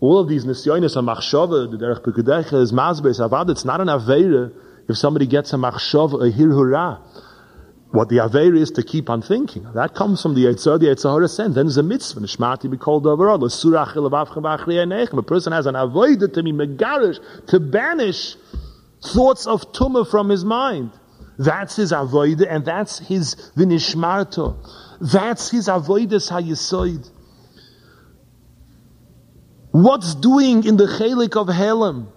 all 0.00 0.18
of 0.18 0.28
these 0.28 0.44
nisyonis, 0.44 0.96
a 0.96 1.00
machshava, 1.00 1.70
the 1.70 1.76
derech 1.76 2.04
pekudecha, 2.04 2.60
is 2.60 2.72
mazbes, 2.72 3.20
Avada, 3.20 3.50
it's 3.50 3.64
not 3.64 3.80
an 3.80 3.88
avera 3.88 4.52
if 4.88 4.96
somebody 4.96 5.26
gets 5.26 5.52
a 5.52 5.56
machshava, 5.56 6.26
a 6.26 6.32
hirhurah 6.32 7.00
what 7.96 8.10
the 8.10 8.22
Aver 8.22 8.54
is 8.54 8.70
to 8.72 8.82
keep 8.82 9.08
on 9.08 9.22
thinking. 9.22 9.66
That 9.74 9.94
comes 9.94 10.20
from 10.20 10.34
the 10.34 10.44
Yitzhar, 10.44 10.78
the 10.78 10.86
Yitzhar 10.86 11.28
sent. 11.30 11.54
Then 11.54 11.64
there's 11.64 11.78
a 11.78 11.82
mitzvah, 11.82 12.68
be 12.68 12.76
called 12.76 13.06
over 13.06 13.30
all. 13.30 13.42
A 13.42 15.22
person 15.22 15.52
has 15.52 15.66
an 15.66 15.76
avoid 15.76 16.20
to 16.20 16.42
be 16.42 16.52
megarish, 16.52 17.46
to 17.46 17.58
banish 17.58 18.36
thoughts 19.02 19.46
of 19.46 19.72
tumah 19.72 20.08
from 20.08 20.28
his 20.28 20.44
mind. 20.44 20.90
That's 21.38 21.76
his 21.76 21.92
avoid, 21.92 22.42
and 22.42 22.64
that's 22.66 22.98
his 22.98 23.34
vinishmarto. 23.56 24.56
That's 25.00 25.50
his 25.50 25.68
avoidus 25.68 26.30
hayisoid. 26.30 27.10
What's 29.70 30.14
doing 30.14 30.64
in 30.64 30.76
the 30.76 30.86
chelik 30.86 31.36
of 31.36 31.48
Helam? 31.48 32.08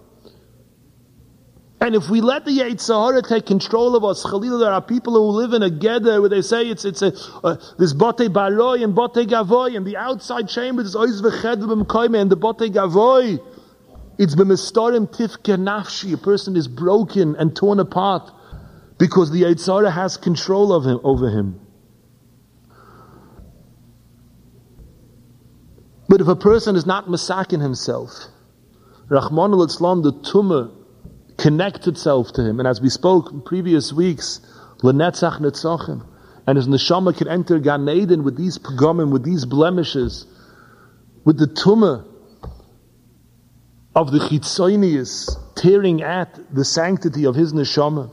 And 1.82 1.94
if 1.94 2.10
we 2.10 2.20
let 2.20 2.44
the 2.44 2.50
Yetzer 2.50 3.08
Hara 3.08 3.22
take 3.22 3.46
control 3.46 3.96
of 3.96 4.04
us, 4.04 4.22
Khalil, 4.22 4.58
there 4.58 4.70
are 4.70 4.82
people 4.82 5.14
who 5.14 5.30
live 5.30 5.54
in 5.54 5.62
a 5.62 5.70
Geder 5.70 6.20
where 6.20 6.28
they 6.28 6.42
say 6.42 6.66
it's, 6.66 6.84
it's 6.84 7.00
a, 7.00 7.14
uh, 7.42 7.56
this 7.78 7.94
Bote 7.94 8.18
Baroi 8.18 8.84
and 8.84 8.94
Bote 8.94 9.14
Gavoy, 9.14 9.74
and 9.74 9.86
the 9.86 9.96
outside 9.96 10.46
chamber 10.46 10.82
is 10.82 10.94
Oiz 10.94 11.22
V'ched 11.22 11.62
B'mkoime, 11.62 12.20
and 12.20 12.30
the 12.30 12.36
Bote 12.36 12.58
Gavoy, 12.58 13.40
it's 14.18 14.34
B'mistorim 14.34 15.08
Tifke 15.08 15.56
Nafshi, 15.56 16.12
a 16.12 16.18
person 16.18 16.54
is 16.54 16.68
broken 16.68 17.34
and 17.36 17.56
torn 17.56 17.80
apart 17.80 18.30
because 18.98 19.30
the 19.30 19.42
Yetzer 19.42 19.80
Hara 19.80 19.90
has 19.90 20.18
control 20.18 20.74
of 20.74 20.84
him, 20.84 21.00
over 21.02 21.30
him. 21.30 21.58
But 26.10 26.20
if 26.20 26.28
a 26.28 26.36
person 26.36 26.76
is 26.76 26.84
not 26.84 27.06
masakin 27.06 27.62
himself, 27.62 28.26
Rahman 29.08 29.52
al-Islam, 29.52 30.02
the 30.02 30.12
tumah, 30.12 30.76
connects 31.40 31.86
itself 31.86 32.32
to 32.34 32.42
him. 32.42 32.60
And 32.60 32.68
as 32.68 32.80
we 32.80 32.90
spoke 32.90 33.30
in 33.32 33.40
previous 33.40 33.92
weeks, 33.92 34.40
Lenetzach 34.82 35.40
Netzachim, 35.40 36.06
and 36.46 36.56
his 36.56 36.68
neshama 36.68 37.16
can 37.16 37.28
enter 37.28 37.58
Gan 37.58 37.88
Eden 37.88 38.24
with 38.24 38.36
these 38.36 38.58
pagomim, 38.58 39.10
with 39.10 39.24
these 39.24 39.44
blemishes, 39.44 40.26
with 41.24 41.38
the 41.38 41.46
tumah 41.46 42.06
of 43.94 44.12
the 44.12 44.18
chitzonius 44.18 45.30
tearing 45.56 46.02
at 46.02 46.38
the 46.54 46.64
sanctity 46.64 47.24
of 47.24 47.34
his 47.34 47.52
neshama. 47.52 48.10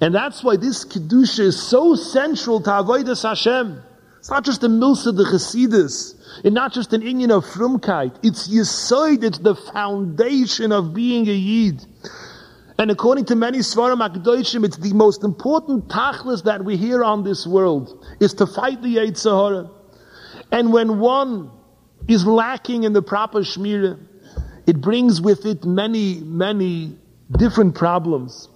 And 0.00 0.14
that's 0.14 0.42
why 0.42 0.56
this 0.56 0.84
kedusha 0.84 1.40
is 1.40 1.62
so 1.62 1.94
central 1.94 2.60
to 2.60 2.70
avodas 2.70 3.22
Hashem. 3.22 3.82
It's 4.18 4.30
not 4.30 4.44
just 4.44 4.62
a 4.62 4.68
milsa 4.68 5.16
the 5.16 5.24
Chassidus. 5.24 6.14
It's 6.44 6.54
not 6.54 6.72
just 6.72 6.92
an 6.92 7.02
Indian 7.02 7.32
of 7.32 7.44
Frumkeit. 7.44 8.14
It's 8.22 8.48
Yisoid, 8.48 9.24
it's 9.24 9.38
the 9.38 9.56
foundation 9.56 10.70
of 10.70 10.94
being 10.94 11.28
a 11.28 11.32
Yid. 11.32 11.86
And 12.78 12.90
according 12.90 13.26
to 13.26 13.36
many 13.36 13.58
Svarim 13.58 14.06
Akdoishim, 14.06 14.64
it's 14.64 14.78
the 14.78 14.94
most 14.94 15.24
important 15.24 15.88
tachlis 15.88 16.44
that 16.44 16.64
we 16.64 16.76
hear 16.76 17.04
on 17.04 17.22
this 17.22 17.46
world, 17.46 18.04
is 18.20 18.34
to 18.34 18.46
fight 18.46 18.82
the 18.82 18.96
Yetzer 18.96 19.30
Hara. 19.30 19.70
And 20.50 20.72
when 20.72 20.98
one 20.98 21.50
is 22.08 22.26
lacking 22.26 22.84
in 22.84 22.92
the 22.92 23.02
proper 23.02 23.40
Shmirah, 23.40 23.98
it 24.66 24.80
brings 24.80 25.20
with 25.20 25.44
it 25.44 25.64
many, 25.64 26.20
many 26.20 26.96
different 27.30 27.74
problems. 27.74 28.48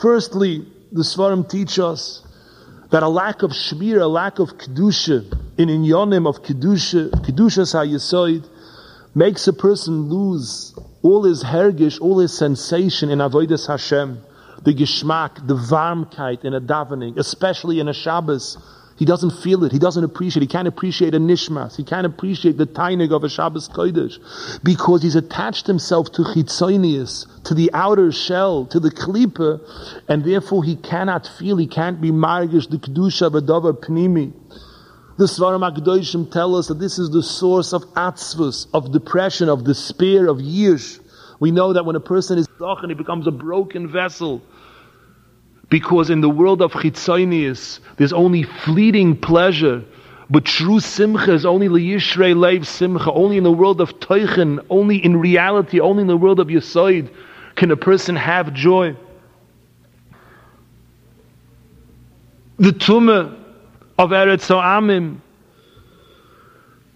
Firstly, 0.00 0.66
the 0.92 1.02
Svarim 1.02 1.48
teach 1.48 1.78
us 1.78 2.22
that 2.90 3.02
a 3.02 3.08
lack 3.08 3.42
of 3.42 3.50
shmir, 3.50 4.00
a 4.00 4.06
lack 4.06 4.38
of 4.38 4.58
kedusha, 4.58 5.24
in 5.58 5.68
inyonim 5.68 6.28
of 6.28 6.42
kedusha, 6.42 7.10
kedusha 7.10 7.64
hayasoid, 7.64 8.48
makes 9.14 9.48
a 9.48 9.52
person 9.52 10.08
lose 10.08 10.74
all 11.02 11.24
his 11.24 11.42
hergish, 11.44 12.00
all 12.00 12.18
his 12.18 12.36
sensation 12.36 13.10
in 13.10 13.18
avodas 13.18 13.66
Hashem, 13.66 14.20
the 14.62 14.74
geschmack, 14.74 15.46
the 15.46 15.54
warmkeit 15.54 16.44
in 16.44 16.54
a 16.54 16.60
davening, 16.60 17.16
especially 17.18 17.80
in 17.80 17.88
a 17.88 17.94
Shabbos, 17.94 18.58
he 18.96 19.04
doesn't 19.04 19.30
feel 19.30 19.62
it. 19.64 19.72
He 19.72 19.78
doesn't 19.78 20.02
appreciate. 20.02 20.40
He 20.40 20.46
can't 20.46 20.66
appreciate 20.66 21.14
a 21.14 21.18
nishmas. 21.18 21.76
He 21.76 21.84
can't 21.84 22.06
appreciate 22.06 22.56
the 22.56 22.66
tainig 22.66 23.14
of 23.14 23.24
a 23.24 23.28
Shabbos 23.28 23.68
kodesh 23.68 24.18
because 24.64 25.02
he's 25.02 25.16
attached 25.16 25.66
himself 25.66 26.10
to 26.12 26.22
chitzonius, 26.22 27.26
to 27.44 27.54
the 27.54 27.70
outer 27.74 28.10
shell, 28.10 28.64
to 28.66 28.80
the 28.80 28.90
klipa, 28.90 29.60
and 30.08 30.24
therefore 30.24 30.64
he 30.64 30.76
cannot 30.76 31.26
feel. 31.38 31.58
He 31.58 31.66
can't 31.66 32.00
be 32.00 32.10
margish 32.10 32.70
the 32.70 32.78
kedusha 32.78 33.30
v'davar 33.30 33.74
pnimi. 33.74 34.32
The 35.16 35.24
Svarim 35.24 35.66
Akdoishim 35.66 36.30
tell 36.30 36.56
us 36.56 36.68
that 36.68 36.78
this 36.78 36.98
is 36.98 37.08
the 37.08 37.22
source 37.22 37.72
of 37.72 37.82
atzvus, 37.94 38.66
of 38.74 38.92
depression, 38.92 39.48
of 39.48 39.64
despair, 39.64 40.26
of 40.28 40.38
yish. 40.38 41.00
We 41.40 41.50
know 41.50 41.72
that 41.72 41.86
when 41.86 41.96
a 41.96 42.00
person 42.00 42.38
is 42.38 42.46
and 42.58 42.90
he 42.90 42.94
becomes 42.94 43.26
a 43.26 43.30
broken 43.30 43.88
vessel. 43.88 44.42
Because 45.70 46.10
in 46.10 46.20
the 46.20 46.28
world 46.28 46.60
of 46.60 46.72
chitzonius, 46.72 47.80
there's 47.96 48.12
only 48.12 48.42
fleeting 48.42 49.16
pleasure. 49.16 49.84
But 50.28 50.44
true 50.44 50.80
simcha 50.80 51.32
is 51.32 51.46
only 51.46 51.68
liyishrei 51.68 52.34
leiv 52.34 52.66
simcha. 52.66 53.10
Only 53.10 53.38
in 53.38 53.44
the 53.44 53.52
world 53.52 53.80
of 53.80 53.98
teichen, 53.98 54.64
only 54.68 55.02
in 55.02 55.16
reality, 55.16 55.80
only 55.80 56.02
in 56.02 56.08
the 56.08 56.16
world 56.16 56.40
of 56.40 56.48
yisoid 56.48 57.10
can 57.54 57.70
a 57.70 57.76
person 57.76 58.16
have 58.16 58.52
joy. 58.52 58.94
The 62.58 62.70
tumah 62.70 63.45
of 63.98 64.10
Eretz 64.10 64.48
Amim 64.50 65.20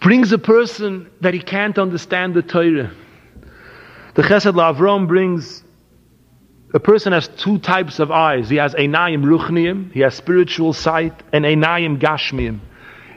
brings 0.01 0.33
a 0.33 0.39
person 0.39 1.11
that 1.21 1.35
he 1.35 1.41
can't 1.41 1.79
understand 1.79 2.35
the 2.35 2.43
Torah. 2.43 2.93
The 4.15 4.23
Chesed 4.23 4.55
Lavrom 4.55 5.07
brings 5.07 5.63
a 6.73 6.81
person 6.81 7.13
has 7.13 7.27
two 7.27 7.59
types 7.59 7.99
of 7.99 8.11
eyes. 8.11 8.49
He 8.49 8.57
has 8.57 8.75
Einayim 8.75 9.25
Ruchniim, 9.25 9.93
he 9.93 10.01
has 10.01 10.15
spiritual 10.15 10.73
sight, 10.73 11.21
and 11.33 11.45
Einayim 11.45 11.99
Gashmiim. 11.99 12.61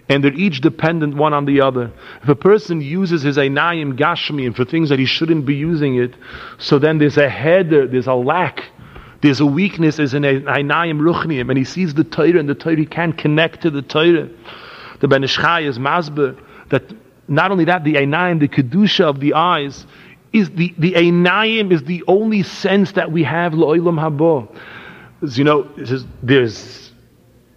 And 0.09 0.23
they're 0.23 0.33
each 0.33 0.59
dependent 0.59 1.15
one 1.15 1.33
on 1.33 1.45
the 1.45 1.61
other. 1.61 1.91
If 2.23 2.29
a 2.29 2.35
person 2.35 2.81
uses 2.81 3.21
his 3.21 3.37
Einayim 3.37 3.97
Gashmiim 3.97 4.55
for 4.55 4.65
things 4.65 4.89
that 4.89 4.99
he 4.99 5.05
shouldn't 5.05 5.45
be 5.45 5.55
using 5.55 5.95
it, 5.95 6.15
so 6.57 6.79
then 6.79 6.97
there's 6.97 7.17
a 7.17 7.29
header, 7.29 7.87
there's 7.87 8.07
a 8.07 8.13
lack, 8.13 8.63
there's 9.23 9.39
a 9.39 9.45
weakness, 9.45 9.95
there's 9.95 10.13
an 10.13 10.23
Einayim 10.23 10.99
Ruchniim, 10.99 11.47
and 11.49 11.57
he 11.57 11.63
sees 11.63 11.93
the 11.93 12.03
Torah, 12.03 12.37
and 12.37 12.49
the 12.49 12.55
Torah, 12.55 12.75
he 12.75 12.85
can't 12.85 13.17
connect 13.17 13.61
to 13.61 13.71
the 13.71 13.81
Torah. 13.81 14.29
The 14.99 15.07
Ben 15.07 15.23
Ish 15.23 15.39
is 15.39 15.79
Masber, 15.79 16.37
that 16.69 16.83
not 17.29 17.49
only 17.49 17.63
that, 17.65 17.85
the 17.85 17.93
Einayim, 17.93 18.41
the 18.41 18.49
Kedusha 18.49 19.05
of 19.05 19.21
the 19.21 19.33
eyes, 19.33 19.87
is 20.33 20.49
the, 20.49 20.73
the 20.77 20.91
Einayim 20.91 21.71
is 21.71 21.83
the 21.85 22.03
only 22.05 22.43
sense 22.43 22.91
that 22.91 23.13
we 23.13 23.23
have 23.23 23.53
Lo'ilam 23.53 23.97
Habo. 23.97 24.53
As 25.21 25.37
you 25.37 25.45
know, 25.45 25.69
there's, 26.21 26.91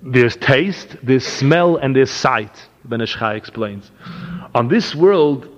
there's 0.03 0.37
taste, 0.37 0.97
there's 1.03 1.27
smell, 1.27 1.79
and 1.79 1.97
there's 1.97 2.13
sight, 2.13 2.69
Ben 2.85 3.01
Ish 3.01 3.21
explains. 3.21 3.91
On 4.55 4.69
this 4.69 4.95
world, 4.95 5.49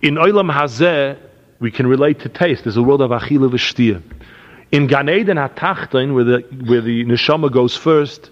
in 0.00 0.14
Oilam 0.14 0.50
Hazeh, 0.50 1.18
we 1.60 1.70
can 1.70 1.86
relate 1.86 2.20
to 2.20 2.30
taste. 2.30 2.64
There's 2.64 2.78
a 2.78 2.82
world 2.82 3.02
of 3.02 3.10
Achila 3.10 3.50
V'Shtir. 3.50 4.02
In 4.70 4.86
Gan 4.86 5.08
Eden 5.08 5.38
HaTachton, 5.38 6.12
where 6.14 6.24
the, 6.24 6.40
where 6.66 6.82
the 6.82 7.04
Neshama 7.04 7.50
goes 7.50 7.74
first, 7.74 8.30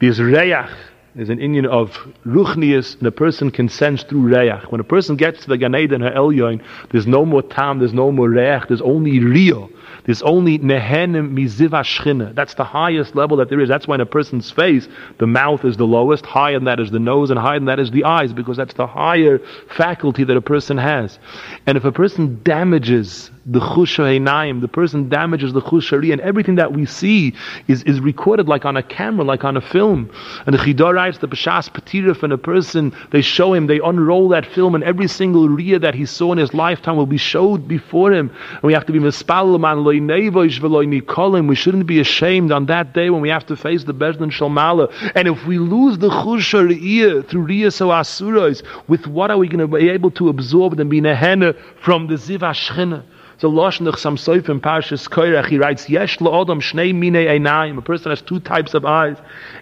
there's 0.00 0.18
Reyach, 0.18 0.74
there's 1.14 1.30
an 1.30 1.40
Indian 1.40 1.66
of 1.66 1.90
ruchnius, 2.26 2.98
and 2.98 3.06
a 3.06 3.12
person 3.12 3.52
can 3.52 3.68
sense 3.68 4.02
through 4.02 4.22
reach. 4.22 4.62
When 4.70 4.80
a 4.80 4.84
person 4.84 5.14
gets 5.16 5.42
to 5.42 5.48
the 5.48 5.56
Gan 5.56 5.76
Eden 5.76 6.00
Ha'elyon, 6.00 6.64
there's 6.90 7.06
no 7.06 7.24
more 7.24 7.42
tam, 7.42 7.78
there's 7.78 7.94
no 7.94 8.10
more 8.10 8.28
reach, 8.28 8.64
there's 8.68 8.82
only 8.82 9.20
rio. 9.20 9.70
There's 10.04 10.22
only 10.22 10.58
nehenim 10.58 11.34
miziva. 11.34 12.34
That's 12.34 12.54
the 12.54 12.64
highest 12.64 13.14
level 13.14 13.36
that 13.36 13.48
there 13.48 13.60
is. 13.60 13.68
That's 13.68 13.86
why 13.86 13.96
in 13.96 14.00
a 14.00 14.06
person's 14.06 14.50
face, 14.50 14.88
the 15.18 15.26
mouth 15.26 15.64
is 15.64 15.76
the 15.76 15.86
lowest, 15.86 16.24
higher 16.24 16.54
than 16.54 16.64
that 16.64 16.80
is 16.80 16.90
the 16.90 16.98
nose, 16.98 17.30
and 17.30 17.38
higher 17.38 17.58
than 17.58 17.66
that 17.66 17.78
is 17.78 17.90
the 17.90 18.04
eyes, 18.04 18.32
because 18.32 18.56
that's 18.56 18.74
the 18.74 18.86
higher 18.86 19.38
faculty 19.76 20.24
that 20.24 20.36
a 20.36 20.40
person 20.40 20.78
has. 20.78 21.18
And 21.66 21.76
if 21.76 21.84
a 21.84 21.92
person 21.92 22.40
damages 22.42 23.30
the 23.50 23.60
chusha 23.60 24.60
the 24.60 24.68
person 24.68 25.08
damages 25.08 25.52
the 25.54 25.62
chushari, 25.62 26.12
and 26.12 26.20
everything 26.20 26.56
that 26.56 26.72
we 26.72 26.84
see 26.84 27.34
is, 27.66 27.82
is 27.84 27.98
recorded 28.00 28.46
like 28.46 28.66
on 28.66 28.76
a 28.76 28.82
camera, 28.82 29.24
like 29.24 29.42
on 29.42 29.56
a 29.56 29.60
film. 29.60 30.10
And 30.46 30.54
the 30.54 30.58
Chidor 30.58 30.94
writes 30.94 31.18
the 31.18 31.28
Pashas 31.28 31.70
Patirif 31.70 32.22
and 32.22 32.32
a 32.32 32.38
person, 32.38 32.94
they 33.10 33.22
show 33.22 33.54
him, 33.54 33.66
they 33.66 33.80
unroll 33.80 34.28
that 34.30 34.44
film, 34.44 34.74
and 34.74 34.84
every 34.84 35.08
single 35.08 35.48
ria 35.48 35.78
that 35.78 35.94
he 35.94 36.04
saw 36.04 36.32
in 36.32 36.38
his 36.38 36.52
lifetime 36.52 36.96
will 36.96 37.06
be 37.06 37.16
showed 37.16 37.66
before 37.66 38.12
him. 38.12 38.30
And 38.52 38.62
we 38.62 38.74
have 38.74 38.84
to 38.86 38.92
be 38.92 38.98
mispalaman 38.98 39.82
loy 39.82 39.96
nevoish 39.96 40.60
veloy 40.60 41.00
nikolim. 41.00 41.48
We 41.48 41.54
shouldn't 41.54 41.86
be 41.86 42.00
ashamed 42.00 42.52
on 42.52 42.66
that 42.66 42.92
day 42.92 43.08
when 43.08 43.22
we 43.22 43.30
have 43.30 43.46
to 43.46 43.56
face 43.56 43.84
the 43.84 43.94
Bezdin 43.94 44.30
Shalmala. 44.30 44.92
And 45.14 45.26
if 45.26 45.46
we 45.46 45.58
lose 45.58 45.98
the 45.98 46.10
chushari 46.10 47.26
through 47.28 47.42
ria 47.42 47.70
so 47.70 47.88
asurais, 47.88 48.62
with 48.88 49.06
what 49.06 49.30
are 49.30 49.38
we 49.38 49.48
going 49.48 49.60
to 49.60 49.78
be 49.78 49.88
able 49.88 50.10
to 50.12 50.28
absorb 50.28 50.78
and 50.78 50.90
be 50.90 51.00
nehena 51.00 51.56
from 51.80 52.08
the 52.08 52.14
ziv 52.14 52.40
ashchina? 52.40 53.04
So 53.38 53.48
Lashon 53.48 53.96
some 53.96 54.16
Soif 54.16 54.48
in 54.48 54.60
Parshas 54.60 55.08
Koirach, 55.08 55.46
he 55.46 55.58
writes, 55.58 55.88
Yesh 55.88 56.16
Adam 56.20 56.60
shnei 56.60 56.92
mine 56.92 57.24
einayim. 57.24 57.78
A 57.78 57.82
person 57.82 58.10
has 58.10 58.20
two 58.20 58.40
types 58.40 58.74
of 58.74 58.84
eyes. 58.84 59.16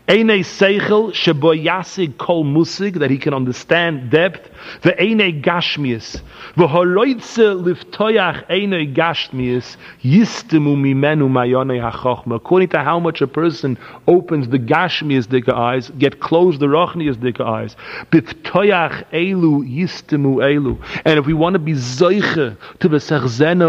Eine 0.08 0.44
seichel 0.44 1.12
shebo 1.12 1.52
yasig 1.52 2.16
kol 2.16 2.44
musig, 2.44 3.00
that 3.00 3.10
he 3.10 3.18
can 3.18 3.34
understand 3.34 4.10
depth. 4.10 4.48
The 4.82 4.96
eine 5.00 5.32
gashmius. 5.42 6.22
V'horoitze 6.56 7.60
liftoyach 7.60 8.48
eine 8.48 8.86
gashmius, 8.94 9.76
yistemu 10.04 10.76
mimenu 10.76 11.28
mayone 11.28 11.80
hachachma. 11.80 12.36
According 12.36 12.68
to 12.68 12.84
how 12.84 13.00
much 13.00 13.20
a 13.20 13.26
person 13.26 13.76
opens 14.06 14.48
the 14.48 14.58
gashmius 14.60 15.26
dika 15.26 15.52
eyes, 15.52 15.90
get 15.98 16.20
closed 16.20 16.60
the 16.60 16.66
rochnius 16.66 17.16
dika 17.16 17.40
eyes. 17.40 17.74
Biftoyach 18.12 19.10
elu 19.12 19.64
yistemu 19.68 20.36
elu. 20.36 20.78
And 21.04 21.18
if 21.18 21.26
we 21.26 21.34
want 21.34 21.54
to 21.54 21.58
be 21.58 21.72
zoiche 21.72 22.56
to 22.78 22.88
the 22.88 22.98
sechzena 22.98 23.66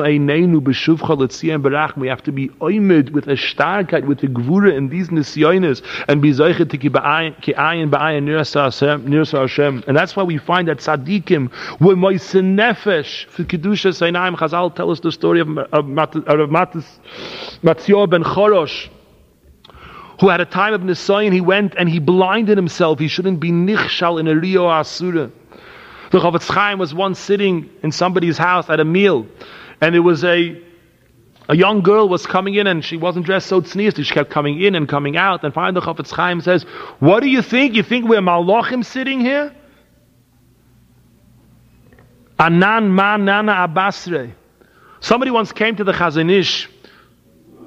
We 1.98 2.08
have 2.08 2.24
to 2.24 2.32
be 2.32 2.50
oimid 2.50 3.10
with 3.12 3.28
a 3.28 3.36
starkheit, 3.36 4.06
with 4.06 4.24
a 4.24 4.28
gvura 4.28 4.76
in 4.76 4.90
these 4.90 5.10
nisyonis, 5.10 5.82
and 6.08 6.22
be 6.22 6.27
And 6.28 6.40
that's 9.98 10.16
why 10.16 10.24
we 10.24 10.38
find 10.38 10.68
that 10.68 10.78
tzaddikim 10.78 11.80
were 11.80 11.96
moise 11.96 12.34
nefesh 12.34 13.26
for 13.28 13.44
kedusha 13.44 13.92
seinaim. 13.94 14.36
Chazal 14.36 14.76
tell 14.76 14.92
us 14.92 15.00
the 15.00 15.12
story 15.12 15.40
of, 15.40 15.50
of, 15.58 15.68
of 15.74 16.50
Matzio 16.50 18.10
ben 18.10 18.24
Chorosh 18.24 18.90
who 20.20 20.30
had 20.30 20.42
a 20.42 20.46
time 20.46 20.74
of 20.74 20.82
Nisayan, 20.82 21.32
he 21.32 21.42
went 21.42 21.76
and 21.78 21.88
he 21.88 22.00
blinded 22.00 22.58
himself. 22.58 23.00
He 23.00 23.08
shouldn't 23.08 23.40
be 23.40 23.52
nichshal 23.52 24.20
in 24.20 24.28
a 24.28 24.36
Rio 24.36 24.68
Asura. 24.68 25.32
The 26.12 26.20
Chofetz 26.20 26.48
Chaim 26.50 26.80
was 26.80 26.94
once 26.94 27.20
sitting 27.20 27.70
in 27.84 27.92
somebody's 27.92 28.38
house 28.38 28.70
at 28.70 28.80
a 28.80 28.86
meal, 28.86 29.28
and 29.82 29.96
it 29.96 30.00
was 30.00 30.24
a 30.24 30.60
a 31.50 31.56
young 31.56 31.82
girl 31.82 32.10
was 32.10 32.26
coming 32.26 32.56
in 32.56 32.68
and 32.68 32.84
she 32.84 32.98
wasn't 32.98 33.26
dressed 33.26 33.48
so 33.48 33.62
tznius. 33.62 34.04
She 34.04 34.14
kept 34.14 34.30
coming 34.30 34.62
in 34.62 34.76
and 34.76 34.88
coming 34.88 35.16
out. 35.16 35.44
And 35.44 35.54
finally, 35.54 35.80
the 35.80 35.86
Chofetz 35.86 36.12
Chaim 36.12 36.42
says, 36.42 36.64
"What 37.00 37.22
do 37.22 37.30
you 37.30 37.42
think? 37.42 37.76
You 37.76 37.84
think 37.84 38.08
we're 38.08 38.22
malachim 38.22 38.84
sitting 38.84 39.22
here?" 39.22 39.54
Anan 42.40 42.94
man 42.94 43.26
nana 43.26 43.54
abasre. 43.68 44.34
Somebody 45.00 45.32
once 45.32 45.52
came 45.52 45.76
to 45.78 45.84
the 45.84 45.94
Chazon 45.94 46.30
Ish 46.30 46.70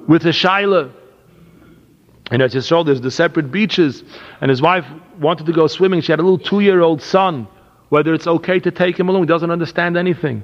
with 0.07 0.25
a 0.25 0.29
shaila. 0.29 0.91
And 2.29 2.41
as 2.41 2.53
you 2.53 2.61
saw, 2.61 2.83
there's 2.83 3.01
the 3.01 3.11
separate 3.11 3.51
beaches, 3.51 4.03
and 4.39 4.49
his 4.49 4.61
wife 4.61 4.85
wanted 5.19 5.47
to 5.47 5.51
go 5.51 5.67
swimming. 5.67 5.99
She 6.01 6.13
had 6.13 6.19
a 6.19 6.23
little 6.23 6.37
two-year-old 6.37 7.01
son. 7.01 7.47
Whether 7.89 8.13
it's 8.13 8.25
okay 8.25 8.57
to 8.61 8.71
take 8.71 8.97
him 8.97 9.09
along, 9.09 9.23
he 9.23 9.27
doesn't 9.27 9.51
understand 9.51 9.97
anything. 9.97 10.43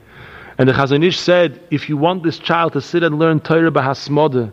And 0.57 0.67
the 0.67 0.73
Chazon 0.73 1.03
Ish 1.03 1.19
said, 1.19 1.61
if 1.69 1.87
you 1.87 1.97
want 1.97 2.23
this 2.23 2.39
child 2.39 2.73
to 2.73 2.81
sit 2.81 3.03
and 3.03 3.19
learn 3.19 3.39
Torah 3.39 3.71
b'hasmoda, 3.71 4.51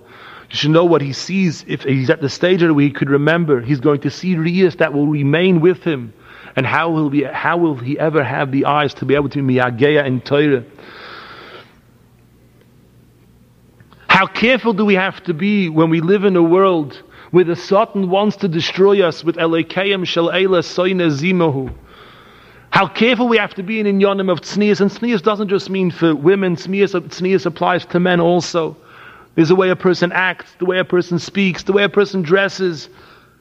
you 0.50 0.56
should 0.56 0.70
know 0.70 0.84
what 0.84 1.00
he 1.00 1.12
sees. 1.14 1.64
If 1.66 1.82
he's 1.82 2.10
at 2.10 2.20
the 2.20 2.28
stage 2.28 2.62
where 2.62 2.78
he 2.80 2.90
could 2.90 3.08
remember, 3.08 3.60
he's 3.60 3.80
going 3.80 4.00
to 4.02 4.10
see 4.10 4.34
riyas 4.34 4.76
that 4.78 4.92
will 4.92 5.06
remain 5.06 5.60
with 5.60 5.82
him. 5.82 6.12
And 6.56 6.66
how 6.66 6.90
will, 6.90 7.10
how 7.32 7.56
will 7.56 7.76
he 7.76 7.98
ever 7.98 8.22
have 8.22 8.52
the 8.52 8.66
eyes 8.66 8.94
to 8.94 9.06
be 9.06 9.14
able 9.14 9.30
to 9.30 9.42
be 9.42 9.54
miyageya 9.54 10.06
in 10.06 10.20
Torah? 10.20 10.64
How 14.08 14.26
careful 14.26 14.74
do 14.74 14.84
we 14.84 14.94
have 14.94 15.24
to 15.24 15.34
be 15.34 15.68
when 15.68 15.90
we 15.90 16.00
live 16.00 16.24
in 16.24 16.36
a 16.36 16.42
world 16.42 17.02
where 17.32 17.44
the 17.44 17.56
Satan 17.56 18.10
wants 18.10 18.36
to 18.36 18.48
destroy 18.48 19.04
us 19.04 19.24
with 19.24 19.36
Elekayim 19.36 20.06
Shel 20.06 20.28
Eila 20.28 20.62
Soine 20.62 21.10
Zimahu? 21.10 21.74
How 22.74 22.88
careful 22.88 23.28
we 23.28 23.36
have 23.36 23.54
to 23.54 23.62
be 23.62 23.78
in 23.78 23.86
Inyanim 23.86 24.28
of 24.28 24.40
Tznias. 24.40 24.80
And 24.80 24.90
Tznias 24.90 25.22
doesn't 25.22 25.46
just 25.46 25.70
mean 25.70 25.92
for 25.92 26.12
women, 26.12 26.56
Tznias 26.56 27.46
applies 27.46 27.86
to 27.86 28.00
men 28.00 28.18
also. 28.18 28.76
There's 29.36 29.50
the 29.50 29.54
way 29.54 29.70
a 29.70 29.76
person 29.76 30.10
acts, 30.10 30.50
the 30.58 30.64
way 30.64 30.80
a 30.80 30.84
person 30.84 31.20
speaks, 31.20 31.62
the 31.62 31.72
way 31.72 31.84
a 31.84 31.88
person 31.88 32.22
dresses. 32.22 32.88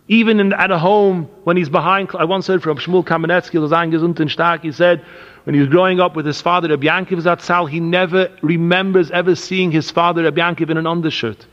Even 0.08 0.40
in, 0.40 0.54
at 0.54 0.70
a 0.70 0.78
home, 0.78 1.28
when 1.46 1.58
he's 1.58 1.68
behind, 1.68 2.12
I 2.14 2.26
once 2.26 2.46
heard 2.46 2.62
from 2.62 2.78
Shmuel 2.78 3.04
Kamenetsky, 3.04 3.54
gesund 3.54 4.20
und 4.20 4.30
stark, 4.30 4.62
he 4.62 4.72
said, 4.72 5.04
when 5.46 5.56
he 5.56 5.62
was 5.62 5.70
growing 5.70 6.00
up 6.00 6.16
with 6.16 6.28
his 6.28 6.40
father, 6.40 6.70
Rabbi 6.70 6.86
Yankiv 6.86 7.20
Zatzal, 7.24 7.68
he 7.68 7.80
never 7.80 8.30
remembers 8.44 9.10
ever 9.10 9.34
seeing 9.34 9.72
his 9.72 9.90
father, 9.90 10.22
Rabbi 10.22 10.42
Yankiv, 10.42 10.70
in 10.70 10.78
an 10.78 10.86
undershirt. 10.86 11.48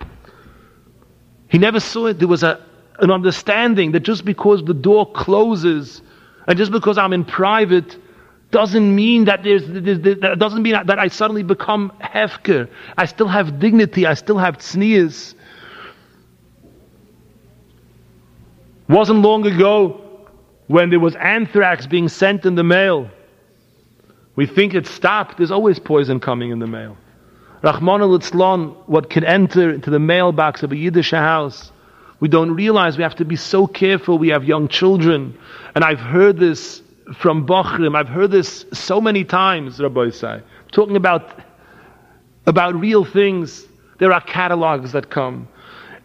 He 1.49 1.57
never 1.57 1.81
saw 1.81 2.09
it. 2.09 2.19
There 2.19 2.29
was 2.29 2.43
a, 2.43 2.61
an 2.99 3.11
understanding 3.11 3.93
that 3.93 4.01
just 4.01 4.27
because 4.27 4.63
the 4.67 4.75
door 4.75 5.11
closes 5.11 6.03
and 6.51 6.59
just 6.59 6.73
because 6.73 6.99
I'm 6.99 7.13
in 7.13 7.25
private 7.25 7.97
doesn't 8.51 8.95
mean 8.95 9.27
that 9.27 9.45
there's, 9.45 9.65
that 9.69 10.37
doesn't 10.37 10.63
mean 10.63 10.75
that 10.85 10.99
I 10.99 11.07
suddenly 11.07 11.45
become 11.45 11.93
hefker. 12.03 12.69
I 12.99 13.07
still 13.07 13.29
have 13.29 13.61
dignity. 13.61 14.05
I 14.05 14.15
still 14.15 14.39
have 14.39 14.59
tznias. 14.59 15.35
Wasn't 18.89 19.21
long 19.21 19.47
ago 19.47 20.01
when 20.67 20.91
there 20.91 20.99
was 20.99 21.15
anthrax 21.15 21.87
being 21.87 22.09
sent 22.09 22.45
in 22.45 22.57
the 22.57 22.65
mail 22.65 23.09
we 24.37 24.47
think 24.47 24.75
it 24.75 24.87
stopped. 24.87 25.37
There's 25.37 25.51
always 25.51 25.79
poison 25.79 26.19
coming 26.19 26.51
in 26.51 26.61
the 26.61 26.67
mail. 26.67 26.97
Rahman 27.63 28.01
al 28.01 28.19
what 28.87 29.11
can 29.11 29.23
enter 29.23 29.71
into 29.71 29.91
the 29.91 29.99
mailbox 29.99 30.63
of 30.63 30.73
a 30.73 30.77
Yiddish 30.77 31.11
house, 31.11 31.73
we 32.21 32.29
don't 32.29 32.53
realize 32.53 32.97
we 32.97 33.03
have 33.03 33.17
to 33.17 33.25
be 33.25 33.37
so 33.37 33.67
careful. 33.67 34.19
We 34.19 34.29
have 34.29 34.45
young 34.45 34.69
children. 34.69 35.39
And 35.75 35.83
I've 35.83 36.01
heard 36.01 36.39
this 36.39 36.83
from 37.17 37.47
Bochrim. 37.47 37.97
I've 37.97 38.09
heard 38.09 38.31
this 38.31 38.67
so 38.73 39.01
many 39.01 39.25
times, 39.25 39.81
Rabbi 39.81 40.11
Say. 40.11 40.43
Talking 40.71 40.97
about, 40.97 41.43
about 42.47 42.75
real 42.75 43.05
things. 43.05 43.67
There 43.99 44.13
are 44.13 44.21
catalogs 44.21 44.93
that 44.93 45.11
come. 45.11 45.49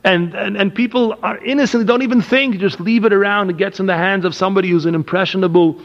And, 0.03 0.33
and, 0.33 0.55
and 0.55 0.73
people 0.73 1.17
are 1.23 1.43
innocent, 1.43 1.87
don't 1.87 2.03
even 2.03 2.21
think, 2.21 2.59
just 2.59 2.79
leave 2.79 3.05
it 3.05 3.13
around. 3.13 3.49
It 3.49 3.57
gets 3.57 3.79
in 3.79 3.85
the 3.87 3.97
hands 3.97 4.23
of 4.23 4.35
somebody 4.35 4.69
who's 4.69 4.85
an 4.85 4.95
impressionable, 4.95 5.81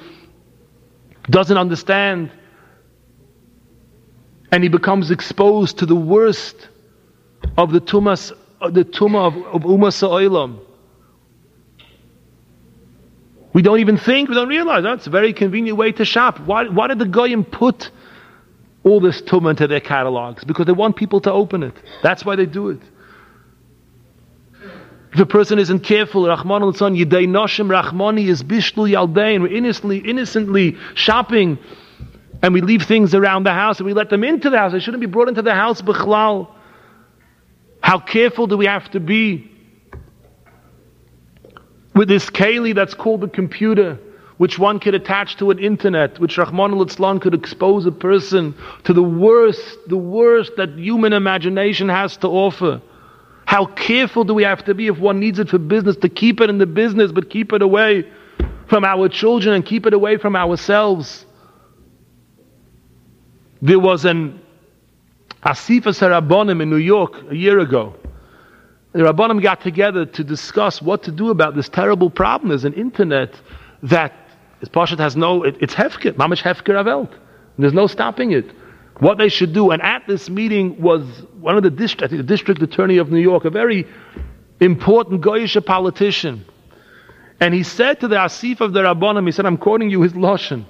doesn't 1.30 1.56
understand 1.56 2.30
and 4.52 4.62
he 4.62 4.68
becomes 4.68 5.10
exposed 5.10 5.78
to 5.78 5.86
the 5.86 5.94
worst 5.94 6.68
of 7.56 7.72
the 7.72 7.80
tumas, 7.80 8.32
Uh, 8.60 8.70
the 8.70 8.84
tumah 8.84 9.28
of, 9.28 9.36
of 9.54 9.62
Ummah 9.62 9.90
Sa'ilam. 9.90 10.60
We 13.52 13.62
don't 13.62 13.80
even 13.80 13.96
think, 13.96 14.28
we 14.28 14.34
don't 14.34 14.48
realize 14.48 14.82
that's 14.82 15.06
a 15.06 15.10
very 15.10 15.32
convenient 15.32 15.76
way 15.78 15.92
to 15.92 16.04
shop. 16.04 16.38
Why, 16.40 16.68
why 16.68 16.88
did 16.88 16.98
the 16.98 17.06
Goyim 17.06 17.44
put 17.44 17.90
all 18.84 19.00
this 19.00 19.22
tumah 19.22 19.50
into 19.50 19.66
their 19.66 19.80
catalogs? 19.80 20.44
Because 20.44 20.66
they 20.66 20.72
want 20.72 20.96
people 20.96 21.20
to 21.22 21.32
open 21.32 21.62
it. 21.62 21.74
That's 22.02 22.24
why 22.24 22.36
they 22.36 22.46
do 22.46 22.68
it. 22.68 22.80
If 25.12 25.18
a 25.18 25.26
person 25.26 25.58
isn't 25.58 25.80
careful, 25.80 26.28
Rahman 26.28 26.62
al 26.62 26.72
Yidei 26.72 27.26
Noshim 27.26 27.68
Rahmani 27.68 28.28
is 28.28 28.44
Bishlu 28.44 28.88
Yaldein, 28.88 29.40
we're 29.40 29.52
innocently, 29.52 29.98
innocently 29.98 30.76
shopping 30.94 31.58
and 32.42 32.54
we 32.54 32.60
leave 32.60 32.82
things 32.82 33.14
around 33.14 33.44
the 33.44 33.52
house 33.52 33.78
and 33.78 33.86
we 33.86 33.92
let 33.92 34.10
them 34.10 34.22
into 34.22 34.50
the 34.50 34.58
house. 34.58 34.72
They 34.72 34.80
shouldn't 34.80 35.00
be 35.00 35.06
brought 35.06 35.28
into 35.28 35.42
the 35.42 35.54
house, 35.54 35.82
Bichlal. 35.82 36.48
How 37.80 37.98
careful 37.98 38.46
do 38.46 38.56
we 38.56 38.66
have 38.66 38.90
to 38.90 39.00
be 39.00 39.50
with 41.94 42.08
this 42.08 42.30
keli 42.30 42.74
that's 42.74 42.94
called 42.94 43.20
the 43.20 43.28
computer, 43.28 43.98
which 44.36 44.58
one 44.58 44.78
could 44.78 44.94
attach 44.94 45.36
to 45.36 45.50
an 45.50 45.58
internet, 45.58 46.18
which 46.18 46.38
Rahman 46.38 46.72
al 46.72 47.18
could 47.18 47.34
expose 47.34 47.86
a 47.86 47.92
person 47.92 48.54
to 48.84 48.92
the 48.92 49.02
worst, 49.02 49.78
the 49.86 49.96
worst 49.96 50.52
that 50.56 50.70
human 50.78 51.12
imagination 51.12 51.88
has 51.88 52.16
to 52.18 52.28
offer. 52.28 52.80
How 53.44 53.66
careful 53.66 54.24
do 54.24 54.32
we 54.32 54.44
have 54.44 54.64
to 54.66 54.74
be 54.74 54.86
if 54.86 54.98
one 54.98 55.18
needs 55.18 55.40
it 55.40 55.48
for 55.48 55.58
business 55.58 55.96
to 55.96 56.08
keep 56.08 56.40
it 56.40 56.48
in 56.48 56.58
the 56.58 56.66
business, 56.66 57.10
but 57.10 57.28
keep 57.28 57.52
it 57.52 57.62
away 57.62 58.06
from 58.68 58.84
our 58.84 59.08
children 59.08 59.54
and 59.54 59.66
keep 59.66 59.86
it 59.86 59.92
away 59.92 60.16
from 60.18 60.36
ourselves? 60.36 61.26
There 63.60 63.80
was 63.80 64.04
an 64.04 64.39
Asifas 65.44 66.00
Rabbanim 66.00 66.62
in 66.62 66.68
New 66.70 66.76
York 66.76 67.14
a 67.30 67.34
year 67.34 67.58
ago. 67.60 67.94
The 68.92 69.00
Rabbanim 69.00 69.42
got 69.42 69.60
together 69.60 70.04
to 70.04 70.24
discuss 70.24 70.82
what 70.82 71.04
to 71.04 71.12
do 71.12 71.30
about 71.30 71.54
this 71.54 71.68
terrible 71.68 72.10
problem. 72.10 72.48
There's 72.48 72.64
an 72.64 72.74
internet 72.74 73.40
that, 73.84 74.12
as 74.60 74.68
Pashat 74.68 74.98
has 74.98 75.16
no, 75.16 75.44
it, 75.44 75.56
it's 75.60 75.74
Hefker, 75.74 76.12
Mamish 76.12 76.42
Hefker 76.42 76.74
Avelt. 76.74 77.10
There's 77.56 77.72
no 77.72 77.86
stopping 77.86 78.32
it. 78.32 78.50
What 78.98 79.16
they 79.16 79.28
should 79.28 79.54
do. 79.54 79.70
And 79.70 79.80
at 79.80 80.06
this 80.06 80.28
meeting 80.28 80.80
was 80.80 81.02
one 81.40 81.56
of 81.56 81.62
the 81.62 81.70
district, 81.70 82.02
I 82.02 82.08
think 82.08 82.20
the 82.20 82.26
district 82.26 82.60
attorney 82.60 82.98
of 82.98 83.10
New 83.10 83.20
York, 83.20 83.44
a 83.44 83.50
very 83.50 83.86
important 84.60 85.22
Goyish 85.22 85.64
politician. 85.64 86.44
And 87.38 87.54
he 87.54 87.62
said 87.62 88.00
to 88.00 88.08
the 88.08 88.16
Asif 88.16 88.60
of 88.60 88.74
the 88.74 88.80
Rabbanim, 88.80 89.24
he 89.24 89.32
said, 89.32 89.46
I'm 89.46 89.56
quoting 89.56 89.88
you 89.88 90.02
his 90.02 90.12
Lashon. 90.12 90.66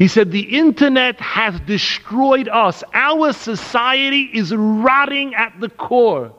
He 0.00 0.08
said, 0.08 0.32
The 0.32 0.56
internet 0.56 1.20
has 1.20 1.60
destroyed 1.60 2.48
us. 2.48 2.82
Our 2.94 3.34
society 3.34 4.30
is 4.32 4.50
rotting 4.50 5.34
at 5.34 5.52
the 5.60 5.68
core. 5.68 6.32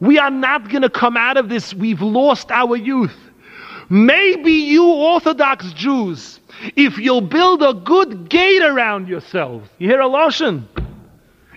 We 0.00 0.18
are 0.18 0.30
not 0.30 0.68
going 0.68 0.82
to 0.82 0.90
come 0.90 1.16
out 1.16 1.38
of 1.38 1.48
this. 1.48 1.72
We've 1.72 2.02
lost 2.02 2.50
our 2.50 2.76
youth. 2.76 3.16
Maybe 3.88 4.52
you 4.52 4.84
Orthodox 4.84 5.72
Jews, 5.72 6.38
if 6.76 6.98
you'll 6.98 7.22
build 7.22 7.62
a 7.62 7.72
good 7.72 8.28
gate 8.28 8.62
around 8.62 9.08
yourselves, 9.08 9.70
you 9.78 9.88
hear 9.88 10.00
a 10.00 10.06
lotion? 10.06 10.68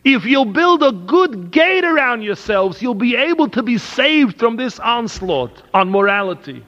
If 0.06 0.24
you'll 0.24 0.46
build 0.46 0.84
a 0.84 0.94
good 0.94 1.52
gate 1.52 1.84
around 1.84 2.22
yourselves, 2.22 2.82
you'll 2.82 2.96
be 2.96 3.18
able 3.18 3.50
to 3.50 3.62
be 3.62 3.78
saved 3.78 4.40
from 4.40 4.56
this 4.56 4.80
onslaught 4.80 5.64
on 5.74 5.92
morality. 5.92 6.64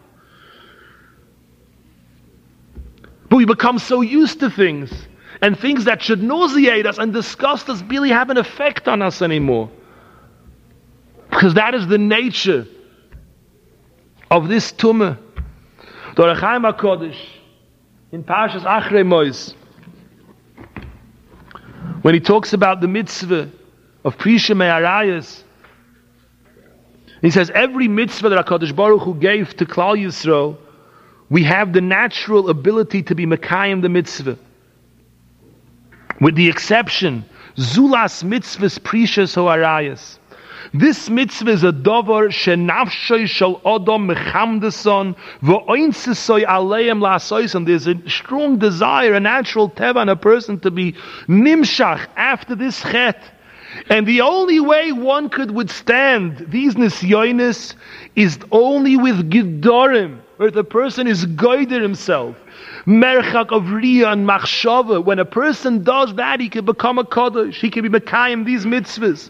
But 3.29 3.37
we 3.37 3.45
become 3.45 3.79
so 3.79 4.01
used 4.01 4.39
to 4.39 4.49
things, 4.49 4.91
and 5.41 5.57
things 5.57 5.85
that 5.85 6.01
should 6.01 6.23
nauseate 6.23 6.85
us 6.85 6.97
and 6.97 7.13
disgust 7.13 7.69
us 7.69 7.81
really 7.83 8.09
have 8.09 8.29
an 8.29 8.37
effect 8.37 8.87
on 8.87 9.01
us 9.01 9.21
anymore. 9.21 9.69
Because 11.29 11.53
that 11.55 11.75
is 11.75 11.87
the 11.87 11.97
nature 11.97 12.65
of 14.31 14.47
this 14.47 14.71
tumah. 14.71 15.17
Dorachaim 16.15 16.71
HaKodesh, 16.73 17.17
in 18.11 18.23
Parshas 18.23 18.63
Achrei 18.63 19.05
Mois, 19.05 19.53
when 22.01 22.13
he 22.13 22.19
talks 22.19 22.53
about 22.53 22.81
the 22.81 22.87
mitzvah 22.87 23.51
of 24.03 24.17
Prisha 24.17 24.55
Me'arayas. 24.55 25.43
He 27.21 27.29
says 27.29 27.51
every 27.53 27.87
mitzvah 27.87 28.29
that 28.29 28.45
HaKadosh 28.45 28.75
Baruch 28.75 29.01
Hu 29.01 29.15
gave 29.15 29.55
to 29.57 29.65
Klal 29.65 29.97
Yisrael, 29.97 30.57
we 31.29 31.43
have 31.43 31.73
the 31.73 31.81
natural 31.81 32.49
ability 32.49 33.03
to 33.03 33.15
be 33.15 33.25
Mekayim 33.25 33.81
the 33.81 33.89
mitzvah. 33.89 34.37
With 36.21 36.35
the 36.35 36.49
exception, 36.49 37.25
Zulas 37.57 38.23
mitzvahs 38.23 38.81
precious 38.83 39.35
hoarayas. 39.35 40.19
This 40.73 41.09
mitzvah 41.09 41.51
is 41.51 41.63
a 41.63 41.71
dover 41.71 42.29
shenafshoy 42.29 43.27
shal 43.27 43.59
odom 43.61 44.13
mechamdeson 44.13 45.15
v'oinsesoy 45.41 46.45
aleim 46.45 46.99
la'asoyson. 46.99 47.65
There's 47.65 47.87
a 47.87 48.09
strong 48.09 48.57
desire, 48.57 49.13
a 49.13 49.19
natural 49.19 49.69
teva 49.69 50.01
in 50.01 50.09
a 50.09 50.15
person 50.15 50.59
to 50.61 50.71
be 50.71 50.93
nimshach 51.27 52.07
after 52.15 52.55
this 52.55 52.81
chet. 52.81 53.21
And 53.89 54.07
the 54.07 54.21
only 54.21 54.59
way 54.59 54.91
one 54.91 55.29
could 55.29 55.51
withstand 55.51 56.45
these 56.49 56.75
nisyonis 56.75 57.75
is 58.15 58.39
only 58.51 58.97
with 58.97 59.29
gidorim, 59.29 60.19
where 60.37 60.51
the 60.51 60.63
person 60.63 61.07
is 61.07 61.25
guided 61.25 61.81
himself. 61.81 62.35
Merchak 62.85 63.51
of 63.51 63.63
Riyah 63.63 64.13
and 64.13 64.27
Machshava. 64.27 65.03
When 65.03 65.19
a 65.19 65.25
person 65.25 65.83
does 65.83 66.15
that, 66.15 66.39
he 66.39 66.49
can 66.49 66.65
become 66.65 66.97
a 66.97 67.05
Kaddish. 67.05 67.59
He 67.59 67.69
can 67.69 67.83
be 67.83 67.99
Mekayim 67.99 68.45
these 68.45 68.65
mitzvahs. 68.65 69.29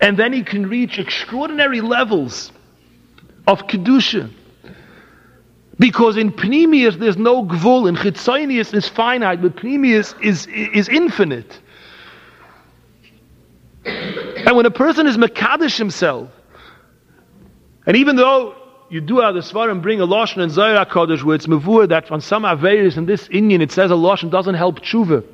And 0.00 0.18
then 0.18 0.32
he 0.32 0.42
can 0.42 0.68
reach 0.68 0.98
extraordinary 0.98 1.80
levels 1.80 2.52
of 3.46 3.66
Kedusha. 3.66 4.30
Because 5.78 6.16
in 6.16 6.30
Pneumius 6.32 6.98
there's 6.98 7.16
no 7.16 7.44
Gvul, 7.44 7.88
in 7.88 7.96
Chitzonius 7.96 8.72
is 8.74 8.88
finite, 8.88 9.42
but 9.42 9.56
Pneumius 9.56 10.14
is, 10.22 10.46
is 10.46 10.88
infinite. 10.88 11.60
And 13.84 14.56
when 14.56 14.66
a 14.66 14.70
person 14.70 15.06
is 15.06 15.16
Makadish 15.16 15.76
himself, 15.76 16.30
and 17.86 17.96
even 17.96 18.16
though 18.16 18.54
you 18.90 19.00
do 19.00 19.18
have 19.20 19.34
the 19.34 19.40
Svarim 19.40 19.82
bring 19.82 20.00
a 20.00 20.06
Lashon 20.06 20.42
and 20.42 20.52
Zayra 20.52 20.86
Kodesh 20.86 21.22
where 21.22 21.36
it's 21.36 21.46
Mavur 21.46 21.88
that 21.88 22.10
on 22.10 22.20
some 22.20 22.42
Averis 22.42 22.96
in 22.96 23.06
this 23.06 23.28
Indian 23.30 23.60
it 23.60 23.72
says 23.72 23.90
a 23.90 23.94
Lashon 23.94 24.30
doesn't 24.30 24.54
help 24.54 24.80
Tshuva. 24.80 25.24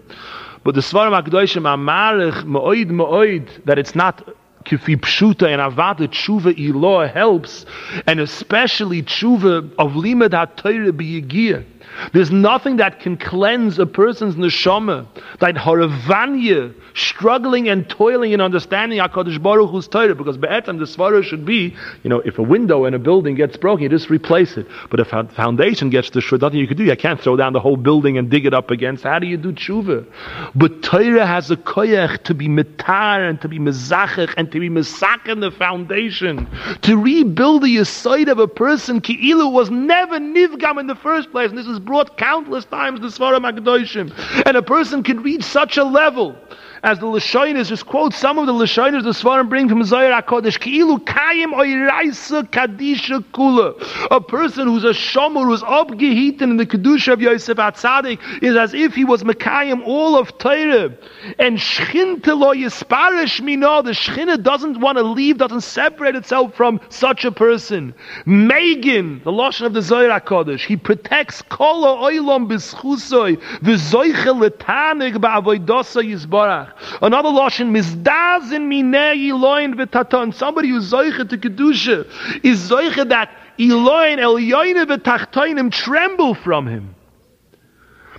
But 0.63 0.75
the 0.75 0.81
Svarim 0.81 1.21
HaKadoshim 1.21 1.63
Amarech 1.63 2.45
Ma'oid 2.45 2.91
Ma'oid 2.91 3.65
that 3.65 3.79
it's 3.79 3.95
not 3.95 4.27
kifi 4.65 4.97
pshuta 4.97 5.49
and 5.49 5.61
avada 5.61 6.07
tshuva 6.07 6.57
ilo 6.59 7.07
helps, 7.07 7.65
and 8.07 8.21
especially 8.21 9.03
tshuva 9.03 9.73
of 9.79 9.93
limud 9.93 10.33
ha-Torah 10.33 10.93
b'yigiyah. 10.93 11.65
There's 12.13 12.31
nothing 12.31 12.77
that 12.77 13.01
can 13.01 13.17
cleanse 13.17 13.79
a 13.79 13.87
person's 13.87 14.35
neshama, 14.35 15.07
that 15.41 15.55
haravanya, 15.55 16.75
struggling 16.95 17.69
and 17.69 17.89
toiling 17.89 18.33
in 18.33 18.41
understanding 18.41 18.99
HaKadosh 18.99 19.43
Baruch 19.43 19.71
Hu's 19.71 19.89
Torah, 19.89 20.15
because 20.15 20.37
be'etam 20.37 20.79
the 20.79 20.85
svara 20.85 21.23
should 21.23 21.45
be, 21.45 21.77
you 22.03 22.11
know, 22.11 22.21
if 22.21 22.39
a 22.39 22.43
window 22.43 22.85
in 22.85 22.95
a 22.95 22.99
building 22.99 23.35
gets 23.35 23.57
broken, 23.57 23.83
you 23.83 23.89
just 23.89 24.11
replace 24.11 24.57
it. 24.57 24.67
But 24.91 25.01
if 25.01 25.13
a 25.13 25.25
foundation 25.25 25.91
gets 25.91 26.11
destroyed, 26.11 26.41
nothing 26.41 26.59
you 26.59 26.67
can 26.67 26.77
do. 26.77 26.85
You 26.85 26.97
can't 26.97 27.21
throw 27.21 27.37
down 27.37 27.53
the 27.53 27.61
whole 27.61 27.77
building 27.77 28.19
and 28.19 28.31
dig 28.31 28.47
it 28.47 28.55
up 28.55 28.71
again. 28.71 28.97
So 28.97 29.09
how 29.09 29.19
do 29.19 29.27
you 29.27 29.37
do 29.37 29.53
tshuva? 29.53 30.07
But 30.55 30.83
Torah 30.83 31.27
has 31.27 31.51
a 31.51 31.57
koyach 31.57 32.25
to 32.25 32.35
be 32.35 32.49
mitar 32.49 33.29
and 33.29 33.41
to 33.41 33.49
be 33.49 33.59
mezachach 33.59 34.35
and 34.37 34.51
to 34.53 34.61
be 34.61 34.69
mesak 34.69 35.29
in 35.29 35.41
the 35.41 35.51
foundation, 35.51 36.49
to 36.83 36.97
rebuild 36.97 37.63
the 37.63 37.85
side 37.85 38.29
of 38.29 38.39
a 38.39 38.49
person, 38.49 39.01
ki'ilu 39.01 39.53
was 39.53 39.71
never 39.71 40.19
nivgam 40.19 40.79
in 40.79 40.87
the 40.87 40.95
first 40.95 41.31
place, 41.31 41.51
and 41.51 41.59
this 41.59 41.67
is 41.67 41.79
brought 41.91 42.17
countless 42.17 42.65
times 42.67 43.01
the 43.01 43.09
Svarim 43.09 43.43
HaKadoshim. 43.51 44.13
And 44.47 44.57
a 44.57 44.63
person 44.63 45.03
can 45.03 45.25
reach 45.25 45.43
such 45.43 45.77
a 45.77 45.83
level 45.83 46.39
as 46.83 46.99
the 46.99 47.07
Lashonis, 47.07 47.69
just 47.69 47.87
quote 47.87 48.15
some 48.15 48.39
of 48.39 48.47
the 48.47 48.53
Lashonis 48.53 49.03
the 49.03 49.11
Svarim 49.11 49.49
bring 49.49 49.69
from 49.69 49.85
Zohar 49.85 50.23
HaKadosh, 50.23 50.59
Ki'ilu 50.59 50.99
kayim 51.05 51.53
oiraisa 51.53 52.43
kadisha 52.45 53.23
kula. 53.33 53.75
A 54.11 54.21
person 54.21 54.67
who's 54.67 54.85
a 54.85 54.91
shomer, 54.91 55.45
who's 55.45 55.63
upgeheaten 55.63 56.43
in 56.43 56.57
the 56.57 56.67
Kedusha 56.67 57.13
of 57.13 57.21
Yosef 57.21 57.59
HaTzadik, 57.59 58.43
is 58.43 58.57
as 58.57 58.73
if 58.73 58.95
he 58.95 59.05
was 59.05 59.23
Mekayim 59.23 59.87
all 59.87 60.17
of 60.17 60.37
Torah. 60.39 60.97
And 61.39 61.59
Shchinte 61.59 62.29
lo 62.29 62.55
yisparish 62.55 63.43
mino, 63.43 63.83
the 63.83 63.91
Shchina 63.91 64.43
doesn't 64.43 64.81
want 64.81 64.97
to 64.97 65.05
leave, 65.05 65.37
doesn't 65.39 65.63
separate 65.63 66.17
itself 66.17 66.55
from 66.55 66.81
such 66.89 67.25
a 67.25 67.33
person. 67.33 67.95
Megan, 68.25 69.21
the 69.25 69.33
Lashon 69.33 69.67
of 69.67 69.75
the 69.75 69.83
Zohar 69.83 70.19
HaKadosh, 70.19 70.61
he 70.61 70.77
protects 70.77 71.43
kol 71.43 71.85
oilam 71.85 72.49
b'schusoy, 72.49 73.39
v'zoiche 73.61 74.15
letanig 74.15 75.17
ba'avoidosa 75.17 76.03
yizbarach. 76.03 76.70
Another 77.03 77.29
lashon 77.29 77.71
mizdazin 77.71 78.69
minei 78.69 79.31
Eloin 79.31 79.75
v'tatan. 79.75 80.35
Somebody 80.35 80.71
who's 80.71 80.93
zoiche 80.93 81.29
to 81.29 81.39
kedusha 81.39 82.07
is 82.45 82.71
zoiche 82.71 83.09
that 83.09 83.31
Eloin 83.59 84.19
elyoine 84.19 84.87
v'tachtoinim 84.87 85.71
tremble 85.71 86.35
from 86.35 86.67
him. 86.67 86.95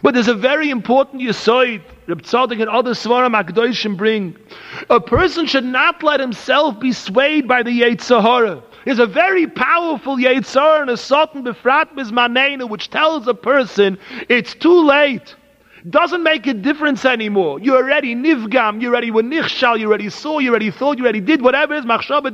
But 0.04 0.14
there's 0.16 0.28
a 0.28 0.34
very 0.34 0.70
important 0.70 1.22
yisoid 1.22 1.82
Reb 2.08 2.24
Tzadok 2.24 2.60
and 2.60 2.70
other 2.70 2.92
Svarim 2.92 3.40
Akdoshim 3.40 3.96
bring. 3.96 4.36
A 4.90 5.00
person 5.00 5.46
should 5.46 5.64
not 5.64 6.02
let 6.04 6.20
himself 6.20 6.80
be 6.80 6.92
swayed 6.92 7.48
by 7.48 7.64
the 7.64 7.82
Yetzer 7.82 8.22
Hara. 8.22 8.64
There's 8.84 9.00
a 9.00 9.06
very 9.06 9.48
powerful 9.48 10.18
Yetzer 10.18 10.60
Hara 10.60 10.82
and 10.82 10.90
a 10.90 10.98
Sotan 10.98 11.44
Befrat 11.44 11.94
Bizmanena 11.96 12.68
which 12.68 12.90
tells 12.90 13.28
a 13.28 13.34
person 13.34 14.00
it's 14.28 14.56
too 14.56 14.84
late 14.84 15.36
doesn't 15.90 16.24
make 16.24 16.48
a 16.48 16.54
difference 16.54 17.06
anymore. 17.06 17.60
You 17.60 17.76
already 17.76 18.16
nivgam, 18.16 18.82
you 18.82 18.90
already 18.90 19.12
were 19.12 19.24
nichshal, 19.24 19.80
you 19.80 19.88
already 19.88 20.10
saw, 20.10 20.40
you 20.40 20.50
already 20.50 20.72
thought, 20.72 20.98
you 20.98 21.04
already 21.04 21.22
did 21.22 21.42
whatever 21.42 21.74
is 21.74 21.86
machshava 21.86 22.32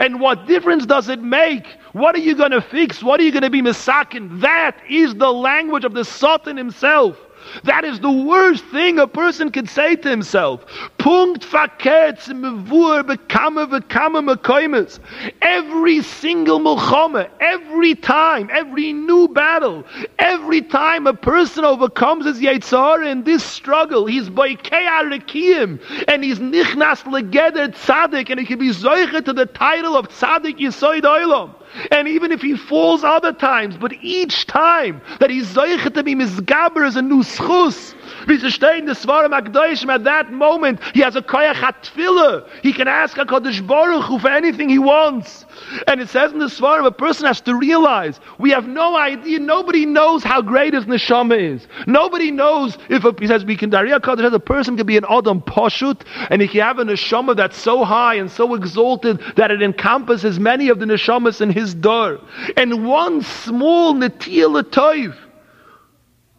and 0.00 0.20
what 0.20 0.46
difference 0.46 0.86
does 0.86 1.08
it 1.08 1.22
make? 1.22 1.66
What 1.92 2.14
are 2.14 2.20
you 2.20 2.34
going 2.34 2.50
to 2.50 2.60
fix? 2.60 3.02
What 3.02 3.20
are 3.20 3.22
you 3.22 3.32
going 3.32 3.42
to 3.42 3.50
be 3.50 3.62
misakin? 3.62 4.40
That 4.40 4.76
is 4.88 5.14
the 5.14 5.32
language 5.32 5.84
of 5.84 5.94
the 5.94 6.04
Satan 6.04 6.56
himself. 6.56 7.16
That 7.64 7.84
is 7.84 8.00
the 8.00 8.10
worst 8.10 8.64
thing 8.66 8.98
a 8.98 9.06
person 9.06 9.50
could 9.50 9.68
say 9.68 9.96
to 9.96 10.08
himself. 10.08 10.64
Punkt 10.98 11.44
verkehrt 11.44 12.18
mevur 12.28 13.02
bekame 13.04 13.68
bekame 13.68 14.34
mekoimes. 14.34 14.98
Every 15.42 16.02
single 16.02 16.60
milchama, 16.60 17.28
every 17.40 17.94
time, 17.94 18.48
every 18.52 18.92
new 18.92 19.28
battle, 19.28 19.84
every 20.18 20.62
time 20.62 21.06
a 21.06 21.14
person 21.14 21.64
overcomes 21.64 22.26
his 22.26 22.40
yitzhar 22.40 23.06
in 23.06 23.24
this 23.24 23.44
struggle, 23.44 24.06
he's 24.06 24.28
boikei 24.28 24.86
arekim, 24.86 25.80
and 26.08 26.24
he's 26.24 26.38
nichnas 26.38 27.02
legeder 27.04 27.68
tzaddik, 27.74 28.30
and 28.30 28.40
he 28.40 28.46
can 28.46 28.58
be 28.58 28.70
zoiche 28.70 29.24
to 29.24 29.32
the 29.32 29.46
title 29.46 29.96
of 29.96 30.08
tzaddik 30.08 30.58
yisoid 30.58 31.02
oilam. 31.02 31.54
And 31.90 32.08
even 32.08 32.32
if 32.32 32.42
he 32.42 32.56
falls 32.56 33.04
other 33.04 33.32
times, 33.32 33.76
but 33.76 33.92
each 34.02 34.46
time 34.46 35.00
that 35.20 35.30
he's 35.30 35.46
zoichet 35.46 35.94
to 35.94 36.02
be 36.02 36.14
misgaber 36.14 36.86
is 36.86 36.96
a 36.96 37.02
new 37.02 37.22
schus. 37.22 37.94
Sie 38.26 38.50
stehen, 38.50 38.86
the 38.86 38.92
Svarim 38.92 39.38
HaKadoshim, 39.38 39.92
at 39.92 40.04
that 40.04 40.32
moment, 40.32 40.80
he 40.94 41.00
has 41.00 41.16
a 41.16 41.22
koyach 41.22 41.54
hatfila. 41.54 42.48
He 42.62 42.72
can 42.72 42.88
ask 42.88 43.16
HaKadosh 43.16 43.66
Baruch 43.66 44.04
Hu 44.04 44.18
for 44.18 44.28
anything 44.28 44.68
he 44.68 44.78
wants. 44.78 45.44
And 45.86 46.00
it 46.00 46.08
says 46.08 46.32
in 46.32 46.38
the 46.38 46.46
Svarim, 46.46 46.86
a 46.86 46.90
person 46.90 47.26
has 47.26 47.40
to 47.42 47.54
realize, 47.54 48.20
we 48.38 48.50
have 48.50 48.66
no 48.66 48.96
idea, 48.96 49.38
nobody 49.38 49.86
knows 49.86 50.22
how 50.22 50.42
great 50.42 50.74
his 50.74 50.84
neshama 50.84 51.38
is. 51.38 51.66
Nobody 51.86 52.30
knows 52.30 52.78
if, 52.88 53.04
a, 53.04 53.14
he 53.18 53.26
says, 53.26 53.44
we 53.44 53.56
can, 53.56 53.70
Dariya 53.70 54.00
Kadosh 54.00 54.32
a 54.32 54.38
person 54.38 54.76
can 54.76 54.86
be 54.86 54.96
an 54.96 55.04
Adam 55.08 55.40
Poshut, 55.40 56.02
and 56.30 56.42
he 56.42 56.48
can 56.48 56.60
have 56.60 56.78
a 56.78 56.84
neshama 56.84 57.36
that's 57.36 57.56
so 57.56 57.84
high 57.84 58.14
and 58.14 58.30
so 58.30 58.54
exalted 58.54 59.20
that 59.36 59.50
it 59.50 59.62
encompasses 59.62 60.38
many 60.38 60.68
of 60.68 60.78
the 60.78 60.86
neshamas 60.86 61.40
in 61.40 61.50
his 61.50 61.74
door. 61.74 62.20
And 62.56 62.86
one 62.86 63.22
small 63.22 63.94
netiyah 63.94 64.62
toiv, 64.64 65.16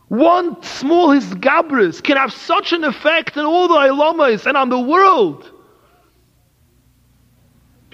one 0.09 0.61
small 0.63 1.09
hisgabris 1.09 2.03
can 2.03 2.17
have 2.17 2.33
such 2.33 2.73
an 2.73 2.83
effect 2.83 3.37
on 3.37 3.45
all 3.45 3.67
the 3.67 3.75
ilamas 3.75 4.45
and 4.47 4.57
on 4.57 4.69
the 4.69 4.79
world, 4.79 5.49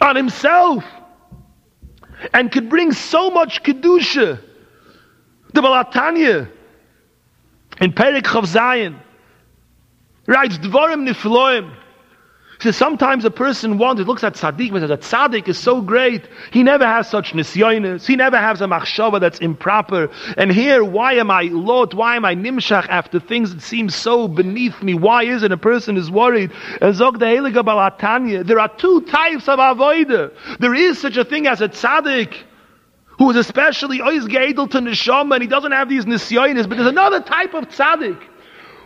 on 0.02 0.16
himself, 0.16 0.84
and 2.34 2.52
could 2.52 2.70
bring 2.70 2.94
so 2.94 3.30
much 3.30 3.64
kedusha. 3.64 4.42
The 5.54 5.62
Baal 5.62 5.84
HaTanya 5.86 6.50
in 7.82 7.92
Perik 7.92 8.24
Chav 8.24 8.46
Zayin 8.46 8.98
writes 10.26 10.58
Dvarim 10.58 11.08
Nifloim. 11.08 11.76
So 12.60 12.72
sometimes 12.72 13.26
a 13.26 13.32
person 13.32 13.78
wonders, 13.78 14.08
looks 14.08 14.24
at 14.24 14.36
tzaddik, 14.36 14.72
and 14.72 14.80
says 14.80 14.90
that 14.90 15.02
tzaddik 15.02 15.48
is 15.48 15.58
so 15.58 15.82
great. 15.82 16.28
He 16.52 16.64
never 16.64 16.86
has 16.86 17.10
such 17.10 17.34
nisyonis. 17.34 18.06
He 18.06 18.16
never 18.16 18.38
has 18.38 18.62
a 18.62 18.66
machshava 18.66 19.20
that's 19.20 19.40
improper. 19.40 20.10
And 20.38 20.52
here, 20.52 20.84
why 20.84 21.14
am 21.14 21.30
I 21.30 21.44
lot? 21.44 21.94
Why 21.94 22.16
am 22.16 22.26
I 22.26 22.36
nimshach 22.36 22.88
after 22.88 23.20
things 23.20 23.54
that 23.54 23.62
seem 23.62 23.90
so 23.90 24.28
beneath 24.28 24.82
me? 24.82 24.94
Why 24.94 25.24
is 25.24 25.44
it 25.44 25.52
a 25.52 25.58
person 25.58 25.98
is 25.98 26.10
worried? 26.10 26.52
And 26.82 26.96
there 26.96 28.60
are 28.60 28.78
two 28.78 29.02
types 29.02 29.48
of 29.48 29.60
avoida. 29.60 30.32
There 30.60 30.74
is 30.74 31.00
such 31.00 31.18
a 31.18 31.26
thing 31.26 31.48
as 31.48 31.62
a 31.62 31.70
tzaddik 31.70 32.34
who 33.18 33.30
is 33.30 33.38
especially 33.38 34.00
ois 34.00 34.28
geidel 34.28 34.70
to 34.72 34.80
neshama 34.80 35.36
and 35.36 35.42
he 35.42 35.48
doesn't 35.48 35.72
have 35.72 35.90
these 35.90 36.06
nisyonis. 36.06 36.68
But 36.68 36.76
there's 36.78 36.90
another 36.90 37.22
type 37.22 37.54
of 37.54 37.66
tzaddik 37.66 38.22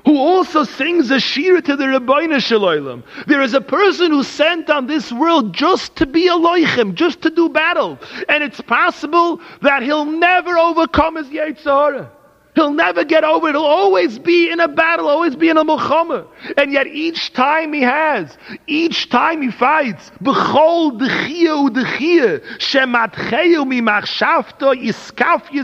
who 0.05 0.17
also 0.17 0.63
sings 0.63 1.11
a 1.11 1.19
shir 1.19 1.61
to 1.61 1.75
the 1.75 1.85
Rabbeinu 1.85 2.41
Shalom. 2.41 3.03
There 3.27 3.41
is 3.41 3.53
a 3.53 3.61
person 3.61 4.11
who's 4.11 4.27
sent 4.27 4.69
on 4.69 4.87
this 4.87 5.11
world 5.11 5.53
just 5.53 5.95
to 5.97 6.05
be 6.05 6.27
a 6.27 6.33
loichem, 6.33 6.93
just 6.93 7.21
to 7.21 7.29
do 7.29 7.49
battle. 7.49 7.99
And 8.27 8.43
it's 8.43 8.61
possible 8.61 9.41
that 9.61 9.83
he'll 9.83 10.05
never 10.05 10.57
overcome 10.57 11.15
his 11.15 11.27
Yetzer 11.27 11.63
Hara. 11.63 12.11
He'll 12.55 12.73
never 12.73 13.03
get 13.03 13.23
over 13.23 13.49
it. 13.49 13.51
He'll 13.53 13.61
always 13.61 14.17
be 14.17 14.49
in 14.49 14.59
a 14.59 14.67
battle, 14.67 15.07
always 15.07 15.35
be 15.35 15.49
in 15.49 15.57
a 15.57 15.63
milchama. 15.63 16.25
And 16.57 16.73
yet 16.73 16.87
each 16.87 17.31
time 17.33 17.73
he 17.73 17.81
has, 17.81 18.37
each 18.67 19.09
time 19.09 19.41
he 19.41 19.51
fights, 19.51 20.11
b'chol 20.21 20.97
d'chia 20.97 21.69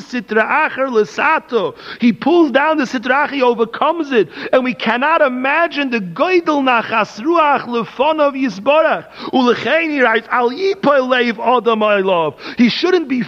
sitra. 0.05 1.75
He 1.99 2.13
pulls 2.13 2.51
down 2.51 2.77
the 2.77 2.83
sitra 2.83 3.29
he 3.29 3.41
overcomes 3.41 4.11
it. 4.11 4.29
And 4.53 4.63
we 4.63 4.73
cannot 4.73 5.21
imagine 5.21 5.89
the 5.89 5.99
goydel 5.99 6.61
nachas 6.61 7.19
ruach 7.19 7.63
lefonov 7.63 8.35
yisborach. 8.35 9.11
Ulechein 9.33 9.89
he 9.89 10.01
writes, 10.01 10.27
al 10.29 10.51
yipoy 10.51 11.01
leiv 11.01 11.33
odom 11.33 11.81
love. 12.05 12.39
He 12.57 12.69
shouldn't 12.69 13.07
be, 13.07 13.23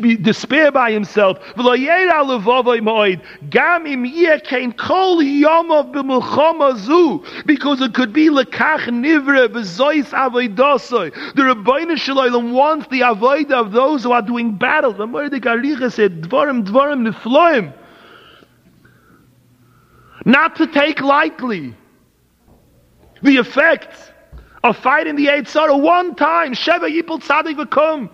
be 0.00 0.16
despair 0.16 0.70
by 0.70 0.92
himself. 0.92 1.38
Moed. 2.94 3.20
Gam 3.50 3.86
im 3.86 4.72
kol 4.72 5.18
yomov 5.18 5.92
b'milchama 5.92 6.76
zu. 6.76 7.24
Because 7.46 7.80
it 7.80 7.94
could 7.94 8.12
be 8.12 8.28
lekach 8.28 8.86
nivre 8.86 9.48
v'zois 9.48 10.08
avoidosoi. 10.10 11.34
The 11.34 11.42
Rebbeinu 11.42 11.96
Shalom 11.98 12.52
wants 12.52 12.86
the 12.88 13.02
avoid 13.02 13.52
of 13.52 13.72
those 13.72 14.04
who 14.04 14.12
are 14.12 14.22
doing 14.22 14.56
battle. 14.56 14.92
The 14.92 15.06
Mordek 15.06 15.40
Aricha 15.40 15.92
said, 15.92 16.22
dvarim 16.22 16.64
dvarim 16.64 17.08
nifloim. 17.08 17.72
Not 20.24 20.56
to 20.56 20.66
take 20.66 21.00
lightly 21.00 21.74
the 23.22 23.36
effects 23.36 24.10
of 24.62 24.76
fighting 24.78 25.16
the 25.16 25.26
Yetzer 25.26 25.60
Hara 25.60 25.76
one 25.76 26.14
time. 26.14 26.54
Sheva 26.54 26.88
Yipul 26.88 27.20
Tzadik 27.22 27.56
V'kum. 27.56 28.08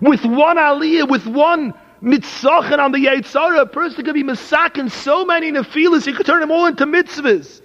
With 0.00 0.24
one 0.24 0.56
aliyah, 0.56 1.08
with 1.08 1.26
one 1.26 1.74
mitzvah 2.00 2.80
on 2.80 2.92
the 2.92 2.98
Yetzer 2.98 3.40
Hara, 3.40 3.60
a 3.62 3.66
person 3.66 4.04
could 4.04 4.14
be 4.14 4.22
masakin 4.22 4.90
so 4.90 5.24
many 5.24 5.52
nefilas, 5.52 6.06
he 6.06 6.12
could 6.12 6.26
turn 6.26 6.40
them 6.40 6.50
all 6.50 6.66
into 6.66 6.86
mitzvahs. 6.86 7.62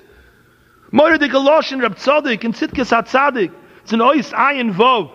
Moira 0.92 1.18
de 1.18 1.28
Galoshin, 1.28 1.82
Reb 1.82 1.96
Tzadok, 1.96 2.44
and 2.44 2.54
Tzidkes 2.54 2.92
HaTzadik, 2.92 3.54
it's 3.82 3.94
an 3.94 4.00
ois 4.00 4.32
ayin 4.32 4.74
vov. 4.74 5.12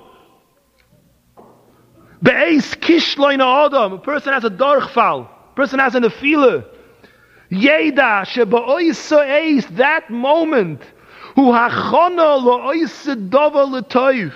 Be'ez 2.23 2.75
kishloin 2.75 3.41
adam, 3.41 3.95
a 3.95 3.99
person 3.99 4.33
has 4.33 4.45
a 4.45 4.51
darchfal, 4.51 5.27
a 5.27 5.55
person 5.55 5.79
has 5.79 5.95
a 5.95 6.01
nefila. 6.01 6.66
Yeda, 7.51 8.25
sheba'ois 8.27 9.12
eis, 9.27 9.66
that 9.77 10.11
moment, 10.11 10.83
hu 11.35 11.51
hachona 11.51 12.43
lo'ois 12.43 13.29
dova 13.31 13.64
l'toiv. 13.64 14.33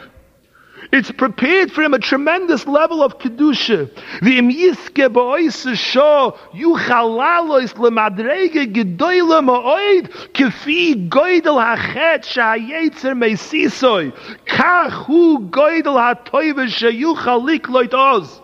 It's 0.92 1.10
prepared 1.10 1.72
for 1.72 1.82
him 1.82 1.94
a 1.94 1.98
tremendous 1.98 2.66
level 2.66 3.02
of 3.02 3.18
kedusha. 3.18 3.90
V'im 4.20 4.52
yiske 4.52 5.12
ba'ois 5.12 5.76
sho 5.76 6.38
yuchalalois 6.54 7.74
lemadrege 7.74 8.72
gedoyle 8.72 9.42
ma'oid 9.44 10.10
kefi 10.32 11.08
goydel 11.08 11.58
hachet 11.58 12.24
sha'yetzer 12.24 13.14
meisisoy 13.16 14.12
kach 14.46 14.92
hu 15.06 15.40
goydel 15.48 15.98
ha'toive 15.98 16.68
she'yuchal 16.68 17.42
likloit 17.42 17.94
oz. 17.94 18.40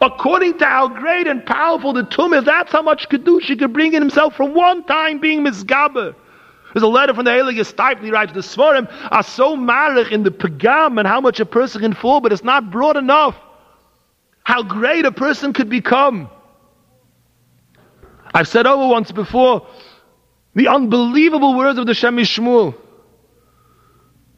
According 0.00 0.58
to 0.58 0.64
how 0.64 0.88
great 0.88 1.26
and 1.26 1.44
powerful 1.46 1.92
the 1.92 2.02
tomb 2.04 2.34
is, 2.34 2.44
that's 2.44 2.72
how 2.72 2.82
much 2.82 3.08
kedusha 3.08 3.58
could 3.58 3.72
bring 3.72 3.92
in 3.92 4.02
himself 4.02 4.34
from 4.34 4.54
one 4.54 4.82
time 4.84 5.18
being 5.18 5.44
misgaber. 5.44 6.14
There's 6.74 6.82
a 6.82 6.88
letter 6.88 7.14
from 7.14 7.24
the 7.24 7.30
Heilige 7.30 7.72
Stipe, 7.72 8.02
he 8.02 8.10
writes, 8.10 8.32
the 8.32 8.40
Svarim 8.40 8.88
are 9.12 9.22
so 9.22 9.56
marich 9.56 10.10
in 10.10 10.24
the 10.24 10.32
pagam 10.32 10.98
and 10.98 11.06
how 11.06 11.20
much 11.20 11.38
a 11.38 11.46
person 11.46 11.82
can 11.82 11.94
fall, 11.94 12.20
but 12.20 12.32
it's 12.32 12.42
not 12.42 12.72
broad 12.72 12.96
enough. 12.96 13.36
How 14.42 14.64
great 14.64 15.06
a 15.06 15.12
person 15.12 15.52
could 15.52 15.70
become. 15.70 16.28
I've 18.34 18.48
said 18.48 18.66
over 18.66 18.88
once 18.88 19.12
before 19.12 19.68
the 20.56 20.66
unbelievable 20.66 21.56
words 21.56 21.78
of 21.78 21.86
the 21.86 21.94
Shem 21.94 22.16
MiShmuel. 22.16 22.74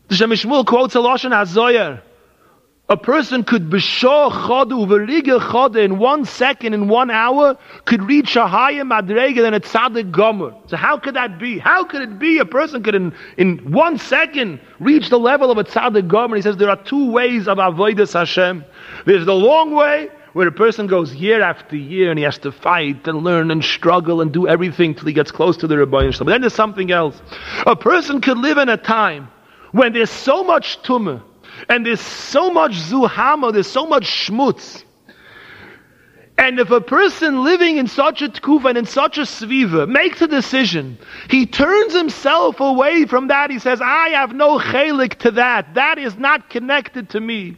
The 0.08 0.14
Shem 0.14 0.30
MiShmuel 0.30 0.66
quotes 0.66 0.94
a 0.94 0.98
Lashon 0.98 1.32
HaZoyer. 1.32 2.02
A 2.88 2.96
person 2.96 3.42
could 3.42 3.68
b'shor 3.68 4.30
chod 4.30 4.70
uverige 4.70 5.40
chod 5.50 5.74
in 5.74 5.98
one 5.98 6.24
second, 6.24 6.72
in 6.72 6.86
one 6.86 7.10
hour, 7.10 7.58
could 7.84 8.00
reach 8.04 8.36
a 8.36 8.46
higher 8.46 8.84
madrega 8.84 9.42
than 9.42 9.54
a 9.54 9.60
tzaddik 9.60 10.12
gomer. 10.12 10.54
So 10.68 10.76
how 10.76 10.96
could 10.96 11.14
that 11.14 11.40
be? 11.40 11.58
How 11.58 11.82
could 11.82 12.02
it 12.02 12.18
be 12.20 12.38
a 12.38 12.44
person 12.44 12.84
could 12.84 12.94
in, 12.94 13.12
in 13.36 13.72
one 13.72 13.98
second 13.98 14.60
reach 14.78 15.08
the 15.08 15.18
level 15.18 15.50
of 15.50 15.58
a 15.58 15.64
tzaddik 15.64 16.06
gomer? 16.06 16.36
He 16.36 16.42
says 16.42 16.58
there 16.58 16.70
are 16.70 16.80
two 16.84 17.10
ways 17.10 17.48
of 17.48 17.58
avodas 17.58 18.12
Hashem. 18.12 18.64
There's 19.04 19.26
the 19.26 19.34
long 19.34 19.74
way, 19.74 20.08
where 20.36 20.46
a 20.46 20.52
person 20.52 20.86
goes 20.86 21.12
year 21.12 21.40
after 21.40 21.74
year 21.74 22.10
and 22.10 22.18
he 22.18 22.24
has 22.24 22.36
to 22.36 22.52
fight 22.52 23.08
and 23.08 23.24
learn 23.24 23.50
and 23.50 23.64
struggle 23.64 24.20
and 24.20 24.32
do 24.32 24.46
everything 24.46 24.94
till 24.94 25.06
he 25.06 25.12
gets 25.14 25.32
close 25.32 25.56
to 25.56 25.66
the 25.66 25.74
Rebbeinu 25.74 26.16
But 26.18 26.26
then 26.26 26.42
there's 26.42 26.54
something 26.54 26.92
else. 26.92 27.20
A 27.66 27.74
person 27.74 28.20
could 28.20 28.36
live 28.36 28.58
in 28.58 28.68
a 28.68 28.76
time 28.76 29.28
when 29.72 29.94
there's 29.94 30.10
so 30.10 30.44
much 30.44 30.82
tumah, 30.82 31.22
and 31.68 31.84
there's 31.84 32.00
so 32.00 32.50
much 32.50 32.72
zuhama, 32.72 33.52
there's 33.52 33.70
so 33.70 33.86
much 33.86 34.04
schmutz. 34.04 34.84
And 36.38 36.60
if 36.60 36.70
a 36.70 36.82
person 36.82 37.44
living 37.44 37.78
in 37.78 37.86
such 37.86 38.20
a 38.20 38.28
tkufa 38.28 38.68
and 38.68 38.78
in 38.78 38.84
such 38.84 39.16
a 39.16 39.22
sviva 39.22 39.88
makes 39.88 40.20
a 40.20 40.26
decision, 40.28 40.98
he 41.30 41.46
turns 41.46 41.94
himself 41.94 42.60
away 42.60 43.06
from 43.06 43.28
that. 43.28 43.50
He 43.50 43.58
says, 43.58 43.80
I 43.82 44.10
have 44.10 44.34
no 44.34 44.58
chalik 44.58 45.14
to 45.20 45.30
that. 45.32 45.74
That 45.74 45.98
is 45.98 46.16
not 46.18 46.50
connected 46.50 47.08
to 47.10 47.20
me. 47.20 47.56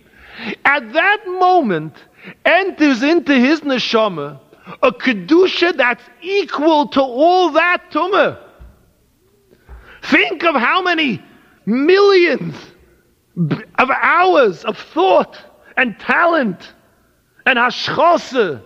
At 0.65 0.93
that 0.93 1.25
moment, 1.27 1.97
enters 2.45 3.03
into 3.03 3.35
his 3.35 3.63
neshama 3.63 4.39
a 4.83 4.93
kedusha 4.93 5.77
that's 5.77 6.05
equal 6.21 6.89
to 6.89 7.01
all 7.01 7.51
that 7.51 7.91
tumah. 7.91 8.39
Think 10.03 10.45
of 10.45 10.55
how 10.55 10.83
many 10.83 11.23
millions 11.67 12.55
of 13.39 13.91
hours 13.91 14.65
of 14.65 14.77
thought 14.77 15.39
and 15.77 15.99
talent 16.01 16.73
and 17.47 17.59
hashchose 17.59 18.63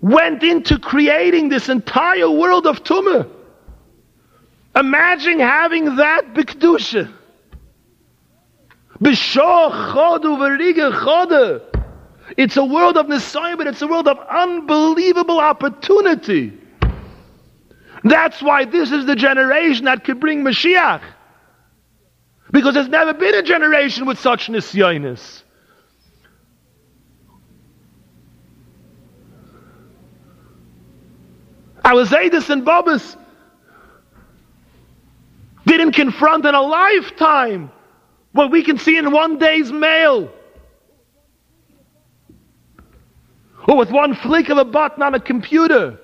went 0.00 0.42
into 0.42 0.78
creating 0.78 1.48
this 1.48 1.68
entire 1.68 2.30
world 2.30 2.66
of 2.66 2.82
tumah. 2.82 3.28
Imagine 4.74 5.38
having 5.38 5.96
that 5.96 6.34
chodu. 10.92 11.60
It's 12.36 12.56
a 12.56 12.64
world 12.64 12.96
of 12.96 13.08
Messiah, 13.08 13.56
but 13.56 13.66
it's 13.66 13.82
a 13.82 13.86
world 13.86 14.08
of 14.08 14.18
unbelievable 14.30 15.38
opportunity. 15.38 16.58
That's 18.04 18.40
why 18.42 18.64
this 18.64 18.90
is 18.90 19.04
the 19.06 19.14
generation 19.14 19.84
that 19.84 20.04
could 20.04 20.18
bring 20.18 20.42
Mashiach. 20.42 21.02
Because 22.52 22.74
there's 22.74 22.88
never 22.88 23.14
been 23.14 23.34
a 23.34 23.42
generation 23.42 24.06
with 24.06 24.20
such 24.20 24.48
nisyonis. 24.48 25.42
Our 31.84 32.04
Zaydis 32.04 32.48
and 32.50 32.64
Bobbas 32.64 33.16
didn't 35.66 35.92
confront 35.92 36.44
in 36.44 36.54
a 36.54 36.60
lifetime 36.60 37.70
what 38.32 38.50
we 38.50 38.62
can 38.62 38.78
see 38.78 38.96
in 38.96 39.10
one 39.10 39.38
day's 39.38 39.72
mail. 39.72 40.30
Or 43.66 43.76
with 43.76 43.90
one 43.90 44.14
flick 44.14 44.50
of 44.50 44.58
a 44.58 44.64
button 44.64 45.02
on 45.02 45.14
a 45.14 45.20
computer. 45.20 45.98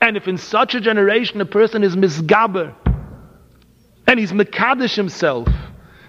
And 0.00 0.16
if 0.16 0.28
in 0.28 0.38
such 0.38 0.74
a 0.74 0.80
generation 0.80 1.40
a 1.40 1.46
person 1.46 1.82
is 1.82 1.96
misgaber, 1.96 2.74
and 4.06 4.18
he's 4.20 4.32
Makadish 4.32 4.94
himself, 4.94 5.48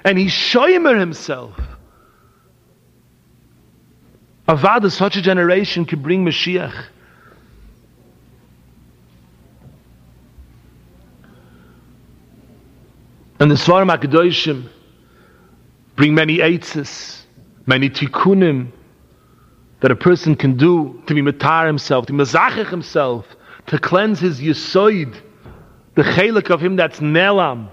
and 0.03 0.17
he's 0.17 0.31
Shoimer 0.31 0.99
himself. 0.99 1.59
Avada, 4.47 4.91
such 4.91 5.17
a 5.17 5.21
generation 5.21 5.85
could 5.85 6.01
bring 6.01 6.23
Mashiach. 6.23 6.85
And 13.39 13.51
the 13.51 13.55
Svarim 13.55 13.95
HaKadoshim 13.95 14.69
bring 15.95 16.15
many 16.15 16.37
eitzes, 16.37 17.21
many 17.65 17.89
tikkunim 17.89 18.71
that 19.81 19.91
a 19.91 19.95
person 19.95 20.35
can 20.35 20.57
do 20.57 21.03
to 21.05 21.13
be 21.13 21.21
matar 21.21 21.67
himself, 21.67 22.07
to 22.07 22.13
mazachich 22.13 22.69
himself, 22.69 23.27
to 23.67 23.77
cleanse 23.77 24.19
his 24.19 24.39
yisoid, 24.39 25.15
the 25.95 26.01
chelik 26.01 26.49
of 26.49 26.61
him 26.61 26.77
that's 26.77 26.99
nelam. 26.99 27.69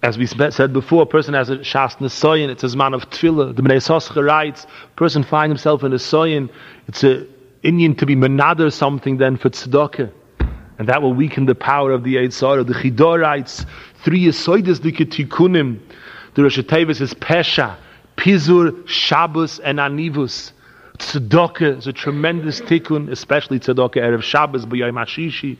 As 0.00 0.16
we 0.16 0.26
said 0.26 0.72
before, 0.72 1.02
a 1.02 1.06
person 1.06 1.34
has 1.34 1.50
a 1.50 1.58
shas 1.58 1.96
nesoyin, 1.96 2.50
it's 2.50 2.62
a 2.62 2.76
man 2.76 2.94
of 2.94 3.10
tefillah. 3.10 3.56
The 3.56 3.62
Bnei 3.62 3.78
Soscha 3.78 4.24
writes, 4.24 4.64
person 4.94 5.24
finds 5.24 5.50
himself 5.50 5.82
in 5.82 5.92
a 5.92 5.96
soyin, 5.96 6.50
it's 6.86 7.02
a 7.02 7.26
Indian 7.64 7.96
to 7.96 8.06
be 8.06 8.14
menader 8.14 8.70
something 8.70 9.16
then 9.16 9.36
for 9.36 9.50
tzedakah. 9.50 10.12
And 10.78 10.88
that 10.88 11.02
will 11.02 11.12
weaken 11.12 11.46
the 11.46 11.56
power 11.56 11.90
of 11.90 12.04
the 12.04 12.14
Yetzer 12.14 12.48
Hara. 12.48 12.62
The 12.62 12.74
Chidor 12.74 13.20
writes, 13.20 13.66
three 14.04 14.26
Yesoides 14.26 14.80
the 14.80 14.92
Ketikunim. 14.92 15.80
The 16.34 16.44
Rosh 16.44 16.58
is 16.58 17.14
Pesha, 17.14 17.76
Pizur, 18.16 18.86
Shabbos, 18.86 19.58
and 19.58 19.80
Anivus. 19.80 20.52
Tzedakah 20.98 21.78
is 21.78 21.86
a 21.86 21.92
tremendous 21.92 22.60
tikkun, 22.60 23.10
especially 23.10 23.60
tzedakah 23.60 23.96
erev 23.96 24.22
Shabbos, 24.22 24.66
b'yayim 24.66 24.94
hashishi. 24.94 25.56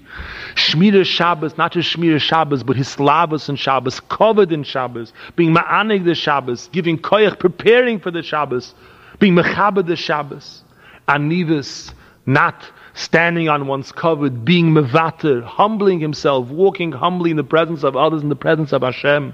Shmira 0.55 1.05
Shabbos, 1.05 1.57
not 1.57 1.73
just 1.73 1.97
Shmira 1.97 2.21
Shabbos, 2.21 2.65
but 2.65 2.77
hislavos 2.77 3.49
and 3.49 3.59
Shabbos, 3.59 4.01
covered 4.01 4.51
in 4.51 4.65
Shabbos, 4.65 5.13
being 5.37 5.55
ma'anig 5.55 6.05
the 6.05 6.17
Shabbos, 6.17 6.69
giving 6.73 6.99
koyach, 6.99 7.39
preparing 7.39 8.01
for 8.01 8.11
the 8.11 8.23
Shabbos, 8.23 8.75
being 9.21 9.35
mechabed 9.35 9.87
the 9.87 9.95
Shabbos. 9.97 10.63
Anivus, 11.09 11.93
not 12.27 12.71
standing 12.95 13.49
on 13.49 13.69
one's 13.69 13.93
covered, 13.93 14.45
being 14.45 14.73
mevater, 14.73 15.45
humbling 15.45 16.01
himself, 16.01 16.49
walking 16.49 16.91
humbly 16.91 17.31
in 17.31 17.37
the 17.37 17.45
presence 17.45 17.85
of 17.85 17.97
others, 17.97 18.23
in 18.23 18.29
the 18.29 18.37
presence 18.37 18.73
of 18.73 18.83
Hashem. 18.83 19.33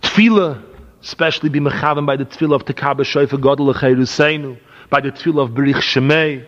Tefillah, 0.00 0.62
especially 1.02 1.50
be 1.50 1.60
mechaven 1.60 2.06
by 2.06 2.16
the 2.16 2.24
tefillah 2.24 2.54
of 2.54 2.64
Tekabah 2.64 3.02
Shoifa 3.02 3.38
Godel 3.38 3.74
Seinu 3.74 4.58
by 4.92 5.00
the 5.00 5.10
tefillah 5.10 5.44
of 5.44 5.50
Berich 5.52 5.76
Shemei, 5.76 6.46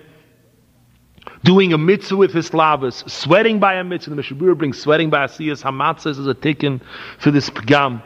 doing 1.45 1.73
a 1.73 1.79
mitzvah 1.79 2.15
with 2.15 2.35
his 2.35 2.51
lavas, 2.51 3.03
sweating 3.11 3.59
by 3.59 3.77
a 3.77 3.83
mitzvah. 3.83 4.15
The 4.15 4.21
Mishabura 4.21 4.57
brings 4.57 4.79
sweating 4.79 5.09
by 5.09 5.27
Asiyas 5.27 5.63
Hamatzah 5.63 6.09
is 6.09 6.19
a 6.19 6.35
tikkun 6.35 6.83
for 7.19 7.31
this 7.31 7.49
pagam. 7.49 8.03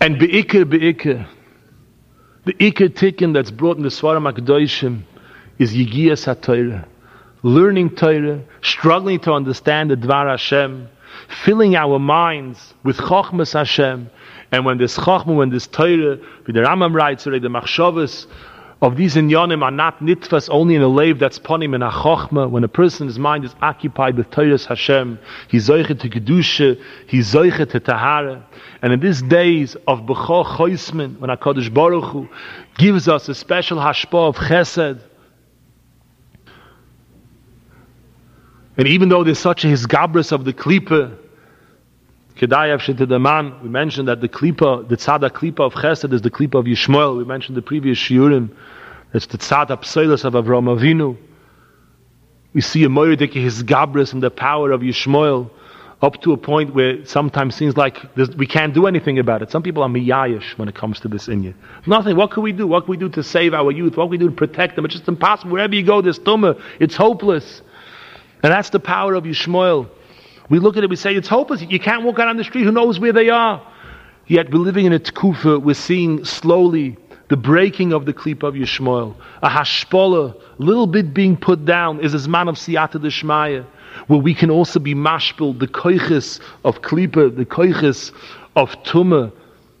And 0.00 0.18
be'ikr, 0.18 0.68
be'ikr, 0.68 1.28
the 2.44 2.54
ikr 2.54 2.88
tikkun 2.88 3.34
that's 3.34 3.52
brought 3.52 3.76
in 3.76 3.84
the 3.84 3.90
Svaram 3.90 4.28
HaKadoshim 4.30 5.02
is 5.60 5.72
Yigiyas 5.72 6.26
HaTorah. 6.26 6.88
Learning 7.44 7.94
Torah, 7.94 8.42
struggling 8.62 9.20
to 9.20 9.32
understand 9.32 9.92
the 9.92 9.94
Dvar 9.94 10.28
Hashem, 10.28 10.88
filling 11.44 11.76
our 11.76 12.00
minds 12.00 12.74
with 12.82 12.96
Chochmas 12.96 13.52
Hashem, 13.52 14.10
and 14.54 14.64
when 14.64 14.78
this 14.78 14.96
Chachma, 14.96 15.34
when 15.34 15.50
this 15.50 15.66
Torah, 15.66 16.16
the 16.46 16.52
Rambam 16.52 16.94
writes, 16.94 17.24
the 17.24 17.30
Machshavas 17.30 18.28
of 18.80 18.96
these 18.96 19.16
inyanim 19.16 19.64
are 19.64 19.72
not 19.72 19.98
nitfas 19.98 20.48
only 20.48 20.76
in 20.76 20.82
a 20.82 20.86
lave 20.86 21.18
that's 21.18 21.40
ponim 21.40 21.74
in 21.74 21.82
a 21.82 21.90
Chachma. 21.90 22.48
When 22.48 22.62
a 22.62 22.68
person's 22.68 23.18
mind 23.18 23.44
is 23.44 23.52
occupied 23.62 24.16
with 24.16 24.30
Torah's 24.30 24.64
Hashem, 24.64 25.18
he's 25.48 25.68
zoichet 25.68 25.98
to 26.02 26.08
Kedusha, 26.08 26.80
he's 27.08 27.32
zoichet 27.34 27.70
to 27.70 27.80
Tahara. 27.80 28.46
And 28.80 28.92
in 28.92 29.00
these 29.00 29.22
days 29.22 29.74
of 29.88 30.02
Bechor 30.02 30.44
Choisman, 30.44 31.18
when 31.18 31.30
HaKadosh 31.30 31.74
Baruch 31.74 32.04
Hu 32.12 32.28
gives 32.78 33.08
us 33.08 33.28
a 33.28 33.34
special 33.34 33.78
hashpah 33.78 34.28
of 34.28 34.36
Chesed, 34.36 35.00
and 38.76 38.86
even 38.86 39.08
though 39.08 39.24
there's 39.24 39.40
such 39.40 39.64
a 39.64 39.68
hisgabras 39.68 40.30
of 40.30 40.44
the 40.44 40.52
Klippa, 40.52 41.18
Kedayev 42.36 43.62
We 43.62 43.68
mentioned 43.68 44.08
that 44.08 44.20
the 44.20 44.28
klipa, 44.28 44.88
the 44.88 44.96
tzada 44.96 45.30
klipa 45.30 45.60
of 45.60 45.74
Chesed 45.74 46.12
is 46.12 46.22
the 46.22 46.30
klipa 46.30 46.58
of 46.58 46.64
Yishmael. 46.66 47.16
We 47.16 47.24
mentioned 47.24 47.56
the 47.56 47.62
previous 47.62 47.98
shiurim. 47.98 48.50
It's 49.12 49.26
the 49.26 49.38
tzada 49.38 49.80
pseilas 49.80 50.24
of 50.24 50.32
Avram 50.32 50.66
Avinu. 50.66 51.16
We 52.52 52.60
see 52.60 52.84
a 52.84 52.88
moedik 52.88 53.32
his 53.32 53.62
gabris 53.62 54.12
and 54.12 54.22
the 54.22 54.30
power 54.30 54.72
of 54.72 54.80
Yishmael 54.80 55.50
up 56.02 56.20
to 56.22 56.32
a 56.32 56.36
point 56.36 56.74
where 56.74 56.90
it 56.90 57.08
sometimes 57.08 57.54
seems 57.54 57.76
like 57.76 57.98
we 58.36 58.46
can't 58.46 58.74
do 58.74 58.86
anything 58.86 59.18
about 59.18 59.42
it. 59.42 59.50
Some 59.50 59.62
people 59.62 59.82
are 59.82 59.88
miyayish 59.88 60.58
when 60.58 60.68
it 60.68 60.74
comes 60.74 61.00
to 61.00 61.08
this 61.08 61.28
inyan. 61.28 61.54
Nothing. 61.86 62.16
What 62.16 62.32
can 62.32 62.42
we 62.42 62.52
do? 62.52 62.66
What 62.66 62.84
can 62.84 62.90
we 62.90 62.96
do 62.96 63.08
to 63.10 63.22
save 63.22 63.54
our 63.54 63.70
youth? 63.70 63.96
What 63.96 64.04
can 64.04 64.10
we 64.10 64.18
do 64.18 64.28
to 64.28 64.34
protect 64.34 64.76
them? 64.76 64.84
It's 64.84 64.94
just 64.94 65.08
impossible. 65.08 65.52
Wherever 65.52 65.74
you 65.74 65.84
go, 65.84 66.02
there's 66.02 66.18
tumah. 66.18 66.60
It's 66.80 66.96
hopeless. 66.96 67.62
And 68.42 68.52
that's 68.52 68.70
the 68.70 68.80
power 68.80 69.14
of 69.14 69.24
Yishmael. 69.24 69.88
We 70.50 70.58
look 70.58 70.76
at 70.76 70.84
it, 70.84 70.90
we 70.90 70.96
say 70.96 71.14
it's 71.14 71.28
hopeless. 71.28 71.62
You 71.62 71.80
can't 71.80 72.04
walk 72.04 72.18
out 72.18 72.28
on 72.28 72.36
the 72.36 72.44
street. 72.44 72.64
Who 72.64 72.72
knows 72.72 73.00
where 73.00 73.12
they 73.12 73.30
are? 73.30 73.66
Yet 74.26 74.52
we're 74.52 74.58
living 74.58 74.86
in 74.86 74.92
a 74.92 74.98
tkufa. 74.98 75.62
We're 75.62 75.74
seeing 75.74 76.24
slowly 76.24 76.96
the 77.28 77.36
breaking 77.36 77.92
of 77.92 78.04
the 78.04 78.12
klip 78.12 78.42
of 78.42 78.54
Yishmael. 78.54 79.14
A 79.42 79.48
hashpola, 79.48 80.40
little 80.58 80.86
bit 80.86 81.14
being 81.14 81.36
put 81.36 81.64
down, 81.64 82.00
is 82.00 82.14
a 82.14 82.28
man 82.28 82.48
of 82.48 82.56
siyata 82.56 82.96
deshmaya, 82.96 83.64
where 84.06 84.18
we 84.18 84.34
can 84.34 84.50
also 84.50 84.78
be 84.78 84.94
mashpil, 84.94 85.58
the 85.58 85.66
koiches 85.66 86.40
of 86.64 86.82
klipa, 86.82 87.34
the 87.34 87.46
koiches 87.46 88.12
of 88.56 88.70
tumah 88.82 89.32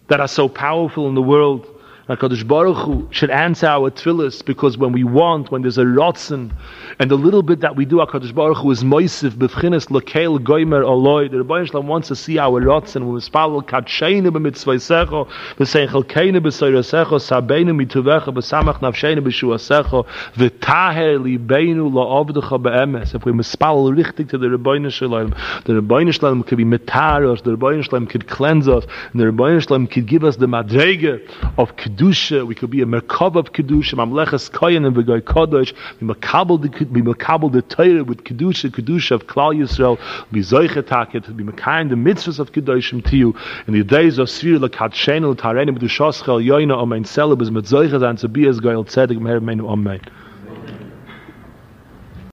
that 0.08 0.20
are 0.20 0.28
so 0.28 0.48
powerful 0.48 1.08
in 1.08 1.14
the 1.14 1.22
world. 1.22 1.66
HaKadosh 2.08 2.46
Baruch 2.46 2.76
Hu 2.84 3.08
should 3.10 3.30
answer 3.30 3.66
our 3.66 3.90
tefillahs 3.90 4.44
because 4.44 4.76
when 4.76 4.92
we 4.92 5.04
want, 5.04 5.50
when 5.50 5.62
there's 5.62 5.78
a 5.78 5.84
rotzen, 5.84 6.52
and 6.98 7.10
the 7.10 7.14
little 7.14 7.42
bit 7.42 7.60
that 7.60 7.76
we 7.76 7.86
do, 7.86 7.96
HaKadosh 7.96 8.34
Baruch 8.34 8.58
Hu 8.58 8.70
is 8.72 8.84
moisif, 8.84 9.30
b'vchinas 9.30 9.88
lekeil 9.88 10.38
goymer 10.38 10.84
aloi. 10.84 11.30
The 11.30 11.38
Rebbe 11.38 11.64
Shalom 11.64 11.86
wants 11.86 12.08
to 12.08 12.16
see 12.16 12.38
our 12.38 12.60
rotzen, 12.60 13.06
when 13.06 13.14
we 13.14 13.20
spalel 13.20 13.64
katsheinu 13.64 14.28
b'mitzvaysecho, 14.28 15.30
b'sein 15.56 15.88
chelkeinu 15.88 16.40
b'soyrasecho, 16.40 17.16
sabeinu 17.22 17.72
mituvecha, 17.72 18.34
b'samach 18.34 18.80
nafsheinu 18.80 19.20
b'shuasecho, 19.20 20.06
v'taher 20.34 21.18
libeinu 21.18 21.90
la'ovdecha 21.90 22.62
be'emes. 22.62 23.14
If 23.14 23.24
we 23.24 23.32
mispalel 23.32 23.96
richtig 23.96 24.28
to 24.28 24.36
the 24.36 24.50
Rebbe 24.50 24.90
Shalom, 24.90 25.34
the 25.64 25.76
Rebbe 25.76 26.12
Shalom 26.12 26.42
could 26.42 26.58
be 26.58 26.66
metar 26.66 27.32
us, 27.32 27.40
the 27.40 27.52
Rebbe 27.52 27.82
Shalom 27.82 28.06
could 28.06 28.28
cleanse 28.28 28.68
us, 28.68 28.84
and 29.12 29.22
the 29.22 29.30
Rebbe 29.30 29.58
Shalom 29.62 29.86
could 29.86 30.06
give 30.06 30.22
us 30.22 30.36
the 30.36 30.44
madrege 30.44 31.26
of 31.56 31.74
kedusha. 31.76 31.93
We 32.00 32.54
could 32.54 32.70
be 32.70 32.82
a 32.82 32.86
merkov 32.86 33.36
of 33.36 33.52
kedusha. 33.52 33.94
Mamleches 33.94 34.50
koyin 34.50 34.86
and 34.86 34.96
v'goy 34.96 35.20
kodesh. 35.20 35.72
Be 36.00 36.06
makabel 36.06 36.60
the 36.60 37.52
be 37.52 37.62
Torah 37.62 38.02
with 38.02 38.24
kedusha, 38.24 38.70
kedusha 38.70 39.12
of 39.12 39.26
Klal 39.26 39.54
Yisrael. 39.54 39.98
Be 40.32 40.40
zoichetaket. 40.40 41.36
Be 41.36 41.44
makayin 41.44 41.90
the 41.90 41.94
mitzvahs 41.94 42.38
of 42.40 42.52
kedushim 42.52 43.04
to 43.08 43.16
you 43.16 43.34
in 43.68 43.74
the 43.74 43.84
days 43.84 44.18
of 44.18 44.28
Sfir 44.28 44.58
lekadshen 44.58 45.22
l'tarenim 45.22 45.78
b'dushos 45.78 46.24
chel 46.24 46.40
yoyna 46.40 46.76
omein 46.76 47.04
seleb 47.04 47.40
is 47.42 47.50
mit 47.50 47.64
zoichas 47.64 48.02
an 48.02 48.16
to 48.16 48.28
be 48.28 48.48
as 48.48 48.58
goyel 48.60 48.84
tzedek 48.84 49.18
meher 49.18 49.40
meinu 49.40 49.62
omein. 49.62 50.00